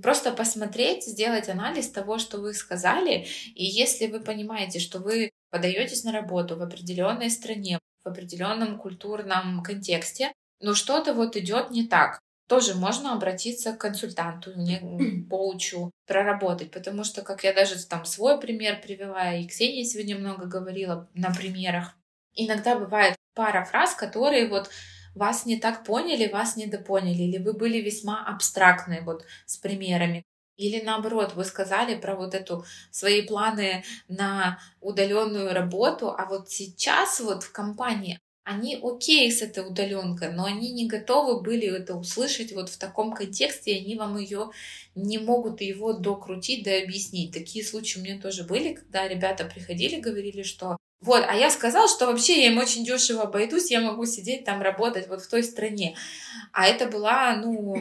просто 0.02 0.32
посмотреть, 0.32 1.04
сделать 1.04 1.48
анализ 1.48 1.88
того, 1.88 2.18
что 2.18 2.38
вы 2.38 2.54
сказали, 2.54 3.26
и 3.54 3.64
если 3.64 4.06
вы 4.06 4.20
понимаете, 4.20 4.78
что 4.78 4.98
вы 4.98 5.30
подаетесь 5.50 6.04
на 6.04 6.12
работу 6.12 6.56
в 6.56 6.62
определенной 6.62 7.30
стране, 7.30 7.78
в 8.04 8.08
определенном 8.08 8.78
культурном 8.78 9.62
контексте, 9.62 10.32
но 10.60 10.74
что-то 10.74 11.12
вот 11.12 11.36
идет 11.36 11.70
не 11.70 11.86
так, 11.86 12.20
тоже 12.53 12.74
можно 12.74 13.14
обратиться 13.14 13.72
к 13.72 13.78
консультанту, 13.78 14.53
не 14.57 15.24
коучу, 15.30 15.90
проработать, 16.07 16.70
потому 16.70 17.03
что, 17.03 17.22
как 17.22 17.44
я 17.44 17.55
даже 17.55 17.82
там 17.86 18.05
свой 18.05 18.38
пример 18.38 18.78
привела, 18.82 19.32
и 19.32 19.46
Ксения 19.46 19.84
сегодня 19.84 20.18
много 20.18 20.44
говорила 20.44 21.09
на 21.14 21.32
примерах, 21.32 21.96
иногда 22.34 22.78
бывает 22.78 23.16
пара 23.34 23.64
фраз, 23.64 23.94
которые 23.94 24.50
вот 24.50 24.68
вас 25.14 25.46
не 25.46 25.59
так 25.59 25.82
поняли, 25.82 26.30
вас 26.30 26.57
недопоняли, 26.57 27.22
или 27.22 27.38
вы 27.38 27.55
были 27.55 27.78
весьма 27.78 28.22
абстрактны 28.22 29.00
вот 29.00 29.24
с 29.46 29.57
примерами. 29.57 30.22
Или 30.59 30.82
наоборот, 30.82 31.32
вы 31.34 31.46
сказали 31.46 31.98
про 31.98 32.16
вот 32.16 32.34
эту 32.34 32.66
свои 32.90 33.22
планы 33.22 33.82
на 34.09 34.59
удаленную 34.82 35.55
работу, 35.55 36.11
а 36.11 36.26
вот 36.26 36.50
сейчас 36.50 37.18
вот 37.20 37.44
в 37.44 37.53
компании 37.53 38.18
они 38.45 38.78
окей 38.82 39.30
с 39.30 39.40
этой 39.43 39.66
удаленкой, 39.66 40.32
но 40.32 40.45
они 40.45 40.72
не 40.72 40.88
готовы 40.88 41.40
были 41.40 41.68
это 41.68 41.95
услышать 41.95 42.53
вот 42.53 42.68
в 42.68 42.76
таком 42.76 43.12
контексте, 43.12 43.72
и 43.72 43.84
они 43.84 43.97
вам 43.97 44.18
ее 44.18 44.51
не 44.95 45.18
могут 45.18 45.61
его 45.61 45.93
докрутить, 45.93 46.64
да 46.64 46.76
объяснить. 46.76 47.32
Такие 47.32 47.64
случаи 47.64 48.01
у 48.01 48.03
меня 48.03 48.20
тоже 48.20 48.45
были, 48.45 48.74
когда 48.74 49.07
ребята 49.07 49.45
приходили, 49.45 50.01
говорили, 50.01 50.43
что 50.43 50.76
вот, 51.01 51.24
а 51.26 51.34
я 51.34 51.51
сказал, 51.51 51.88
что 51.88 52.07
вообще 52.07 52.43
я 52.43 52.53
им 52.53 52.59
очень 52.59 52.84
дешево 52.84 53.22
обойдусь, 53.22 53.72
я 53.72 53.80
могу 53.80 54.07
сидеть 54.07 54.45
там 54.45 54.62
работать 54.62 55.09
вот 55.09 55.20
в 55.20 55.28
той 55.28 55.43
стране. 55.43 55.97
А 56.53 56.66
это 56.66 56.86
была, 56.86 57.36
ну, 57.36 57.76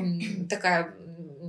такая, 0.50 0.96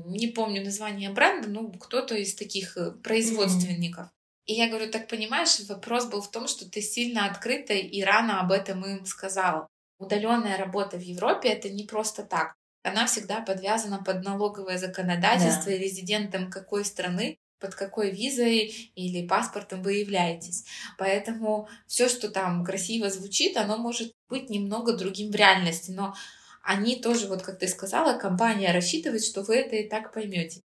не 0.07 0.27
помню 0.27 0.63
название 0.63 1.09
бренда, 1.09 1.49
ну, 1.49 1.73
кто-то 1.73 2.15
из 2.15 2.35
таких 2.35 2.77
э, 2.77 2.91
производственников. 2.91 4.09
И 4.47 4.55
я 4.55 4.69
говорю, 4.69 4.91
так 4.91 5.09
понимаешь, 5.09 5.61
вопрос 5.69 6.07
был 6.07 6.21
в 6.21 6.31
том, 6.31 6.49
что 6.49 6.69
ты 6.69 6.81
сильно 6.81 7.27
открыта 7.27 7.75
и 7.75 8.03
рано 8.03 8.41
об 8.41 8.51
этом 8.51 8.85
им 8.85 9.07
сказал. 9.07 9.69
Удаленная 9.99 10.57
работа 10.57 10.97
в 10.97 11.03
Европе 11.03 11.51
это 11.51 11.71
не 11.71 11.85
просто 11.85 12.25
так. 12.25 12.55
Она 12.83 13.07
всегда 13.07 13.41
подвязана 13.41 14.03
под 14.03 14.25
налоговое 14.25 14.79
законодательство 14.79 15.67
да. 15.67 15.75
и 15.75 15.79
резидентом 15.79 16.51
какой 16.51 16.85
страны, 16.85 17.39
под 17.61 17.77
какой 17.77 18.11
визой 18.11 18.91
или 18.97 19.27
паспортом 19.27 19.83
вы 19.83 19.95
являетесь. 19.95 20.65
Поэтому 20.99 21.69
все, 21.87 22.09
что 22.09 22.29
там 22.29 22.65
красиво 22.65 23.09
звучит, 23.09 23.57
оно 23.57 23.79
может 23.79 24.13
быть 24.29 24.51
немного 24.51 24.97
другим 24.97 25.31
в 25.31 25.37
реальности. 25.37 25.93
Но 25.93 26.15
они 26.63 26.97
тоже, 27.01 27.29
вот 27.29 27.43
как 27.43 27.61
ты 27.61 27.69
сказала, 27.69 28.19
компания 28.19 28.73
рассчитывает, 28.73 29.25
что 29.25 29.43
вы 29.43 29.57
это 29.59 29.77
и 29.77 29.89
так 29.89 30.13
поймете. 30.13 30.61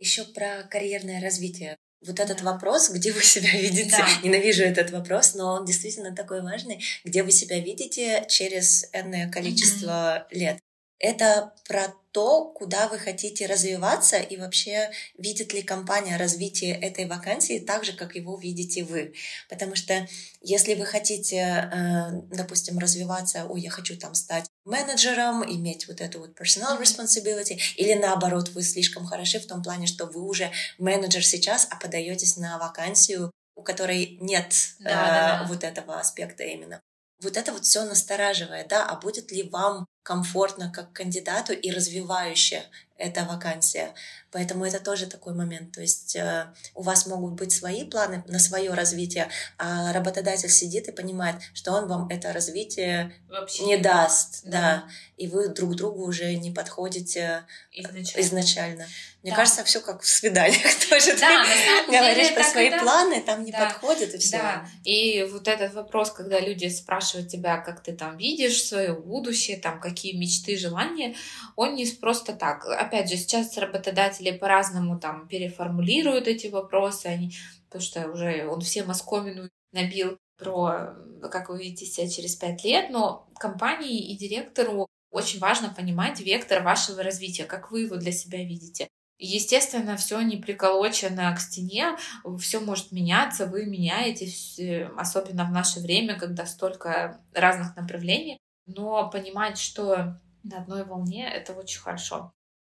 Еще 0.00 0.24
про 0.24 0.64
карьерное 0.64 1.20
развитие 1.20 1.76
вот 2.06 2.20
этот 2.20 2.42
вопрос, 2.42 2.90
где 2.90 3.12
вы 3.12 3.22
себя 3.22 3.50
видите, 3.60 3.96
да. 3.96 4.08
ненавижу 4.22 4.62
этот 4.62 4.90
вопрос, 4.90 5.34
но 5.34 5.54
он 5.54 5.64
действительно 5.64 6.14
такой 6.14 6.42
важный, 6.42 6.82
где 7.04 7.22
вы 7.22 7.30
себя 7.30 7.58
видите 7.58 8.24
через 8.28 8.88
энное 8.92 9.30
количество 9.30 10.26
mm-hmm. 10.30 10.38
лет. 10.38 10.58
Это 11.00 11.52
про 11.68 11.92
то, 12.12 12.46
куда 12.52 12.88
вы 12.88 12.98
хотите 12.98 13.46
развиваться 13.46 14.18
и 14.18 14.36
вообще 14.36 14.90
видит 15.18 15.52
ли 15.52 15.62
компания 15.62 16.16
развитие 16.16 16.74
этой 16.74 17.06
вакансии 17.06 17.58
так 17.58 17.84
же, 17.84 17.92
как 17.92 18.14
его 18.14 18.36
видите 18.38 18.84
вы. 18.84 19.12
Потому 19.48 19.74
что 19.74 20.06
если 20.40 20.74
вы 20.74 20.86
хотите, 20.86 21.36
э, 21.36 22.10
допустим, 22.30 22.78
развиваться, 22.78 23.46
ой, 23.46 23.60
я 23.60 23.70
хочу 23.70 23.98
там 23.98 24.14
стать 24.14 24.46
менеджером, 24.64 25.44
иметь 25.44 25.88
вот 25.88 26.00
эту 26.00 26.20
вот 26.20 26.38
personal 26.38 26.80
responsibility, 26.80 27.58
или 27.76 27.94
наоборот, 27.94 28.50
вы 28.50 28.62
слишком 28.62 29.06
хороши 29.06 29.40
в 29.40 29.46
том 29.46 29.62
плане, 29.62 29.86
что 29.86 30.06
вы 30.06 30.22
уже 30.22 30.50
менеджер 30.78 31.24
сейчас, 31.24 31.66
а 31.70 31.76
подаетесь 31.76 32.36
на 32.36 32.58
вакансию, 32.58 33.30
у 33.56 33.62
которой 33.62 34.18
нет 34.20 34.54
да, 34.80 34.90
э, 34.90 34.94
да, 34.94 35.38
да. 35.40 35.46
вот 35.48 35.64
этого 35.64 36.00
аспекта 36.00 36.44
именно. 36.44 36.80
Вот 37.22 37.36
это 37.36 37.52
вот 37.52 37.64
все 37.64 37.84
настораживает, 37.84 38.68
да, 38.68 38.86
а 38.86 38.96
будет 38.96 39.30
ли 39.30 39.44
вам 39.44 39.86
комфортно 40.02 40.70
как 40.70 40.92
кандидату 40.92 41.52
и 41.52 41.70
развивающая 41.70 42.64
эта 43.04 43.24
вакансия. 43.24 43.94
Поэтому 44.30 44.64
это 44.64 44.80
тоже 44.80 45.06
такой 45.06 45.34
момент. 45.34 45.72
То 45.72 45.80
есть 45.80 46.16
э, 46.16 46.46
у 46.74 46.82
вас 46.82 47.06
могут 47.06 47.34
быть 47.34 47.52
свои 47.52 47.84
планы 47.84 48.24
на 48.26 48.38
свое 48.38 48.72
развитие, 48.72 49.28
а 49.58 49.92
работодатель 49.92 50.50
сидит 50.50 50.88
и 50.88 50.92
понимает, 50.92 51.36
что 51.52 51.72
он 51.72 51.86
вам 51.86 52.08
это 52.08 52.32
развитие 52.32 53.14
Вообще 53.28 53.64
не 53.64 53.76
даст. 53.76 54.40
Да. 54.44 54.50
да. 54.50 54.84
И 55.16 55.28
вы 55.28 55.48
друг 55.48 55.76
другу 55.76 56.04
уже 56.04 56.34
не 56.34 56.50
подходите 56.50 57.44
изначально. 57.70 58.26
изначально. 58.26 58.86
Мне 59.22 59.30
да. 59.30 59.36
кажется, 59.36 59.64
все 59.64 59.80
как 59.80 60.02
в 60.02 60.06
свиданиях 60.06 60.74
тоже. 60.90 61.16
Да, 61.18 61.46
Ты 61.86 61.92
говоришь 61.98 62.34
про 62.34 62.44
свои 62.44 62.66
это... 62.66 62.80
планы, 62.80 63.22
там 63.22 63.42
не 63.42 63.52
да. 63.52 63.66
подходит 63.66 64.14
и 64.14 64.18
все. 64.18 64.36
Да. 64.36 64.68
И 64.84 65.22
вот 65.32 65.48
этот 65.48 65.72
вопрос, 65.72 66.10
когда 66.10 66.38
люди 66.40 66.68
спрашивают 66.68 67.30
тебя, 67.30 67.56
как 67.58 67.82
ты 67.82 67.92
там 67.92 68.18
видишь 68.18 68.62
свое 68.62 68.92
будущее, 68.92 69.56
там 69.56 69.80
какие 69.80 70.14
мечты, 70.14 70.58
желания, 70.58 71.14
он 71.56 71.74
не 71.74 71.86
просто 71.86 72.34
так. 72.34 72.66
Опять 72.66 72.93
же, 73.02 73.16
сейчас 73.16 73.56
работодатели 73.58 74.36
по-разному 74.36 74.98
там 74.98 75.28
переформулируют 75.28 76.28
эти 76.28 76.46
вопросы, 76.46 77.06
они, 77.06 77.32
потому 77.66 77.82
что 77.82 78.08
уже 78.10 78.46
он 78.48 78.60
все 78.60 78.84
московину 78.84 79.48
набил 79.72 80.18
про 80.38 80.94
как 81.30 81.48
вы 81.48 81.58
видите 81.58 81.86
себя 81.86 82.08
через 82.08 82.36
пять 82.36 82.64
лет, 82.64 82.90
но 82.90 83.28
компании 83.38 84.12
и 84.12 84.16
директору 84.16 84.88
очень 85.10 85.38
важно 85.38 85.72
понимать 85.72 86.20
вектор 86.20 86.62
вашего 86.62 87.02
развития, 87.02 87.44
как 87.44 87.70
вы 87.70 87.82
его 87.82 87.96
для 87.96 88.12
себя 88.12 88.44
видите. 88.44 88.88
Естественно, 89.16 89.96
все 89.96 90.20
не 90.22 90.36
приколочено 90.36 91.34
к 91.34 91.40
стене, 91.40 91.96
все 92.40 92.60
может 92.60 92.90
меняться, 92.90 93.46
вы 93.46 93.64
меняетесь, 93.64 94.58
э, 94.58 94.90
особенно 94.96 95.44
в 95.44 95.52
наше 95.52 95.80
время, 95.80 96.18
когда 96.18 96.46
столько 96.46 97.20
разных 97.32 97.76
направлений. 97.76 98.38
Но 98.66 99.08
понимать, 99.08 99.56
что 99.56 100.20
на 100.42 100.58
одной 100.58 100.84
волне, 100.84 101.30
это 101.32 101.52
очень 101.52 101.80
хорошо. 101.80 102.32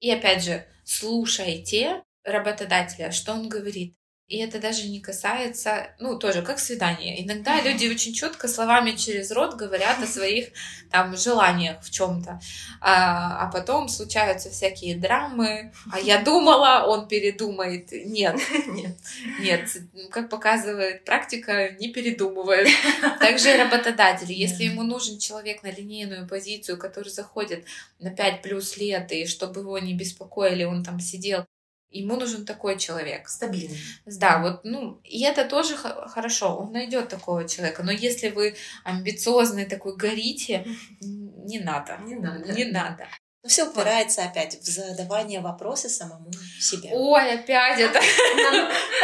И 0.05 0.11
опять 0.11 0.43
же, 0.43 0.63
слушайте 0.83 2.03
работодателя, 2.23 3.09
что 3.09 3.33
он 3.33 3.49
говорит. 3.49 3.97
И 4.27 4.37
это 4.37 4.59
даже 4.59 4.87
не 4.87 5.01
касается, 5.01 5.91
ну, 5.99 6.17
тоже 6.17 6.41
как 6.41 6.57
свидание. 6.57 7.23
Иногда 7.23 7.61
люди 7.61 7.85
очень 7.85 8.11
четко 8.11 8.47
словами 8.47 8.95
через 8.95 9.31
рот 9.31 9.53
говорят 9.53 10.01
о 10.01 10.07
своих 10.07 10.47
там 10.91 11.15
желаниях 11.15 11.83
в 11.83 11.91
чем-то. 11.91 12.39
А, 12.81 13.45
а 13.45 13.51
потом 13.51 13.87
случаются 13.87 14.49
всякие 14.49 14.95
драмы. 14.95 15.71
А 15.91 15.99
я 15.99 16.23
думала, 16.23 16.85
он 16.87 17.07
передумает. 17.07 17.91
Нет. 17.91 18.39
Нет. 18.67 18.97
Нет. 19.39 19.69
Как 20.09 20.31
показывает 20.31 21.05
практика, 21.05 21.75
не 21.79 21.89
передумывает. 21.89 22.67
Также 23.19 23.55
работодатель. 23.55 24.31
Если 24.31 24.63
ему 24.63 24.81
нужен 24.81 25.19
человек 25.19 25.61
на 25.61 25.69
линейную 25.69 26.27
позицию, 26.27 26.79
который 26.79 27.09
заходит 27.09 27.65
на 27.99 28.09
5 28.09 28.41
плюс 28.41 28.75
лет, 28.77 29.11
и 29.11 29.27
чтобы 29.27 29.61
его 29.61 29.77
не 29.77 29.93
беспокоили, 29.93 30.63
он 30.63 30.83
там 30.83 30.99
сидел 30.99 31.45
Ему 31.95 32.17
нужен 32.17 32.45
такой 32.45 32.77
человек. 32.77 33.29
Стабильный. 33.29 33.79
Да, 34.05 34.39
вот, 34.39 34.65
ну, 34.65 34.99
и 35.03 35.23
это 35.23 35.45
тоже 35.45 35.77
хорошо, 35.77 36.57
он 36.57 36.73
найдет 36.73 37.07
такого 37.07 37.47
человека. 37.47 37.83
Но 37.83 37.91
если 37.91 38.29
вы 38.29 38.55
амбициозный 38.83 39.65
такой 39.65 39.95
горите, 39.95 40.65
не 40.99 41.59
надо. 41.59 41.97
Не 42.05 42.15
надо. 42.15 42.51
Не 42.51 42.65
надо. 42.65 43.03
Но 43.03 43.47
ну, 43.47 43.49
все 43.49 43.63
упирается 43.65 44.21
вот. 44.21 44.31
опять 44.31 44.59
в 44.59 44.65
задавание 44.65 45.39
вопроса 45.39 45.87
самому 45.87 46.31
себе. 46.59 46.89
Ой, 46.91 47.33
опять 47.35 47.79
это. 47.79 48.01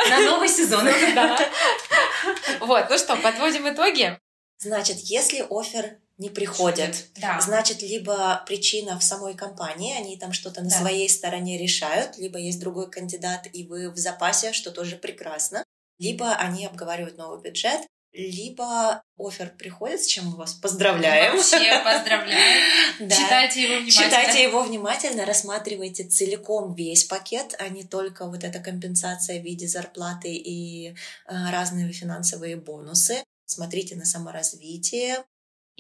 На 0.10 0.20
новый 0.30 0.50
сезон. 0.50 0.86
Вот, 2.60 2.88
ну 2.90 2.98
что, 2.98 3.16
подводим 3.16 3.68
итоги. 3.70 4.20
Значит, 4.60 4.98
если 4.98 5.46
офер 5.50 5.98
не 6.22 6.30
приходят. 6.30 7.08
Да. 7.20 7.42
Значит, 7.42 7.82
либо 7.82 8.44
причина 8.46 9.00
в 9.00 9.04
самой 9.04 9.34
компании, 9.34 9.98
они 9.98 10.18
там 10.18 10.34
что-то 10.34 10.62
на 10.62 10.70
да. 10.70 10.76
своей 10.76 11.10
стороне 11.10 11.58
решают, 11.58 12.18
либо 12.20 12.38
есть 12.38 12.60
другой 12.60 12.92
кандидат, 12.92 13.48
и 13.52 13.66
вы 13.66 13.90
в 13.90 13.98
запасе, 13.98 14.54
что 14.54 14.70
тоже 14.70 14.98
прекрасно, 14.98 15.64
либо 15.98 16.36
они 16.36 16.68
обговаривают 16.68 17.18
новый 17.18 17.42
бюджет, 17.42 17.82
либо 18.14 19.02
офер 19.18 19.56
приходит, 19.58 20.04
с 20.04 20.06
чем 20.06 20.28
мы 20.28 20.38
вас 20.38 20.54
поздравляем. 20.54 21.38
Вообще 21.38 21.82
поздравляем. 21.84 22.70
да. 23.08 23.16
Читайте 23.16 23.64
его 23.64 23.76
внимательно. 23.80 24.04
Читайте 24.04 24.44
его 24.44 24.62
внимательно, 24.62 25.26
рассматривайте 25.26 26.04
целиком 26.04 26.76
весь 26.76 27.06
пакет, 27.06 27.56
а 27.58 27.68
не 27.70 27.84
только 27.84 28.28
вот 28.28 28.44
эта 28.44 28.60
компенсация 28.60 29.40
в 29.40 29.44
виде 29.44 29.68
зарплаты 29.68 30.32
и 30.34 30.90
э, 30.90 30.94
разные 31.52 31.92
финансовые 31.92 32.58
бонусы. 32.58 33.24
Смотрите 33.46 33.96
на 33.96 34.06
саморазвитие, 34.06 35.26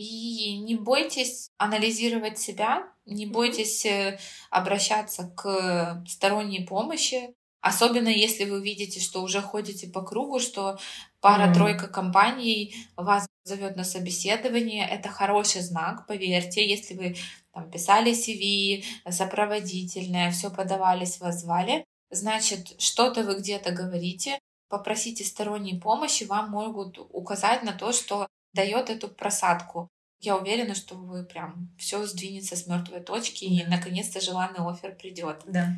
и 0.02 0.58
не 0.58 0.76
бойтесь 0.76 1.52
анализировать 1.58 2.40
себя, 2.40 2.88
не 3.06 3.26
бойтесь 3.26 3.86
э, 3.86 4.20
обращаться 4.50 5.32
к 5.36 6.04
сторонней 6.08 6.66
помощи, 6.66 7.36
особенно 7.62 8.08
если 8.08 8.46
вы 8.46 8.62
видите, 8.64 9.00
что 9.00 9.22
уже 9.22 9.42
ходите 9.42 9.88
по 9.88 10.02
кругу, 10.02 10.40
что 10.40 10.80
пара-тройка 11.20 11.88
компаний 11.88 12.76
вас 12.96 13.28
зовет 13.44 13.76
на 13.76 13.84
собеседование. 13.84 14.88
Это 14.88 15.10
хороший 15.10 15.62
знак, 15.62 16.08
поверьте, 16.08 16.68
если 16.68 16.96
вы 16.96 17.16
там 17.54 17.70
писали 17.70 18.12
CV, 18.12 18.84
сопроводительное, 19.12 20.32
все 20.32 20.50
подавались, 20.50 21.20
вас 21.20 21.42
звали, 21.42 21.86
значит, 22.10 22.82
что-то 22.82 23.24
вы 23.24 23.36
где-то 23.36 23.72
говорите, 23.72 24.40
попросите 24.68 25.24
сторонней 25.24 25.80
помощи, 25.80 26.24
вам 26.24 26.50
могут 26.50 26.98
указать 26.98 27.62
на 27.62 27.74
то, 27.74 27.92
что 27.92 28.28
дает 28.54 28.90
эту 28.90 29.08
просадку. 29.08 29.90
Я 30.20 30.38
уверена, 30.38 30.76
что 30.76 30.94
вы 30.94 31.24
прям 31.24 31.70
все 31.80 32.06
сдвинется 32.06 32.56
с 32.56 32.68
мертвой 32.68 33.02
точки, 33.02 33.46
да. 33.46 33.56
и 33.56 33.66
наконец-то 33.66 34.22
желанный 34.22 34.60
офер 34.60 34.96
придет. 34.96 35.42
Да. 35.48 35.70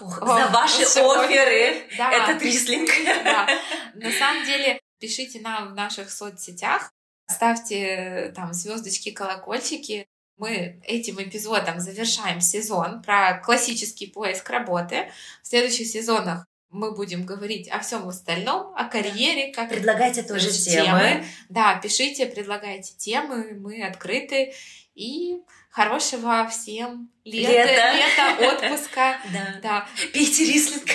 Ух, 0.00 0.18
за 0.18 0.48
ваши 0.48 0.82
оферы! 0.82 1.86
Да. 1.98 2.10
Это 2.10 2.38
трислинг. 2.38 2.88
Да. 3.24 3.46
На 3.94 4.10
самом 4.12 4.46
деле, 4.46 4.80
пишите 4.98 5.40
нам 5.40 5.72
в 5.72 5.74
наших 5.74 6.10
соцсетях, 6.10 6.90
ставьте 7.30 8.32
там 8.34 8.54
звездочки, 8.54 9.10
колокольчики. 9.10 10.06
Мы 10.38 10.80
этим 10.84 11.22
эпизодом 11.22 11.78
завершаем 11.78 12.40
сезон 12.40 13.02
про 13.02 13.38
классический 13.44 14.06
поиск 14.06 14.48
работы. 14.48 15.12
В 15.42 15.48
следующих 15.48 15.86
сезонах 15.86 16.46
мы 16.72 16.92
будем 16.92 17.24
говорить 17.24 17.68
о 17.68 17.78
всем 17.80 18.08
остальном, 18.08 18.74
о 18.74 18.84
карьере, 18.84 19.52
как 19.52 19.68
предлагайте 19.68 20.22
тоже 20.22 20.50
темы. 20.50 20.84
темы. 20.84 21.24
Да, 21.48 21.76
пишите, 21.76 22.26
предлагайте 22.26 22.94
темы, 22.96 23.54
мы 23.54 23.84
открыты 23.84 24.54
и 24.94 25.38
хорошего 25.70 26.46
всем 26.48 27.10
лета, 27.24 27.94
лета, 27.94 28.52
отпуска. 28.70 29.18
Да. 29.32 29.60
да. 29.62 29.88
Пейте 30.12 30.44
рислинг. 30.44 30.88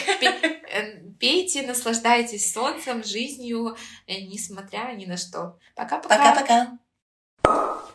Э, 0.70 1.00
пейте, 1.20 1.62
наслаждайтесь 1.62 2.52
солнцем, 2.52 3.04
жизнью, 3.04 3.78
э, 4.08 4.22
несмотря 4.22 4.94
ни 4.94 5.06
на 5.06 5.18
что. 5.18 5.58
Пока-пока. 5.76 6.34
Пока-пока. 6.34 7.87